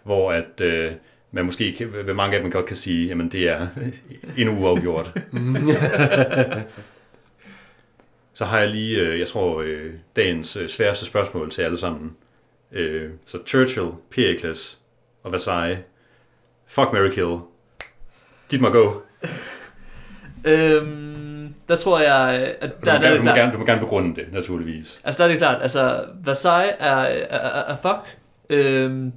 hvor 0.02 0.32
at, 0.32 0.60
øh, 0.60 0.92
man 1.36 1.44
måske, 1.44 1.88
ved 2.06 2.14
mange 2.14 2.36
af 2.36 2.42
dem 2.42 2.50
godt 2.50 2.66
kan 2.66 2.76
sige, 2.76 3.08
jamen 3.08 3.28
det 3.28 3.48
er 3.48 3.66
endnu 4.38 4.58
uafgjort. 4.58 5.12
Så 8.34 8.44
har 8.44 8.58
jeg 8.58 8.68
lige, 8.68 8.98
øh, 9.00 9.18
jeg 9.18 9.28
tror, 9.28 9.60
øh, 9.62 9.92
dagens 10.16 10.56
øh, 10.56 10.68
sværeste 10.68 11.06
spørgsmål 11.06 11.50
til 11.50 11.62
alle 11.62 11.78
sammen. 11.78 12.16
Så 13.26 13.38
Churchill, 13.46 13.88
Pericles 14.10 14.78
og 15.22 15.32
Versailles. 15.32 15.78
Fuck, 16.66 16.92
Mary 16.92 17.10
Kill. 17.10 17.38
Dit 18.50 18.60
må 18.60 18.70
gå. 18.70 19.02
Øhm, 20.44 21.54
der 21.68 21.76
tror 21.76 22.00
jeg, 22.00 22.54
at 22.60 22.70
Du, 22.70 22.76
der, 22.84 22.92
må, 22.92 22.98
der, 22.98 23.00
gerne, 23.00 23.10
der, 23.10 23.16
du, 23.16 23.22
må 23.22 23.30
der, 23.30 23.36
gerne, 23.36 23.52
du 23.52 23.58
må 23.58 23.64
gerne 23.64 23.80
begrunde 23.80 24.16
det, 24.16 24.32
naturligvis. 24.32 25.00
altså 25.04 25.22
der 25.22 25.28
er 25.28 25.32
det 25.32 25.38
klart, 25.38 25.62
altså 25.62 26.04
Versailles 26.24 26.74
er, 26.78 26.86
er, 26.86 27.38
er, 27.38 27.72
er 27.72 27.76
fuck, 27.76 28.16
øhm, 28.50 29.12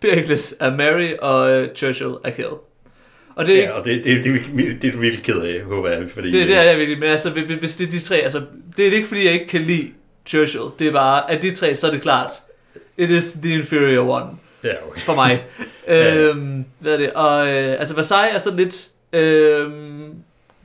Pericles 0.00 0.54
er 0.60 0.76
Mary, 0.76 1.12
og 1.18 1.50
øh, 1.50 1.68
Churchill 1.76 2.12
er 2.24 2.30
kill. 2.30 2.46
Og 3.36 3.46
det 3.46 3.58
er 3.58 3.62
Ja, 3.62 3.70
og 3.70 3.84
det, 3.84 4.04
det, 4.04 4.24
det, 4.24 4.34
det, 4.56 4.82
det 4.82 4.88
er 4.88 4.92
du 4.92 4.98
virkelig 4.98 5.24
ked 5.24 5.40
af, 5.40 5.60
håber 5.62 5.88
jeg. 5.90 6.10
Fordi, 6.14 6.32
Det, 6.32 6.48
det 6.48 6.56
er 6.56 6.62
jeg 6.62 6.78
virkelig, 6.78 6.98
men 7.00 7.08
altså, 7.08 7.30
hvis- 7.60 7.76
det 7.76 7.86
er 7.86 7.90
de 7.90 8.00
tre, 8.00 8.16
altså, 8.16 8.42
det 8.76 8.86
er 8.86 8.92
ikke 8.92 9.08
fordi, 9.08 9.24
jeg 9.24 9.32
ikke 9.32 9.46
kan 9.46 9.60
lide 9.60 9.90
Churchill. 10.26 10.64
Det 10.78 10.86
er 10.86 10.92
bare, 10.92 11.30
at 11.30 11.42
de 11.42 11.54
tre, 11.54 11.74
så 11.74 11.86
er 11.86 11.90
det 11.90 12.02
klart, 12.02 12.30
it 12.96 13.10
is 13.10 13.32
the 13.32 13.54
inferior 13.54 14.08
one, 14.22 14.26
Ja, 14.64 14.72
okay. 14.90 15.00
for 15.00 15.14
mig. 15.14 15.44
Ja. 15.88 16.14
øhm, 16.14 16.64
hvad 16.78 16.92
er 16.92 16.96
det? 16.96 17.12
Og, 17.12 17.48
øh, 17.48 17.70
altså, 17.78 17.94
Versailles 17.94 18.34
er 18.34 18.38
sådan 18.38 18.58
lidt, 18.58 18.88
øhm, 19.12 20.14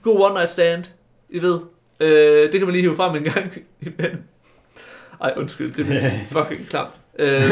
god 0.03 0.21
one 0.21 0.33
night 0.33 0.49
stand, 0.51 0.83
I 1.29 1.41
ved. 1.41 1.59
Øh, 1.99 2.43
det 2.43 2.51
kan 2.51 2.61
man 2.63 2.71
lige 2.71 2.81
hive 2.81 2.95
frem 2.95 3.15
en 3.15 3.23
gang 3.23 3.53
imellem. 3.81 4.17
Ej, 5.21 5.33
undskyld, 5.37 5.73
det 5.73 6.03
er 6.03 6.11
fucking 6.41 6.69
klamt. 6.69 6.89
Øh, 7.19 7.51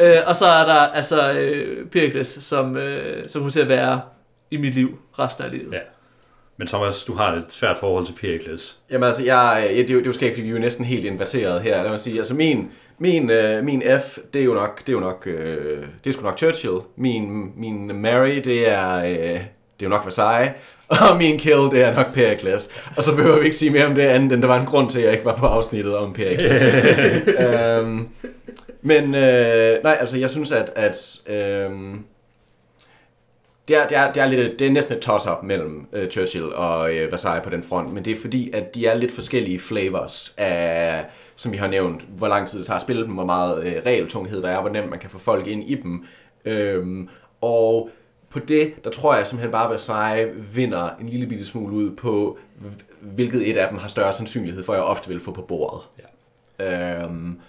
øh, 0.02 0.16
og 0.26 0.36
så 0.36 0.46
er 0.46 0.64
der 0.64 0.74
altså 0.74 1.32
øh, 1.32 1.86
Pericles, 1.86 2.28
som, 2.28 2.76
øh, 2.76 3.28
som 3.28 3.42
hun 3.42 3.50
til 3.50 3.60
at 3.60 3.68
være 3.68 4.00
i 4.50 4.56
mit 4.56 4.74
liv 4.74 4.98
resten 5.18 5.44
af 5.44 5.50
livet. 5.50 5.72
Ja. 5.72 5.78
Men 6.56 6.68
Thomas, 6.68 7.04
du 7.04 7.14
har 7.14 7.32
et 7.32 7.44
svært 7.48 7.78
forhold 7.78 8.06
til 8.06 8.12
Pericles. 8.12 8.78
Jamen 8.90 9.06
altså, 9.06 9.24
jeg, 9.24 9.68
ja, 9.70 9.82
det, 9.82 9.90
er 9.90 9.94
jo, 9.94 9.98
det 9.98 10.04
er 10.04 10.08
jo 10.08 10.12
skægt, 10.12 10.34
fordi 10.34 10.42
vi 10.42 10.48
er 10.48 10.52
jo 10.52 10.58
næsten 10.58 10.84
helt 10.84 11.04
inverteret 11.04 11.62
her. 11.62 11.82
Lad 11.82 11.90
mig 11.90 12.00
sige, 12.00 12.18
altså 12.18 12.34
min, 12.34 12.70
min, 12.98 13.30
øh, 13.30 13.64
min 13.64 13.82
F, 13.82 14.18
det 14.32 14.40
er 14.40 14.44
jo 14.44 14.54
nok, 14.54 14.80
det 14.80 14.88
er 14.88 14.92
jo 14.92 15.00
nok, 15.00 15.26
øh, 15.26 15.86
det 16.04 16.10
er 16.10 16.12
sgu 16.12 16.22
nok 16.22 16.38
Churchill. 16.38 16.76
Min, 16.96 17.52
min 17.56 18.00
Mary, 18.00 18.40
det 18.44 18.68
er, 18.68 18.96
øh, 18.96 19.40
det 19.80 19.86
er 19.86 19.90
jo 19.90 19.94
nok 19.94 20.04
Versailles. 20.04 20.52
Og 21.10 21.16
min 21.16 21.38
kill, 21.38 21.70
det 21.70 21.82
er 21.82 21.94
nok 21.94 22.14
Pericles. 22.14 22.70
Og 22.96 23.04
så 23.04 23.16
behøver 23.16 23.38
vi 23.38 23.44
ikke 23.44 23.56
sige 23.56 23.70
mere 23.70 23.86
om 23.86 23.94
det 23.94 24.02
andet, 24.02 24.32
end 24.32 24.42
der 24.42 24.48
var 24.48 24.60
en 24.60 24.66
grund 24.66 24.90
til, 24.90 24.98
at 24.98 25.04
jeg 25.04 25.12
ikke 25.12 25.24
var 25.24 25.36
på 25.36 25.46
afsnittet 25.46 25.96
om 25.96 26.12
Pericles. 26.12 26.62
øhm, 27.44 28.08
men 28.82 29.14
øh, 29.14 29.82
nej, 29.82 29.96
altså 30.00 30.18
jeg 30.18 30.30
synes, 30.30 30.52
at, 30.52 30.72
at 30.76 31.20
øhm, 31.26 32.04
det 33.68 33.76
er, 33.76 33.86
det, 33.86 33.96
er, 33.96 34.12
det, 34.12 34.22
er 34.22 34.26
lidt, 34.26 34.58
det 34.58 34.66
er 34.66 34.70
næsten 34.70 34.96
et 34.96 35.02
toss-up 35.02 35.42
mellem 35.42 35.86
øh, 35.92 36.10
Churchill 36.10 36.54
og 36.54 36.94
øh, 36.94 37.12
Versailles 37.12 37.44
på 37.44 37.50
den 37.50 37.62
front, 37.62 37.92
men 37.92 38.04
det 38.04 38.12
er 38.12 38.20
fordi, 38.20 38.50
at 38.52 38.74
de 38.74 38.86
er 38.86 38.94
lidt 38.94 39.12
forskellige 39.12 39.58
flavors 39.58 40.34
af, 40.36 41.04
som 41.36 41.52
vi 41.52 41.56
har 41.56 41.66
nævnt, 41.66 42.02
hvor 42.16 42.28
lang 42.28 42.48
tid 42.48 42.58
det 42.58 42.66
tager 42.66 42.76
at 42.76 42.82
spille 42.82 43.02
dem, 43.02 43.12
hvor 43.12 43.24
meget 43.24 43.66
øh, 43.66 43.82
regeltunghed 43.86 44.42
der 44.42 44.48
er, 44.48 44.60
hvor 44.60 44.70
nemt 44.70 44.90
man 44.90 44.98
kan 44.98 45.10
få 45.10 45.18
folk 45.18 45.46
ind 45.46 45.70
i 45.70 45.74
dem. 45.74 46.04
Øhm, 46.44 47.08
og 47.40 47.90
på 48.36 48.44
det, 48.48 48.84
der 48.84 48.90
tror 48.90 49.14
jeg 49.14 49.26
simpelthen 49.26 49.52
bare, 49.52 49.64
at 49.64 49.70
Versailles 49.70 50.56
vinder 50.56 50.90
en 51.00 51.08
lille 51.08 51.26
bitte 51.26 51.44
smule 51.44 51.74
ud 51.74 51.96
på, 51.96 52.38
hvilket 53.00 53.50
et 53.50 53.56
af 53.56 53.68
dem 53.68 53.78
har 53.78 53.88
større 53.88 54.12
sandsynlighed 54.12 54.64
for, 54.64 54.72
at 54.72 54.76
jeg 54.76 54.84
ofte 54.84 55.08
vil 55.08 55.20
få 55.20 55.32
på 55.32 55.42
bordet. 55.42 55.82
Ja. 56.58 57.02
Øhm, 57.02 57.40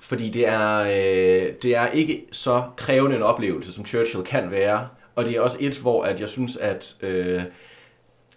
fordi 0.00 0.30
det 0.30 0.48
er, 0.48 0.80
øh, 0.80 1.52
det 1.62 1.76
er 1.76 1.86
ikke 1.86 2.26
så 2.32 2.62
krævende 2.76 3.16
en 3.16 3.22
oplevelse, 3.22 3.72
som 3.72 3.86
Churchill 3.86 4.24
kan 4.24 4.50
være. 4.50 4.88
Og 5.14 5.24
det 5.24 5.36
er 5.36 5.40
også 5.40 5.56
et, 5.60 5.78
hvor 5.78 6.04
at 6.04 6.20
jeg 6.20 6.28
synes, 6.28 6.56
at 6.56 6.96
øh, 7.00 7.42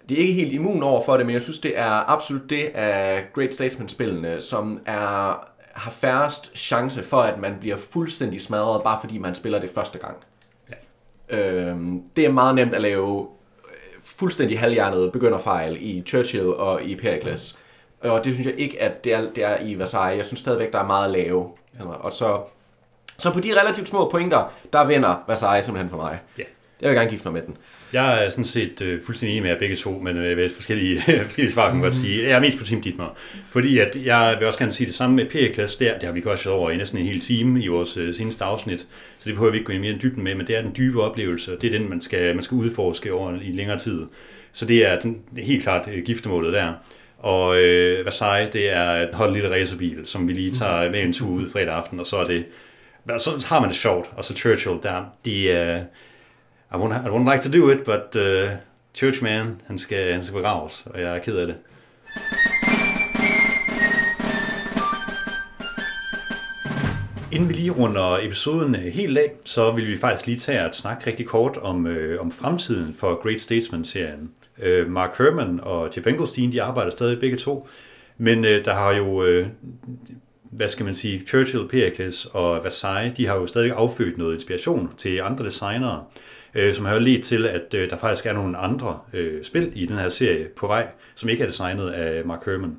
det 0.10 0.18
er 0.18 0.22
ikke 0.22 0.34
helt 0.34 0.54
immun 0.54 0.84
over 0.84 1.04
for 1.04 1.18
det, 1.18 1.26
men 1.26 1.34
jeg 1.34 1.42
synes, 1.42 1.60
det 1.60 1.80
er 1.80 2.12
absolut 2.12 2.50
det 2.50 2.64
af 2.64 3.26
Great 3.34 3.54
Statesman-spillene, 3.54 4.42
som 4.42 4.80
er, 4.86 5.48
har 5.74 5.92
færrest 5.92 6.58
chance 6.58 7.04
for, 7.04 7.22
at 7.22 7.40
man 7.40 7.58
bliver 7.60 7.78
fuldstændig 7.78 8.42
smadret, 8.42 8.84
bare 8.84 8.98
fordi 9.02 9.18
man 9.18 9.36
spiller 9.36 9.60
det 9.60 9.70
første 9.70 9.98
gang. 9.98 10.18
Øh, 11.32 11.76
det 12.16 12.26
er 12.26 12.32
meget 12.32 12.56
nemt 12.56 12.74
at 12.74 12.82
lave 12.82 13.28
øh, 13.66 14.02
fuldstændig 14.04 14.60
halvhjernet 14.60 15.12
begynderfejl 15.12 15.78
i 15.80 16.04
Churchill 16.08 16.48
og 16.48 16.84
i 16.84 16.96
Pericles. 16.96 17.60
Og 18.02 18.26
det 18.26 18.34
synes 18.34 18.48
jeg 18.48 18.56
ikke, 18.58 18.82
at 18.82 19.04
det 19.04 19.14
er, 19.14 19.22
det 19.36 19.44
er 19.44 19.58
i 19.62 19.76
Versailles. 19.76 20.18
Jeg 20.18 20.26
synes 20.26 20.40
stadigvæk, 20.40 20.74
der 20.74 20.80
er 20.80 20.86
meget 20.88 21.12
lave. 21.12 21.50
Og 21.80 22.14
så, 22.14 22.42
så 23.18 23.34
på 23.34 23.40
de 23.40 23.60
relativt 23.62 23.88
små 23.88 24.10
pointer, 24.10 24.54
der 24.74 24.86
vinder 24.86 25.24
Versailles 25.28 25.66
simpelthen 25.66 25.90
for 25.90 25.98
mig. 25.98 26.20
Ja. 26.38 26.44
Jeg 26.82 26.90
vil 26.90 26.98
gerne 26.98 27.10
gifte 27.10 27.28
mig 27.28 27.34
med 27.34 27.42
den. 27.42 27.58
Jeg 27.94 28.26
er 28.26 28.30
sådan 28.30 28.46
set 28.46 28.82
øh, 28.82 29.02
fuldstændig 29.02 29.34
enig 29.34 29.44
med 29.44 29.52
jer 29.52 29.60
begge 29.60 29.76
to, 29.76 29.92
men 29.92 30.18
øh, 30.18 30.38
ved 30.38 30.50
forskellige, 30.50 31.02
forskellige 31.24 31.54
svar 31.54 31.68
kan 31.68 31.76
man 31.76 31.84
godt 31.84 31.96
sige. 31.96 32.24
Jeg 32.24 32.32
er 32.32 32.40
mest 32.40 32.58
på 32.58 32.64
Team 32.64 32.82
Dietmar, 32.82 33.18
fordi 33.50 33.80
at 33.80 33.98
jeg 34.06 34.36
vil 34.40 34.48
også 34.48 34.60
gerne 34.60 34.72
sige 34.72 34.88
det 34.88 34.96
samme 34.96 35.16
med 35.16 35.26
Pericles 35.26 35.76
der. 35.76 35.94
Det 35.94 36.04
har 36.04 36.12
vi 36.12 36.24
også 36.26 36.50
over 36.50 36.70
i 36.70 36.78
næsten 36.78 36.98
en 36.98 37.06
hel 37.06 37.20
time 37.20 37.64
i 37.64 37.68
vores 37.68 37.98
øh, 37.98 38.14
seneste 38.14 38.44
afsnit, 38.44 38.80
så 38.80 39.22
det 39.26 39.34
behøver 39.34 39.52
vi 39.52 39.58
ikke 39.58 39.68
gå 39.68 39.74
i 39.74 39.78
mere 39.78 39.92
i 39.92 39.98
dybden 39.98 40.24
med, 40.24 40.36
men 40.36 40.48
det 40.48 40.58
er 40.58 40.62
den 40.62 40.74
dybe 40.78 41.02
oplevelse, 41.02 41.56
og 41.56 41.62
det 41.62 41.74
er 41.74 41.80
den, 41.80 41.90
man 41.90 42.02
skal, 42.02 42.36
man 42.36 42.44
skal 42.44 42.56
udforske 42.56 43.14
over 43.14 43.34
i 43.42 43.52
længere 43.52 43.78
tid. 43.78 44.02
Så 44.52 44.66
det 44.66 44.88
er 44.88 45.00
den, 45.00 45.22
helt 45.38 45.64
klart 45.64 45.90
øh, 45.94 46.04
giftemålet 46.04 46.54
der. 46.54 46.74
Og 47.18 47.58
øh, 47.58 48.06
Versailles, 48.06 48.54
det 48.54 48.76
er 48.76 49.08
en 49.08 49.14
hold 49.14 49.34
lille 49.34 49.52
racerbil, 49.52 50.00
som 50.04 50.28
vi 50.28 50.34
lige 50.34 50.52
tager 50.52 50.92
med 50.92 51.04
en 51.04 51.14
tur 51.14 51.30
ud 51.30 51.50
fredag 51.50 51.74
aften, 51.74 52.00
og 52.00 52.06
så 52.06 52.18
er 52.18 52.28
det, 52.28 52.46
så 53.18 53.46
har 53.50 53.60
man 53.60 53.70
det 53.70 53.78
sjovt. 53.78 54.10
Og 54.16 54.26
så 54.26 54.36
Churchill, 54.36 54.76
der, 54.84 55.04
de 55.26 55.52
er, 55.52 55.84
i 56.74 56.78
wouldn't, 56.78 57.06
I 57.06 57.10
wouldn't 57.10 57.26
like 57.26 57.42
to 57.42 57.50
do 57.50 57.70
it, 57.70 57.84
but 57.84 58.16
uh, 58.16 58.50
Churchman, 58.94 59.62
han 59.68 59.78
skal, 59.78 60.14
han 60.14 60.24
skal 60.24 60.36
begraves, 60.36 60.86
og 60.86 61.02
jeg 61.02 61.16
er 61.16 61.20
ked 61.20 61.38
af 61.38 61.48
det. 61.48 61.56
Inden 67.32 67.50
vi 67.50 67.54
lige 67.54 67.72
runder 67.72 68.18
episoden 68.22 68.76
øh, 68.76 68.82
helt 68.82 69.18
af, 69.18 69.32
så 69.46 69.72
vil 69.72 69.88
vi 69.88 69.98
faktisk 69.98 70.28
lige 70.28 70.38
tage 70.38 70.60
at 70.60 70.76
snakke 70.76 71.08
rigtig 71.08 71.26
kort 71.26 71.58
om, 71.58 71.88
øh, 71.88 72.22
om 72.22 72.32
fremtiden 72.32 72.94
for 72.94 73.22
Great 73.24 73.42
Statesman-serien. 73.42 74.32
Øh, 74.62 74.90
Mark 74.90 75.18
Herman 75.18 75.60
og 75.64 75.90
Jeff 75.98 76.08
Engelstein, 76.08 76.52
de 76.52 76.62
arbejder 76.62 76.92
stadig 76.92 77.20
begge 77.20 77.38
to, 77.38 77.68
men 78.18 78.46
øh, 78.46 78.66
der 78.66 78.74
har 78.74 78.92
jo, 78.92 79.24
øh, 79.24 79.48
hvad 80.52 80.70
skal 80.70 80.86
man 80.86 80.96
sige, 80.96 81.24
Churchill, 81.28 81.68
Pericles 81.68 82.26
og 82.26 82.64
Versailles, 82.64 83.18
de 83.18 83.28
har 83.28 83.36
jo 83.36 83.48
stadig 83.48 83.72
affødt 83.72 84.18
noget 84.18 84.34
inspiration 84.34 84.90
til 84.98 85.22
andre 85.24 85.46
designere, 85.46 86.04
øh, 86.16 86.22
øh, 86.56 86.74
som 86.74 86.86
har 86.86 86.94
jo 86.94 87.00
ledt 87.00 87.24
til, 87.24 87.46
at 87.46 87.74
øh, 87.74 87.90
der 87.90 87.98
faktisk 87.98 88.26
er 88.26 88.34
nogle 88.34 88.58
andre 88.58 89.00
øh, 89.14 89.44
spil 89.44 89.72
i 89.76 89.86
den 89.86 89.98
her 89.98 90.10
serie 90.10 90.48
på 90.58 90.68
vej, 90.68 90.88
som 91.16 91.30
ikke 91.30 91.44
er 91.44 91.48
designet 91.48 91.90
af 91.90 92.26
Mark 92.26 92.46
Herman. 92.46 92.78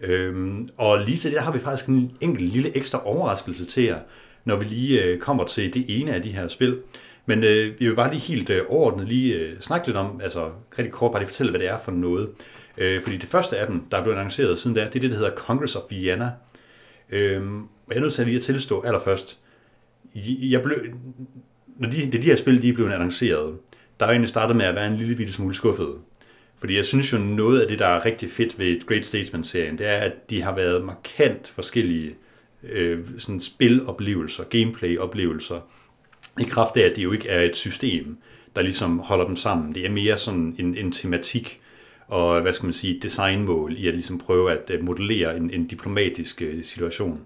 Øhm, 0.00 0.68
og 0.76 0.98
lige 0.98 1.16
til 1.16 1.30
det 1.30 1.36
der 1.36 1.42
har 1.42 1.52
vi 1.52 1.58
faktisk 1.58 1.88
en 1.88 2.16
enkelt 2.20 2.52
lille 2.52 2.76
ekstra 2.76 3.06
overraskelse 3.06 3.64
til 3.64 3.84
jer, 3.84 3.98
når 4.44 4.56
vi 4.56 4.64
lige 4.64 5.02
øh, 5.02 5.18
kommer 5.18 5.44
til 5.44 5.74
det 5.74 6.00
ene 6.00 6.14
af 6.14 6.22
de 6.22 6.30
her 6.30 6.48
spil. 6.48 6.78
Men 7.26 7.44
øh, 7.44 7.80
vi 7.80 7.88
vil 7.88 7.96
bare 7.96 8.10
lige 8.10 8.20
helt 8.20 8.50
øh, 8.50 8.62
overordnet 8.68 9.08
lige 9.08 9.34
øh, 9.34 9.60
snakke 9.60 9.86
lidt 9.86 9.96
om, 9.96 10.20
altså 10.22 10.50
rigtig 10.78 10.92
kort 10.92 11.12
bare 11.12 11.20
lige 11.20 11.28
fortælle, 11.28 11.50
hvad 11.50 11.60
det 11.60 11.68
er 11.68 11.78
for 11.78 11.92
noget. 11.92 12.28
Øh, 12.78 13.02
fordi 13.02 13.16
det 13.16 13.28
første 13.28 13.58
af 13.58 13.66
dem, 13.66 13.84
der 13.90 13.98
er 13.98 14.02
blevet 14.02 14.16
annonceret 14.16 14.58
siden 14.58 14.76
da, 14.76 14.84
det 14.84 14.96
er 14.96 15.00
det, 15.00 15.10
der 15.10 15.16
hedder 15.16 15.34
Congress 15.36 15.76
of 15.76 15.82
Vienna. 15.90 16.30
Øh, 17.10 17.42
og 17.86 17.90
jeg 17.90 17.96
er 17.96 18.00
nødt 18.00 18.12
til 18.12 18.26
lige 18.26 18.36
at 18.36 18.42
tilstå 18.42 18.80
allerførst, 18.80 19.38
jeg 20.40 20.62
blev, 20.62 20.78
når 21.78 21.88
de, 21.90 22.12
de 22.12 22.26
her 22.26 22.36
spil 22.36 22.62
de 22.62 22.68
er 22.68 22.72
blevet 22.72 22.92
annonceret, 22.92 23.56
der 24.00 24.06
er 24.06 24.10
jeg 24.10 24.14
egentlig 24.14 24.28
startet 24.28 24.56
med 24.56 24.64
at 24.64 24.74
være 24.74 24.86
en 24.86 24.96
lille 24.96 25.16
bitte 25.16 25.32
smule 25.32 25.54
skuffet. 25.54 25.94
Fordi 26.58 26.76
jeg 26.76 26.84
synes 26.84 27.12
jo, 27.12 27.18
noget 27.18 27.60
af 27.60 27.68
det, 27.68 27.78
der 27.78 27.86
er 27.86 28.04
rigtig 28.04 28.30
fedt 28.30 28.58
ved 28.58 28.86
Great 28.86 29.04
Statesman-serien, 29.04 29.78
det 29.78 29.86
er, 29.86 29.96
at 29.96 30.30
de 30.30 30.42
har 30.42 30.54
været 30.54 30.84
markant 30.84 31.48
forskellige 31.48 32.14
øh, 32.62 33.00
sådan 33.18 33.40
spiloplevelser, 33.40 34.44
gameplay-oplevelser, 34.44 35.60
i 36.40 36.44
kraft 36.44 36.76
af, 36.76 36.82
at 36.82 36.96
det 36.96 37.04
jo 37.04 37.12
ikke 37.12 37.28
er 37.28 37.42
et 37.42 37.56
system, 37.56 38.16
der 38.56 38.62
ligesom 38.62 38.98
holder 38.98 39.26
dem 39.26 39.36
sammen. 39.36 39.74
Det 39.74 39.86
er 39.86 39.90
mere 39.90 40.16
sådan 40.16 40.56
en, 40.58 40.76
en 40.76 40.92
tematik. 40.92 41.60
og 42.08 42.40
hvad 42.42 42.52
skal 42.52 42.66
man 42.66 42.72
sige, 42.72 43.00
designmål 43.02 43.74
i 43.78 43.88
at 43.88 43.94
ligesom 43.94 44.18
prøve 44.18 44.52
at 44.52 44.70
øh, 44.70 44.84
modellere 44.84 45.36
en, 45.36 45.50
en 45.50 45.66
diplomatisk 45.66 46.42
øh, 46.42 46.64
situation. 46.64 47.20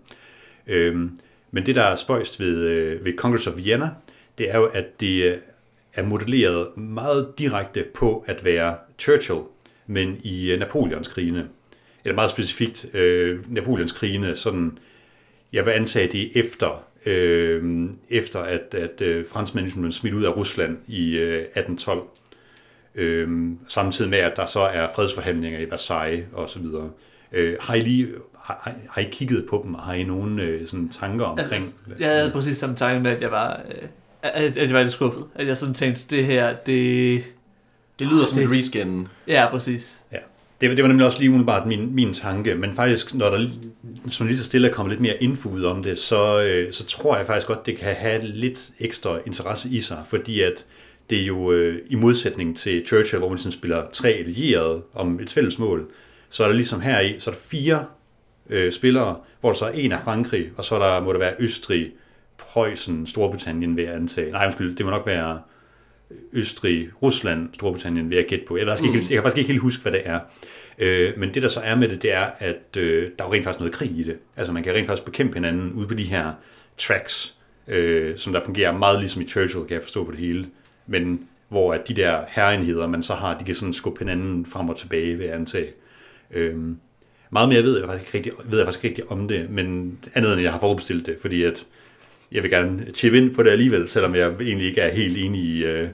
Øhm, 0.66 1.18
men 1.50 1.66
det, 1.66 1.74
der 1.74 1.82
er 1.82 1.94
spøjst 1.94 2.40
ved, 2.40 2.56
øh, 2.56 3.04
ved 3.04 3.16
Congress 3.16 3.46
of 3.46 3.56
Vienna, 3.56 3.90
det 4.40 4.50
er 4.50 4.58
jo, 4.58 4.64
at 4.64 5.00
det 5.00 5.24
øh, 5.24 5.36
er 5.94 6.02
modelleret 6.02 6.76
meget 6.76 7.32
direkte 7.38 7.84
på 7.94 8.24
at 8.26 8.44
være 8.44 8.76
Churchill, 8.98 9.40
men 9.86 10.16
i 10.22 10.50
øh, 10.50 10.58
Napoleons 10.58 11.08
krigene. 11.08 11.48
Eller 12.04 12.14
meget 12.14 12.30
specifikt 12.30 12.94
øh, 12.94 13.52
Napoleons 13.52 13.92
krigene, 13.92 14.36
sådan, 14.36 14.78
jeg 15.52 15.66
vil 15.66 15.70
antage 15.70 16.08
det 16.08 16.30
efter, 16.36 16.84
øh, 17.06 17.88
efter 18.08 18.40
at, 18.40 18.74
at 18.74 19.00
øh, 19.00 19.26
franskmændene 19.26 19.66
ligesom 19.66 19.82
blev 19.82 19.92
smidt 19.92 20.14
ud 20.14 20.24
af 20.24 20.36
Rusland 20.36 20.78
i 20.86 21.16
øh, 21.16 21.40
1812. 21.40 22.02
Øh, 22.94 23.50
samtidig 23.68 24.10
med, 24.10 24.18
at 24.18 24.32
der 24.36 24.46
så 24.46 24.60
er 24.60 24.86
fredsforhandlinger 24.94 25.58
i 25.58 25.70
Versailles 25.70 26.26
osv. 26.34 26.64
Øh, 27.32 27.56
har 27.60 27.74
I 27.74 27.80
lige 27.80 28.08
har, 28.42 28.74
har 28.90 29.00
I 29.00 29.08
kigget 29.12 29.46
på 29.50 29.60
dem, 29.64 29.74
og 29.74 29.82
har 29.82 29.94
I 29.94 30.04
nogen 30.04 30.38
øh, 30.38 30.66
sådan 30.66 30.88
tanker 30.88 31.24
omkring? 31.24 31.52
Altså, 31.52 31.76
jeg 31.98 32.08
havde 32.08 32.30
præcis 32.30 32.56
samme 32.56 32.76
tanke 32.76 33.00
med, 33.00 33.10
at 33.10 33.22
jeg 33.22 33.30
var, 33.30 33.62
øh, 33.68 33.88
at, 34.22 34.56
at 34.58 34.66
jeg 34.66 34.74
var 34.74 34.80
lidt 34.82 34.92
skuffet. 34.92 35.24
At 35.34 35.46
jeg 35.46 35.56
sådan 35.56 35.74
tænkte, 35.74 36.16
det 36.16 36.24
her, 36.24 36.54
det... 36.66 37.22
Det 37.98 38.06
lyder 38.08 38.24
som 38.26 38.38
det- 38.38 38.44
en 38.44 38.52
reskin. 38.58 39.08
Ja, 39.28 39.48
præcis. 39.50 40.00
Ja. 40.12 40.16
Det, 40.60 40.68
var- 40.68 40.74
det 40.74 40.82
var 40.84 40.88
nemlig 40.88 41.06
også 41.06 41.18
lige 41.18 41.28
umiddelbart 41.30 41.66
min, 41.66 41.94
min 41.94 42.12
tanke, 42.12 42.54
men 42.54 42.74
faktisk, 42.74 43.14
når 43.14 43.30
der 43.30 43.48
som 44.08 44.26
lige 44.26 44.38
så 44.38 44.44
stille 44.44 44.68
er 44.68 44.72
kommet 44.72 44.90
lidt 44.92 45.00
mere 45.00 45.22
info 45.22 45.48
ud 45.48 45.64
om 45.64 45.82
det, 45.82 45.98
så, 45.98 46.40
øh, 46.42 46.72
så 46.72 46.84
tror 46.84 47.16
jeg 47.16 47.26
faktisk 47.26 47.46
godt, 47.46 47.66
det 47.66 47.76
kan 47.76 47.94
have 47.94 48.24
lidt 48.24 48.70
ekstra 48.80 49.18
interesse 49.26 49.68
i 49.68 49.80
sig, 49.80 50.02
fordi 50.08 50.40
at 50.40 50.64
det 51.10 51.20
er 51.20 51.24
jo 51.26 51.52
øh, 51.52 51.78
i 51.88 51.94
modsætning 51.94 52.56
til 52.56 52.86
Churchill, 52.86 53.18
hvor 53.18 53.28
man 53.28 53.38
sådan 53.38 53.52
spiller 53.52 53.82
tre 53.92 54.08
allierede 54.08 54.82
om 54.94 55.20
et 55.20 55.30
fælles 55.30 55.58
mål, 55.58 55.86
så 56.30 56.42
er 56.44 56.48
der 56.48 56.54
ligesom 56.54 56.80
her 56.80 57.00
i, 57.00 57.14
så 57.18 57.30
er 57.30 57.34
der 57.34 57.40
fire 57.40 57.84
øh, 58.50 58.72
spillere, 58.72 59.16
hvor 59.40 59.50
der 59.52 59.58
så 59.58 59.64
er 59.64 59.70
en 59.70 59.92
af 59.92 60.00
Frankrig, 60.04 60.50
og 60.56 60.64
så 60.64 60.74
er 60.74 60.78
der, 60.94 61.00
må 61.00 61.12
det 61.12 61.20
være 61.20 61.32
Østrig, 61.38 61.90
Preussen, 62.40 63.06
Storbritannien 63.06 63.76
vil 63.76 63.84
jeg 63.84 63.94
antage. 63.94 64.30
Nej, 64.30 64.44
undskyld, 64.46 64.76
det 64.76 64.86
må 64.86 64.90
nok 64.90 65.06
være 65.06 65.40
Østrig, 66.32 66.88
Rusland, 67.02 67.48
Storbritannien 67.54 68.10
vil 68.10 68.16
jeg 68.16 68.26
gætte 68.26 68.44
på. 68.48 68.56
Jeg, 68.56 68.66
ved, 68.66 68.70
faktisk 68.72 68.84
ikke, 68.84 68.94
helt- 68.94 69.10
jeg 69.10 69.16
kan 69.16 69.22
faktisk 69.22 69.38
ikke 69.38 69.48
helt 69.48 69.60
huske, 69.62 69.82
hvad 69.82 69.92
det 69.92 70.00
er. 70.04 70.20
Øh, 70.78 71.12
men 71.18 71.34
det, 71.34 71.42
der 71.42 71.48
så 71.48 71.60
er 71.60 71.74
med 71.74 71.88
det, 71.88 72.02
det 72.02 72.14
er, 72.14 72.26
at 72.38 72.76
øh, 72.76 73.10
der 73.18 73.24
er 73.24 73.28
jo 73.28 73.34
rent 73.34 73.44
faktisk 73.44 73.60
noget 73.60 73.74
krig 73.74 73.90
i 73.90 74.02
det. 74.02 74.16
Altså 74.36 74.52
man 74.52 74.62
kan 74.62 74.74
rent 74.74 74.86
faktisk 74.86 75.04
bekæmpe 75.04 75.34
hinanden 75.34 75.72
ude 75.72 75.88
på 75.88 75.94
de 75.94 76.04
her 76.04 76.32
tracks, 76.78 77.34
øh, 77.68 78.16
som 78.18 78.32
der 78.32 78.44
fungerer 78.44 78.72
meget 78.72 78.98
ligesom 78.98 79.22
i 79.22 79.28
Churchill, 79.28 79.64
kan 79.64 79.74
jeg 79.74 79.82
forstå 79.82 80.04
på 80.04 80.10
det 80.10 80.20
hele. 80.20 80.46
Men 80.86 81.28
hvor 81.48 81.74
at 81.74 81.88
de 81.88 81.94
der 81.94 82.18
herrenheder, 82.28 82.86
man 82.86 83.02
så 83.02 83.14
har, 83.14 83.38
de 83.38 83.44
kan 83.44 83.54
sådan 83.54 83.72
skubbe 83.72 83.98
hinanden 83.98 84.46
frem 84.46 84.68
og 84.68 84.76
tilbage, 84.76 85.16
vil 85.16 85.26
jeg 85.26 85.34
antage. 85.34 85.68
Øhm, 86.30 86.76
meget 87.30 87.48
mere 87.48 87.62
ved 87.62 87.78
jeg, 87.78 87.88
faktisk 87.88 88.14
ikke 88.14 88.28
rigtig, 88.28 88.50
ved 88.50 88.58
jeg 88.58 88.66
faktisk 88.66 88.84
ikke 88.84 89.02
rigtig 89.02 89.12
om 89.12 89.28
det, 89.28 89.50
men 89.50 89.98
andet 90.14 90.30
end 90.30 90.38
at 90.40 90.44
jeg 90.44 90.52
har 90.52 90.60
forudbestilt 90.60 91.06
det, 91.06 91.16
fordi 91.20 91.42
at 91.42 91.66
jeg 92.32 92.42
vil 92.42 92.50
gerne 92.50 92.86
chip 92.94 93.14
ind 93.14 93.34
på 93.34 93.42
det 93.42 93.50
alligevel, 93.50 93.88
selvom 93.88 94.14
jeg 94.14 94.32
egentlig 94.40 94.68
ikke 94.68 94.80
er 94.80 94.94
helt 94.94 95.16
enig 95.18 95.40
i, 95.40 95.64
øh, 95.64 95.88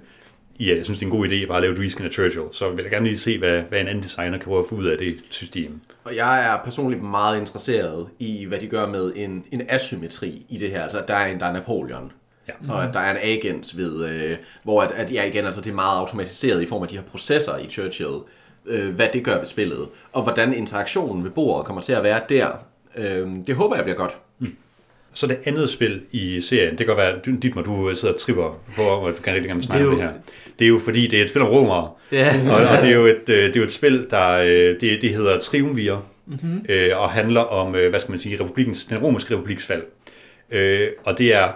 at 0.61 0.67
jeg 0.67 0.85
synes, 0.85 0.99
det 0.99 1.07
er 1.07 1.11
en 1.11 1.19
god 1.19 1.29
idé 1.29 1.47
bare 1.47 1.57
at 1.57 1.63
lave 1.63 1.85
reskin 1.85 2.05
af 2.05 2.13
Churchill. 2.13 2.47
Så 2.53 2.71
vil 2.71 2.83
jeg 2.83 2.91
gerne 2.91 3.07
lige 3.07 3.19
se, 3.19 3.39
hvad, 3.39 3.63
hvad 3.63 3.81
en 3.81 3.89
anden 3.89 4.03
designer 4.03 4.39
kan 4.39 4.45
prøve 4.47 4.61
at 4.61 4.67
få 4.69 4.75
ud 4.75 4.87
af 4.87 4.99
det 4.99 5.17
system. 5.29 5.81
Og 6.05 6.17
jeg 6.17 6.47
er 6.47 6.65
personligt 6.65 7.03
meget 7.03 7.41
interesseret 7.41 8.07
i, 8.19 8.45
hvad 8.45 8.59
de 8.59 8.67
gør 8.67 8.87
med 8.87 9.13
en, 9.17 9.45
en 9.51 9.63
asymmetri 9.69 10.47
i 10.49 10.59
det 10.59 10.71
her. 10.71 10.83
Altså, 10.83 11.05
der 11.09 11.15
er 11.15 11.27
en, 11.27 11.41
der 11.41 11.47
er 11.47 11.53
Napoleon. 11.53 12.13
Ja. 12.49 12.53
Og 12.69 12.85
at 12.85 12.95
der 12.95 13.01
er 13.01 13.11
en 13.11 13.19
agent 13.23 13.77
ved, 13.77 14.09
øh, 14.09 14.37
hvor 14.63 14.83
at, 14.83 14.93
at 14.93 15.13
ja, 15.13 15.25
igen, 15.25 15.45
altså, 15.45 15.61
det 15.61 15.71
er 15.71 15.75
meget 15.75 15.99
automatiseret 15.99 16.63
i 16.63 16.67
form 16.67 16.83
af 16.83 16.89
de 16.89 16.97
her 16.97 17.03
processer 17.03 17.59
i 17.59 17.67
Churchill, 17.67 18.15
øh, 18.67 18.95
hvad 18.95 19.09
det 19.13 19.25
gør 19.25 19.39
ved 19.39 19.47
spillet, 19.47 19.89
og 20.13 20.23
hvordan 20.23 20.55
interaktionen 20.55 21.25
ved 21.25 21.31
bordet 21.31 21.67
kommer 21.67 21.83
til 21.83 21.93
at 21.93 22.03
være 22.03 22.21
der. 22.29 22.49
Øh, 22.97 23.29
det 23.47 23.55
håber 23.55 23.77
jeg 23.77 23.85
bliver 23.85 23.97
godt. 23.97 24.17
Så 25.17 25.27
det 25.27 25.39
andet 25.45 25.69
spil 25.69 26.01
i 26.13 26.41
serien, 26.41 26.71
det 26.71 26.79
kan 26.79 26.87
godt 26.87 26.99
være, 26.99 27.37
dit 27.43 27.55
må 27.55 27.63
du 27.63 27.95
sidder 27.95 28.15
og 28.15 28.21
tripper 28.21 28.63
på, 28.77 28.83
og 28.83 29.17
du 29.17 29.23
kan 29.23 29.35
rigtig 29.35 29.49
gerne 29.49 29.63
snakke 29.63 29.85
Det 29.85 29.93
om 29.93 29.99
det 29.99 30.05
her. 30.05 30.13
Det 30.59 30.65
er 30.65 30.69
jo 30.69 30.79
fordi, 30.79 31.07
det 31.07 31.19
er 31.19 31.23
et 31.23 31.29
spil 31.29 31.43
om 31.43 31.49
romere, 31.49 31.91
Ja, 32.13 32.41
og, 32.51 32.57
og 32.57 32.83
det, 32.83 32.91
er 32.91 32.95
jo 32.95 33.07
et, 33.07 33.29
øh, 33.31 33.47
det 33.47 33.57
er 33.57 33.61
jo 33.61 33.63
et 33.63 33.71
spil, 33.71 34.07
der 34.11 34.31
øh, 34.31 34.81
det, 34.81 35.03
det 35.03 35.11
hedder 35.11 35.39
Triumvir, 35.39 36.07
mm-hmm. 36.27 36.67
øh, 36.69 36.99
og 37.01 37.11
handler 37.11 37.41
om, 37.41 37.71
hvad 37.71 38.01
skal 38.01 38.13
man 38.13 38.21
sige, 38.21 38.41
republikens, 38.45 38.85
den 38.85 38.99
romerske 38.99 39.35
republiks 39.35 39.67
fald. 39.67 39.83
Øh, 40.51 40.89
og 41.05 41.19
det 41.19 41.35
er, 41.35 41.49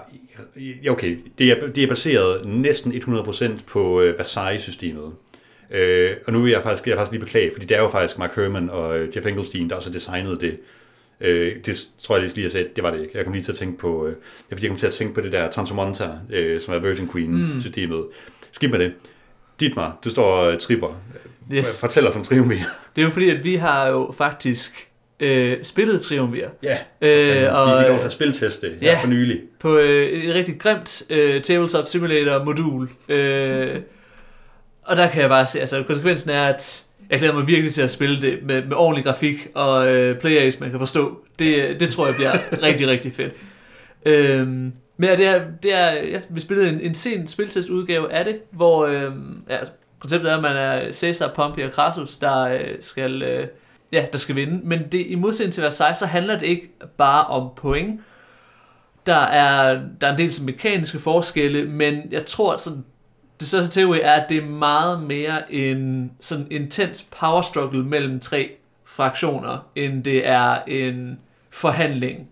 ja, 0.84 0.90
okay, 0.90 1.18
det 1.38 1.50
er, 1.50 1.66
det 1.66 1.82
er 1.82 1.88
baseret 1.88 2.46
næsten 2.46 2.92
100% 2.92 3.50
på 3.66 4.02
Versailles-systemet. 4.16 5.12
Øh, 5.70 6.10
og 6.26 6.32
nu 6.32 6.42
vil 6.42 6.52
jeg 6.52 6.62
faktisk, 6.62 6.86
jeg 6.86 6.96
faktisk 6.96 7.12
lige 7.12 7.24
beklage, 7.24 7.50
fordi 7.52 7.66
det 7.66 7.76
er 7.76 7.80
jo 7.80 7.88
faktisk 7.88 8.18
Mark 8.18 8.36
Herman 8.36 8.70
og 8.70 8.98
Jeff 9.16 9.26
Engelstein, 9.26 9.70
der 9.70 9.76
også 9.76 9.88
har 9.88 9.94
designet 9.94 10.40
det. 10.40 10.58
Øh, 11.20 11.56
det 11.66 11.86
tror 12.02 12.16
jeg 12.16 12.24
lige, 12.34 12.42
jeg 12.42 12.50
sagde, 12.50 12.68
det 12.76 12.84
var 12.84 12.90
det 12.90 13.00
ikke. 13.00 13.12
Jeg 13.16 13.24
kom 13.24 13.32
lige 13.32 13.42
til 13.42 13.52
at 13.52 13.58
tænke 13.58 13.78
på, 13.78 14.06
øh, 14.06 14.12
er 14.12 14.16
fordi 14.50 14.62
jeg 14.62 14.70
kom 14.70 14.78
til 14.78 14.86
at 14.86 14.92
tænke 14.92 15.14
på 15.14 15.20
det 15.20 15.32
der 15.32 15.50
Tantomonta, 15.50 16.08
øh, 16.30 16.60
som 16.60 16.74
er 16.74 16.78
Virgin 16.78 17.08
Queen-systemet. 17.12 18.04
Skib 18.52 18.70
med 18.70 18.78
det. 18.78 18.92
Dietmar, 19.60 19.98
du 20.04 20.10
står 20.10 20.24
og 20.24 20.58
tripper. 20.58 21.00
yes. 21.52 21.80
Fortæl 21.80 22.06
os 22.08 22.16
om 22.16 22.22
Triumvir. 22.22 22.56
Det 22.96 23.02
er 23.02 23.06
jo 23.06 23.10
fordi, 23.12 23.30
at 23.30 23.44
vi 23.44 23.54
har 23.54 23.88
jo 23.88 24.14
faktisk 24.18 24.88
øh, 25.20 25.56
spillet 25.62 26.00
Triumvir. 26.00 26.46
Ja, 26.62 26.78
Øh, 27.00 27.54
og, 27.54 27.66
vi 27.68 27.72
fik 27.82 27.86
lov 27.88 27.94
øh, 27.94 27.98
til 28.00 28.06
at 28.06 28.12
spilteste 28.12 28.72
ja. 28.82 28.98
for 29.02 29.08
nylig. 29.08 29.40
på 29.60 29.76
øh, 29.78 30.06
et 30.06 30.34
rigtig 30.34 30.60
grimt 30.60 31.02
øh, 31.10 31.42
Tabletop 31.42 31.88
Simulator 31.88 32.44
modul. 32.44 32.88
Øh, 33.08 33.76
og 34.82 34.96
der 34.96 35.10
kan 35.10 35.20
jeg 35.22 35.28
bare 35.28 35.46
se, 35.46 35.60
altså 35.60 35.82
konsekvensen 35.86 36.30
er, 36.30 36.44
at 36.46 36.84
jeg 37.10 37.18
glæder 37.18 37.34
mig 37.34 37.46
virkelig 37.46 37.74
til 37.74 37.82
at 37.82 37.90
spille 37.90 38.22
det 38.22 38.38
med, 38.42 38.64
med 38.64 38.76
ordentlig 38.76 39.04
grafik 39.04 39.48
og 39.54 39.88
øh, 39.88 40.18
players, 40.18 40.60
man 40.60 40.70
kan 40.70 40.78
forstå. 40.78 41.20
Det, 41.38 41.80
det 41.80 41.90
tror 41.90 42.06
jeg 42.06 42.14
bliver 42.14 42.32
rigtig, 42.62 42.88
rigtig 42.88 43.12
fedt. 43.12 43.32
Øhm, 44.06 44.72
men 44.96 45.08
ja, 45.08 45.16
det 45.16 45.26
er, 45.26 45.42
det 45.62 45.74
er 45.74 45.92
ja, 45.92 46.20
vi 46.30 46.40
spillede 46.40 46.68
en, 46.68 46.80
en 46.80 46.94
sen 46.94 47.28
spiltestudgave 47.28 48.12
af 48.12 48.24
det, 48.24 48.40
hvor 48.50 48.86
øh, 48.86 49.12
ja, 49.48 49.56
altså, 49.56 49.72
konceptet 49.98 50.30
er, 50.32 50.36
at 50.36 50.42
man 50.42 50.56
er 50.56 50.92
Cæsar, 50.92 51.28
Pompey 51.28 51.64
og 51.64 51.70
Crassus, 51.70 52.16
der 52.16 52.40
øh, 52.42 52.60
skal, 52.80 53.22
øh, 53.22 53.46
ja, 53.92 54.06
der 54.12 54.18
skal 54.18 54.36
vinde. 54.36 54.60
Men 54.64 54.82
det, 54.92 55.06
i 55.06 55.14
modsætning 55.14 55.54
til 55.54 55.62
Versailles, 55.62 55.98
så 55.98 56.06
handler 56.06 56.38
det 56.38 56.46
ikke 56.46 56.70
bare 56.98 57.26
om 57.26 57.50
point. 57.56 58.00
Der 59.06 59.14
er, 59.14 59.80
der 60.00 60.06
er 60.06 60.12
en 60.12 60.18
del 60.18 60.32
sådan, 60.32 60.46
mekaniske 60.46 60.98
forskelle, 60.98 61.64
men 61.64 62.02
jeg 62.10 62.26
tror, 62.26 62.52
at 62.52 62.60
sådan, 62.60 62.84
det 63.40 63.48
største 63.48 63.80
teori 63.80 64.00
er, 64.00 64.12
at 64.12 64.28
det 64.28 64.36
er 64.36 64.46
meget 64.46 65.02
mere 65.02 65.52
en 65.52 66.12
sådan 66.20 66.46
intens 66.50 67.06
power 67.20 67.42
struggle 67.42 67.84
mellem 67.84 68.20
tre 68.20 68.50
fraktioner, 68.84 69.66
end 69.76 70.04
det 70.04 70.26
er 70.28 70.58
en 70.66 71.18
forhandling. 71.50 72.28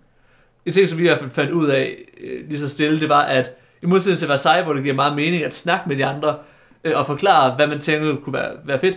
En 0.66 0.72
ting, 0.72 0.88
som 0.88 0.98
vi 0.98 1.02
i 1.02 1.06
hvert 1.06 1.18
fald 1.18 1.30
fandt 1.30 1.52
ud 1.52 1.66
af 1.66 1.96
øh, 2.20 2.48
lige 2.48 2.61
så 2.61 2.68
stille, 2.68 3.00
det 3.00 3.09
var, 3.09 3.22
at 3.22 3.50
i 3.82 3.86
modsætning 3.86 4.18
til 4.18 4.28
Versailles, 4.28 4.64
hvor 4.64 4.72
det 4.72 4.82
giver 4.82 4.94
meget 4.94 5.16
mening 5.16 5.44
at 5.44 5.54
snakke 5.54 5.88
med 5.88 5.96
de 5.96 6.06
andre, 6.06 6.36
øh, 6.84 6.98
og 6.98 7.06
forklare, 7.06 7.54
hvad 7.54 7.66
man 7.66 7.80
tænker 7.80 8.16
kunne 8.16 8.32
være, 8.32 8.52
være 8.64 8.78
fedt, 8.78 8.96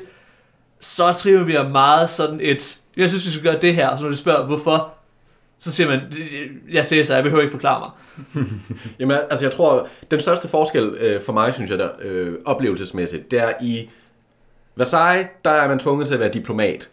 så 0.79 1.13
triver 1.13 1.43
vi 1.43 1.57
meget 1.71 2.09
sådan 2.09 2.39
et, 2.41 2.77
jeg 2.97 3.09
synes, 3.09 3.25
vi 3.25 3.31
skal 3.31 3.43
gøre 3.43 3.61
det 3.61 3.75
her, 3.75 3.87
og 3.87 3.97
så 3.97 4.03
når 4.03 4.11
de 4.11 4.17
spørger, 4.17 4.45
hvorfor, 4.45 4.93
så 5.61 5.71
siger 5.71 5.89
man, 5.89 6.01
jeg 6.71 6.85
siger 6.85 7.03
så, 7.03 7.15
jeg 7.15 7.23
behøver 7.23 7.41
ikke 7.41 7.51
forklare 7.51 7.79
mig. 7.79 8.45
Jamen, 8.99 9.17
altså 9.29 9.45
jeg 9.45 9.53
tror, 9.53 9.87
den 10.11 10.19
største 10.19 10.47
forskel 10.47 10.83
øh, 10.83 11.21
for 11.21 11.33
mig, 11.33 11.53
synes 11.53 11.71
jeg, 11.71 11.79
der, 11.79 11.89
øh, 12.01 12.33
oplevelsesmæssigt, 12.45 13.31
det 13.31 13.39
er 13.39 13.53
i 13.61 13.89
Versailles, 14.75 15.27
der 15.45 15.51
er 15.51 15.67
man 15.67 15.79
tvunget 15.79 16.07
til 16.07 16.13
at 16.13 16.19
være 16.19 16.31
diplomat. 16.33 16.89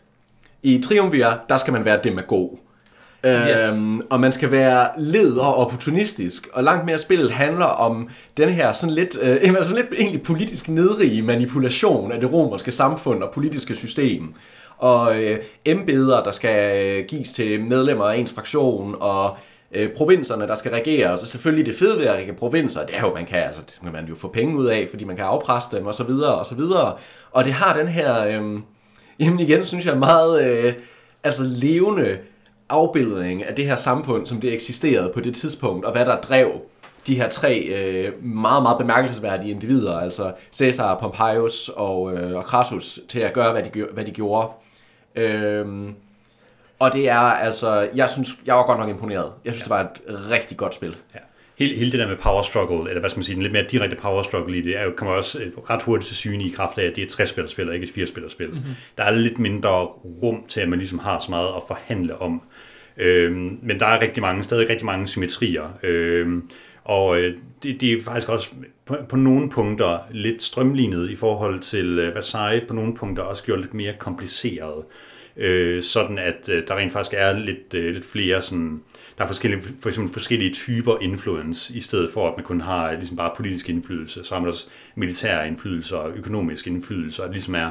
I 0.62 0.82
Triumvir, 0.88 1.26
der 1.48 1.56
skal 1.56 1.72
man 1.72 1.84
være 1.84 2.00
demagog. 2.04 2.60
Yes. 3.26 3.78
Øhm, 3.78 4.00
og 4.10 4.20
man 4.20 4.32
skal 4.32 4.50
være 4.50 4.88
led 4.98 5.36
og 5.36 5.54
opportunistisk, 5.54 6.48
og 6.52 6.64
langt 6.64 6.86
mere 6.86 6.98
spillet 6.98 7.30
handler 7.30 7.64
om 7.64 8.08
den 8.36 8.48
her 8.48 8.72
sådan 8.72 8.94
lidt, 8.94 9.18
øh, 9.22 9.54
sådan 9.64 9.84
lidt 9.84 10.00
egentlig 10.00 10.22
politisk 10.22 10.68
nedrige 10.68 11.22
manipulation 11.22 12.12
af 12.12 12.20
det 12.20 12.32
romerske 12.32 12.72
samfund 12.72 13.22
og 13.22 13.30
politiske 13.34 13.76
system. 13.76 14.34
Og 14.78 15.22
øh, 15.22 15.38
embeder, 15.64 16.22
der 16.22 16.32
skal 16.32 16.86
øh, 16.86 17.04
gives 17.04 17.32
til 17.32 17.60
medlemmer 17.64 18.04
af 18.04 18.16
ens 18.16 18.32
fraktion, 18.32 18.96
og 19.00 19.36
øh, 19.72 19.90
provinserne, 19.96 20.46
der 20.46 20.54
skal 20.54 20.70
regere, 20.72 21.12
Og 21.12 21.18
så 21.18 21.26
selvfølgelig 21.26 21.66
det 21.66 21.74
fede 21.74 21.98
ved 21.98 22.06
at 22.06 22.14
regere 22.14 22.34
provinser, 22.34 22.86
det 22.86 22.96
er 22.96 23.00
jo, 23.00 23.14
man 23.14 23.26
kan, 23.26 23.38
altså, 23.38 23.62
det 23.66 23.78
kan 23.82 23.92
man 23.92 24.06
jo 24.06 24.14
få 24.14 24.28
penge 24.28 24.56
ud 24.56 24.66
af, 24.66 24.86
fordi 24.90 25.04
man 25.04 25.16
kan 25.16 25.24
afpresse 25.24 25.76
dem, 25.76 25.86
og 25.86 25.94
så 25.94 26.04
videre, 26.04 26.34
og 26.34 26.46
så 26.46 26.54
videre. 26.54 26.94
Og 27.30 27.44
det 27.44 27.52
har 27.52 27.76
den 27.76 27.88
her, 27.88 28.24
øh, 28.24 28.60
jamen 29.20 29.40
igen, 29.40 29.66
synes 29.66 29.86
jeg, 29.86 29.98
meget 29.98 30.46
øh, 30.46 30.74
altså 31.24 31.42
levende 31.42 32.18
afbildning 32.68 33.44
af 33.44 33.54
det 33.54 33.66
her 33.66 33.76
samfund, 33.76 34.26
som 34.26 34.40
det 34.40 34.54
eksisterede 34.54 35.10
på 35.14 35.20
det 35.20 35.34
tidspunkt, 35.34 35.84
og 35.84 35.92
hvad 35.92 36.06
der 36.06 36.20
drev 36.20 36.52
de 37.06 37.14
her 37.14 37.28
tre 37.28 37.58
øh, 37.58 38.24
meget, 38.24 38.62
meget 38.62 38.78
bemærkelsesværdige 38.78 39.50
individer, 39.50 39.98
altså 39.98 40.32
Caesar, 40.54 40.98
Pompeius 40.98 41.68
og, 41.68 42.14
øh, 42.14 42.36
og 42.36 42.42
Crassus, 42.42 43.00
til 43.08 43.20
at 43.20 43.32
gøre, 43.32 43.52
hvad 43.52 43.62
de, 43.62 43.86
hvad 43.92 44.04
de 44.04 44.10
gjorde. 44.10 44.48
Øhm, 45.16 45.94
og 46.78 46.92
det 46.92 47.08
er 47.08 47.18
altså, 47.18 47.88
jeg 47.94 48.10
synes, 48.10 48.28
jeg 48.46 48.54
var 48.54 48.66
godt 48.66 48.78
nok 48.78 48.88
imponeret. 48.88 49.32
Jeg 49.44 49.52
synes, 49.52 49.62
det 49.62 49.70
var 49.70 49.80
et 49.80 50.30
rigtig 50.30 50.56
godt 50.56 50.74
spil. 50.74 50.96
Ja. 51.14 51.18
hele, 51.58 51.76
hele 51.76 51.92
det 51.92 51.98
der 52.00 52.08
med 52.08 52.16
power 52.16 52.42
struggle, 52.42 52.90
eller 52.90 53.00
hvad 53.00 53.10
skal 53.10 53.18
man 53.18 53.24
sige, 53.24 53.34
den 53.34 53.42
lidt 53.42 53.52
mere 53.52 53.64
direkte 53.70 53.96
power 53.96 54.22
struggle 54.22 54.58
i 54.58 54.60
det, 54.60 54.78
er 54.78 54.84
jo, 54.84 54.92
kommer 54.96 55.14
også 55.14 55.38
øh, 55.38 55.52
ret 55.70 55.82
hurtigt 55.82 56.06
til 56.06 56.16
syne 56.16 56.44
i 56.44 56.50
kraft 56.50 56.78
af, 56.78 56.84
at 56.84 56.96
det 56.96 57.02
er 57.02 57.06
et 57.06 57.20
60-spillerspil 57.20 57.68
og 57.68 57.74
ikke 57.74 57.84
et 57.84 58.08
4-spillerspil. 58.08 58.46
Mhm. 58.46 58.56
Mm-hmm. 58.56 58.74
Der 58.98 59.04
er 59.04 59.10
lidt 59.10 59.38
mindre 59.38 59.84
rum 60.22 60.44
til, 60.48 60.60
at 60.60 60.68
man 60.68 60.78
ligesom 60.78 60.98
har 60.98 61.18
så 61.18 61.30
meget 61.30 61.48
at 61.48 61.62
forhandle 61.68 62.18
om. 62.18 62.42
Øhm, 62.96 63.58
men 63.62 63.80
der 63.80 63.86
er 63.86 64.00
rigtig 64.00 64.22
mange, 64.22 64.42
stadig 64.42 64.68
rigtig 64.68 64.86
mange 64.86 65.08
symmetrier. 65.08 65.78
Øhm, 65.82 66.50
og 66.84 67.18
øh, 67.18 67.36
det, 67.62 67.80
det 67.80 67.92
er 67.92 68.02
faktisk 68.02 68.28
også 68.28 68.50
på, 68.88 68.96
på 69.08 69.16
nogle 69.16 69.50
punkter 69.50 69.98
lidt 70.10 70.42
strømlignet 70.42 71.10
i 71.10 71.16
forhold 71.16 71.60
til 71.60 71.98
øh, 71.98 72.14
Versailles, 72.14 72.68
på 72.68 72.74
nogle 72.74 72.94
punkter 72.94 73.22
også 73.22 73.44
gjort 73.44 73.60
lidt 73.60 73.74
mere 73.74 73.94
kompliceret. 73.98 74.84
Øh, 75.36 75.82
sådan 75.82 76.18
at 76.18 76.48
øh, 76.48 76.62
der 76.68 76.76
rent 76.76 76.92
faktisk 76.92 77.14
er 77.18 77.32
lidt, 77.32 77.74
øh, 77.74 77.94
lidt 77.94 78.04
flere 78.04 78.42
sådan, 78.42 78.82
der 79.18 79.24
er 79.24 79.28
forskellige, 79.28 79.62
for 79.80 79.88
eksempel 79.88 80.12
forskellige 80.12 80.54
typer 80.54 80.98
influence, 81.00 81.74
i 81.74 81.80
stedet 81.80 82.12
for 82.12 82.28
at 82.28 82.34
man 82.36 82.44
kun 82.44 82.60
har 82.60 82.92
ligesom 82.92 83.16
bare 83.16 83.32
politisk 83.36 83.68
indflydelse, 83.68 84.24
så 84.24 84.34
har 84.34 84.40
man 84.40 84.48
også 84.48 84.66
militær 84.94 85.42
indflydelse 85.42 85.98
og 85.98 86.10
økonomisk 86.16 86.66
indflydelse, 86.66 87.22
og 87.22 87.28
det 87.28 87.34
ligesom 87.34 87.54
er, 87.54 87.70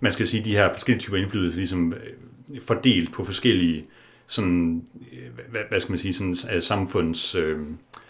man 0.00 0.12
skal 0.12 0.26
sige, 0.26 0.44
de 0.44 0.56
her 0.56 0.72
forskellige 0.72 1.00
typer 1.00 1.16
indflydelse 1.16 1.58
ligesom 1.58 1.92
øh, 1.92 2.60
fordelt 2.60 3.12
på 3.12 3.24
forskellige 3.24 3.86
sådan, 4.30 4.84
øh, 5.12 5.50
hvad, 5.50 5.60
hvad 5.68 5.80
skal 5.80 5.92
man 5.92 5.98
sige, 5.98 6.12
sådan 6.12 6.36
øh, 6.52 6.62
samfunds... 6.62 7.34
Øh, 7.34 7.58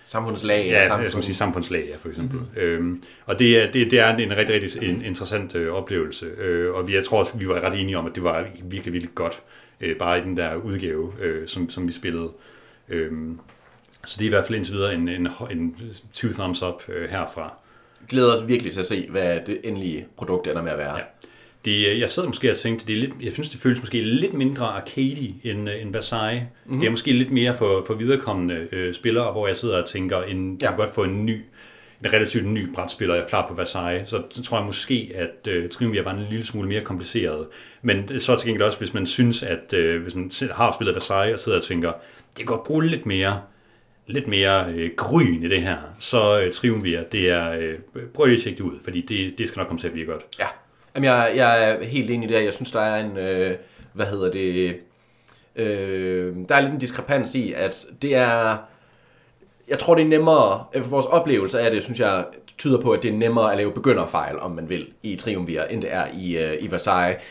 Samfundslag. 0.03 0.67
Ja, 0.67 0.87
samfund. 0.87 1.03
jeg 1.03 1.11
skal 1.11 1.25
sige 1.25 1.35
samfundslag, 1.35 1.87
ja, 1.91 1.97
for 1.97 2.09
eksempel. 2.09 2.39
Mm-hmm. 2.39 2.61
Øhm, 2.63 3.03
og 3.27 3.39
det 3.39 3.63
er, 3.63 3.73
det, 3.73 3.91
det 3.91 3.99
er 3.99 4.17
en 4.17 4.37
rigtig, 4.37 4.55
rigtig 4.55 4.89
en, 4.91 5.05
interessant 5.05 5.55
øh, 5.55 5.73
oplevelse, 5.73 6.27
øh, 6.27 6.75
og 6.75 6.89
vi, 6.89 6.95
jeg 6.95 7.05
tror 7.05 7.19
også, 7.19 7.37
vi 7.37 7.49
var 7.49 7.61
ret 7.61 7.81
enige 7.81 7.99
om, 7.99 8.07
at 8.07 8.15
det 8.15 8.25
var 8.25 8.47
virkelig, 8.63 8.93
virkelig 8.93 9.15
godt, 9.15 9.43
øh, 9.81 9.97
bare 9.97 10.19
i 10.19 10.23
den 10.23 10.37
der 10.37 10.55
udgave, 10.55 11.13
øh, 11.21 11.49
som, 11.49 11.71
som 11.71 11.89
vi 11.89 11.93
spillede. 11.93 12.33
Øhm, 12.89 13.39
så 14.05 14.17
det 14.19 14.25
er 14.25 14.29
i 14.29 14.33
hvert 14.33 14.45
fald 14.45 14.57
indtil 14.57 14.75
videre 14.75 14.95
en, 14.95 15.09
en, 15.09 15.29
en 15.51 15.77
two 16.15 16.33
thumbs 16.33 16.63
up 16.63 16.83
øh, 16.89 17.11
herfra. 17.11 17.55
glæder 18.09 18.37
os 18.37 18.49
virkelig 18.49 18.73
til 18.73 18.81
at 18.81 18.87
se, 18.87 19.07
hvad 19.11 19.41
det 19.47 19.61
endelige 19.65 20.07
produkt 20.17 20.47
ender 20.47 20.63
med 20.63 20.73
at 20.73 20.79
være. 20.79 20.97
Ja. 20.97 21.03
Det, 21.65 21.99
jeg 22.01 22.11
sad 22.11 22.27
måske 22.27 22.51
og 22.51 22.57
tænkte, 22.57 22.87
det 22.87 22.93
er 22.93 22.97
lidt, 22.97 23.13
jeg 23.23 23.33
synes, 23.33 23.49
det 23.49 23.61
føles 23.61 23.81
måske 23.81 24.01
lidt 24.01 24.35
mindre 24.35 24.67
arcade 24.67 25.35
end, 25.45 25.71
øh, 25.71 25.83
end 25.83 25.93
Versailles. 25.93 26.43
Mm-hmm. 26.65 26.81
Det 26.81 26.87
er 26.87 26.91
måske 26.91 27.13
lidt 27.13 27.31
mere 27.31 27.55
for, 27.55 27.85
for 27.87 27.95
viderekommende 27.95 28.69
øh, 28.73 28.95
spillere, 28.95 29.33
hvor 29.33 29.47
jeg 29.47 29.57
sidder 29.57 29.83
og 29.83 29.89
tænker, 29.89 30.23
en, 30.23 30.51
ja. 30.51 30.67
jeg 30.67 30.69
kan 30.69 30.77
godt 30.77 30.95
få 30.95 31.05
en 31.05 31.27
ny, 31.27 31.45
en 32.05 32.13
relativt 32.13 32.47
ny 32.47 32.75
brætspiller, 32.75 33.15
jeg 33.15 33.25
er 33.25 33.29
klar 33.29 33.49
på 33.49 33.55
Versailles. 33.55 34.09
Så, 34.09 34.23
så 34.31 34.43
tror 34.43 34.59
jeg 34.59 34.67
måske, 34.67 35.13
at 35.15 35.47
øh, 35.49 35.69
Triumvir 35.69 36.03
var 36.03 36.15
en 36.15 36.27
lille 36.31 36.47
smule 36.47 36.69
mere 36.69 36.81
kompliceret. 36.81 37.47
Men 37.83 38.21
så 38.21 38.37
til 38.37 38.47
gengæld 38.47 38.63
også, 38.63 38.79
hvis 38.79 38.95
man 38.95 39.07
synes, 39.07 39.43
at 39.43 39.73
øh, 39.73 40.03
hvis 40.03 40.15
man 40.15 40.31
har 40.53 40.73
spillet 40.73 40.95
Versailles 40.95 41.35
og 41.35 41.41
sidder 41.41 41.59
og 41.59 41.65
tænker, 41.65 41.93
det 42.29 42.37
kan 42.37 42.47
godt 42.47 42.65
bruge 42.65 42.87
lidt 42.87 43.07
mere 43.07 43.41
lidt 44.07 44.29
mere 44.29 44.73
øh, 44.73 44.91
gryn 44.97 45.43
i 45.43 45.49
det 45.49 45.63
her, 45.63 45.77
så 45.99 46.41
øh, 46.41 46.53
Triumvir, 46.53 47.03
det 47.13 47.31
er, 47.31 47.53
øh, 47.53 47.75
prøv 48.15 48.27
lige 48.27 48.37
at 48.37 48.43
tjekke 48.43 48.59
det 48.59 48.65
ud, 48.65 48.79
fordi 48.85 49.01
det, 49.01 49.39
det 49.39 49.49
skal 49.49 49.61
nok 49.61 49.67
komme 49.67 49.81
til 49.81 49.87
at 49.87 49.93
blive 49.93 50.07
godt. 50.07 50.23
Ja. 50.39 50.47
Jamen, 50.95 51.05
jeg, 51.05 51.33
jeg 51.37 51.71
er 51.71 51.85
helt 51.85 52.11
enig 52.11 52.31
i 52.31 52.33
det. 52.33 52.45
Jeg 52.45 52.53
synes, 52.53 52.71
der 52.73 52.81
er 52.81 53.05
en, 53.05 53.17
øh, 53.17 53.57
hvad 53.93 54.07
hedder 54.07 54.31
det, 54.31 54.77
øh, 55.57 56.37
der 56.49 56.55
er 56.55 56.61
lidt 56.61 56.73
en 56.73 56.79
diskrepans 56.79 57.35
i, 57.35 57.53
at 57.53 57.87
det 58.03 58.15
er, 58.15 58.57
jeg 59.69 59.79
tror, 59.79 59.95
det 59.95 60.05
er 60.05 60.09
nemmere, 60.09 60.65
øh, 60.75 60.91
vores 60.91 61.07
oplevelse 61.07 61.61
af 61.61 61.71
det, 61.71 61.83
synes 61.83 62.01
jeg, 62.01 62.25
tyder 62.59 62.81
på, 62.81 62.91
at 62.91 63.03
det 63.03 63.11
er 63.11 63.17
nemmere 63.17 63.53
at 63.53 63.57
lave 63.57 63.73
begynderfejl, 63.73 64.39
om 64.39 64.51
man 64.51 64.69
vil, 64.69 64.89
i 65.03 65.17
Triumvir, 65.17 65.63
end 65.63 65.83
det 65.83 65.93
er 65.93 66.07
i, 66.15 66.37
øh, 66.37 66.57
i 66.61 66.71
Versailles. 66.71 67.23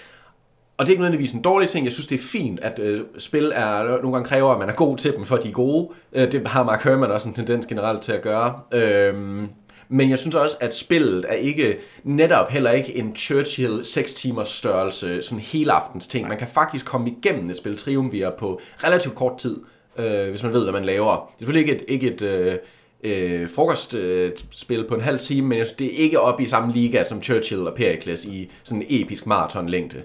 Og 0.77 0.85
det 0.85 0.89
er 0.89 0.93
ikke 0.93 1.01
nødvendigvis 1.01 1.31
en 1.31 1.41
dårlig 1.41 1.69
ting. 1.69 1.85
Jeg 1.85 1.93
synes, 1.93 2.07
det 2.07 2.19
er 2.19 2.23
fint, 2.23 2.59
at 2.59 2.79
øh, 2.79 3.01
spil 3.17 3.51
er, 3.55 3.83
nogle 3.83 4.11
gange 4.11 4.27
kræver, 4.27 4.51
at 4.51 4.59
man 4.59 4.69
er 4.69 4.73
god 4.73 4.97
til 4.97 5.13
dem, 5.13 5.25
for 5.25 5.37
de 5.37 5.47
er 5.49 5.53
gode. 5.53 5.89
Øh, 6.13 6.31
det 6.31 6.47
har 6.47 6.63
Mark 6.63 6.83
Herman 6.83 7.11
også 7.11 7.29
en 7.29 7.35
tendens 7.35 7.67
generelt 7.67 8.01
til 8.01 8.11
at 8.11 8.21
gøre. 8.21 8.59
Øh, 8.73 9.43
men 9.91 10.09
jeg 10.09 10.19
synes 10.19 10.35
også, 10.35 10.57
at 10.61 10.75
spillet 10.75 11.25
er 11.29 11.33
ikke 11.33 11.77
netop 12.03 12.49
heller 12.49 12.71
ikke 12.71 12.95
en 12.95 13.15
Churchill 13.15 13.85
6 13.85 14.13
timers 14.13 14.49
størrelse, 14.49 15.23
sådan 15.23 15.39
hele 15.39 15.71
aftens 15.71 16.07
ting. 16.07 16.27
Man 16.27 16.37
kan 16.37 16.47
faktisk 16.47 16.85
komme 16.85 17.09
igennem 17.09 17.49
et 17.49 17.57
spil 17.57 17.77
Triumvir 17.77 18.29
på 18.29 18.61
relativt 18.83 19.15
kort 19.15 19.37
tid, 19.37 19.59
øh, 19.97 20.29
hvis 20.29 20.43
man 20.43 20.53
ved, 20.53 20.63
hvad 20.63 20.73
man 20.73 20.85
laver. 20.85 21.11
Det 21.11 21.33
er 21.33 21.37
selvfølgelig 21.37 21.69
ikke 21.69 21.83
et, 21.83 21.85
ikke 21.87 22.13
et 22.13 22.21
øh, 22.21 22.57
øh, 23.03 23.49
frokostspil 23.49 24.79
øh, 24.79 24.87
på 24.87 24.95
en 24.95 25.01
halv 25.01 25.19
time, 25.19 25.47
men 25.47 25.57
jeg 25.57 25.65
synes, 25.65 25.77
det 25.77 25.87
er 25.87 26.03
ikke 26.03 26.19
op 26.19 26.39
i 26.39 26.45
samme 26.45 26.73
liga 26.73 27.03
som 27.03 27.23
Churchill 27.23 27.67
og 27.67 27.73
Pericles 27.75 28.25
i 28.25 28.51
sådan 28.63 28.81
en 28.81 28.87
episk 28.89 29.25
maratonlængde. 29.25 30.03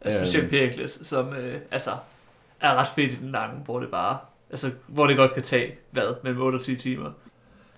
Altså 0.00 0.24
specielt 0.24 0.50
Pericles, 0.50 1.00
som 1.02 1.32
øh, 1.32 1.54
altså, 1.70 1.90
er 2.60 2.74
ret 2.74 2.88
fedt 2.88 3.12
i 3.12 3.16
den 3.16 3.32
lange, 3.32 3.60
hvor 3.64 3.80
det 3.80 3.90
bare, 3.90 4.18
altså, 4.50 4.70
hvor 4.86 5.06
det 5.06 5.16
godt 5.16 5.34
kan 5.34 5.42
tage, 5.42 5.74
hvad, 5.90 6.14
mellem 6.22 6.40
8 6.40 6.56
og 6.56 6.62
10 6.62 6.76
timer. 6.76 7.10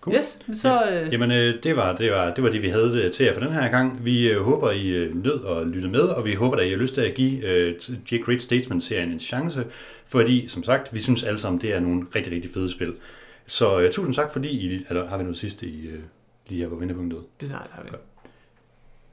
Cool. 0.01 0.17
Yes, 0.17 0.39
så... 0.55 0.91
Øh, 0.91 1.13
Jamen, 1.13 1.31
øh, 1.31 1.63
det, 1.63 1.77
var, 1.77 1.97
det, 1.97 2.13
var, 2.13 2.35
det 2.35 2.45
var 2.45 2.51
det, 2.51 2.63
vi 2.63 2.69
havde 2.69 3.03
øh, 3.05 3.13
til 3.13 3.27
jer 3.27 3.33
for 3.33 3.41
den 3.41 3.53
her 3.53 3.69
gang. 3.69 4.05
Vi 4.05 4.29
øh, 4.31 4.43
håber, 4.43 4.71
I 4.71 4.89
øh, 4.89 5.25
nød 5.25 5.41
og 5.41 5.67
lytte 5.67 5.89
med, 5.89 6.01
og 6.01 6.25
vi 6.25 6.35
håber, 6.35 6.57
at 6.57 6.67
I 6.67 6.71
har 6.71 6.77
lyst 6.77 6.95
til 6.95 7.01
at 7.01 7.15
give 7.15 7.45
øh, 7.45 7.75
J. 8.13 8.23
Great 8.25 8.43
Statesman-serien 8.43 9.13
en 9.13 9.21
chance, 9.21 9.65
fordi, 10.07 10.49
som 10.49 10.65
sagt, 10.65 10.95
vi 10.95 11.01
synes 11.01 11.25
alle 11.25 11.39
sammen, 11.39 11.61
det 11.61 11.75
er 11.75 11.81
nogle 11.81 12.07
rigtig, 12.15 12.33
rigtig 12.33 12.51
fede 12.55 12.71
spil. 12.71 12.95
Så 13.47 13.81
øh, 13.81 13.93
tusind 13.93 14.15
tak, 14.15 14.33
fordi 14.33 14.49
I... 14.49 14.85
Eller 14.89 15.09
har 15.09 15.17
vi 15.17 15.23
noget 15.23 15.39
sidste 15.39 15.67
i 15.67 15.87
øh, 15.87 15.99
lige 16.49 16.63
her 16.63 16.69
på 16.69 16.75
vendepunktet? 16.77 17.21
det 17.41 17.49
nej, 17.49 17.63
det 17.63 17.71
har 17.73 17.83
vi. 17.83 17.89
Godt. 17.91 18.03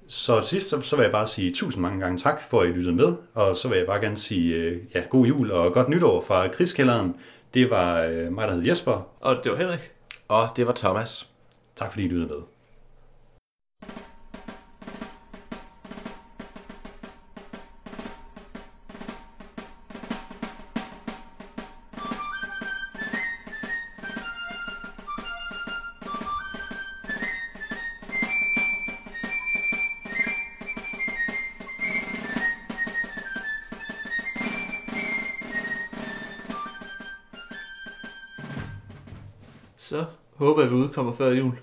Så 0.07 0.41
sidst, 0.41 0.69
så, 0.69 0.81
så 0.81 0.95
vil 0.95 1.03
jeg 1.03 1.11
bare 1.11 1.27
sige 1.27 1.53
tusind 1.53 1.81
mange 1.81 1.99
gange 1.99 2.17
tak, 2.17 2.41
for 2.49 2.61
at 2.61 2.69
I 2.69 2.71
lyttede 2.71 2.95
med, 2.95 3.13
og 3.33 3.55
så 3.55 3.67
vil 3.67 3.77
jeg 3.77 3.87
bare 3.87 4.01
gerne 4.01 4.17
sige 4.17 4.55
øh, 4.55 4.81
ja, 4.95 5.03
god 5.09 5.25
jul 5.25 5.51
og 5.51 5.73
godt 5.73 5.89
nytår 5.89 6.21
fra 6.21 6.47
krigskælderen. 6.47 7.15
Det 7.53 7.69
var 7.69 8.01
øh, 8.01 8.33
mig, 8.33 8.47
der 8.47 8.53
hed 8.53 8.63
Jesper. 8.67 9.07
Og 9.19 9.37
det 9.43 9.51
var 9.51 9.57
Henrik. 9.57 9.91
Og 10.27 10.49
det 10.55 10.67
var 10.67 10.73
Thomas. 10.73 11.29
Tak 11.75 11.91
fordi 11.91 12.05
I 12.05 12.07
lyttede 12.07 12.29
med. 12.29 12.54
Så 40.65 40.69
jeg, 40.69 40.77
vi 40.77 40.83
udkommer 40.83 41.13
før 41.13 41.31
jul. 41.31 41.53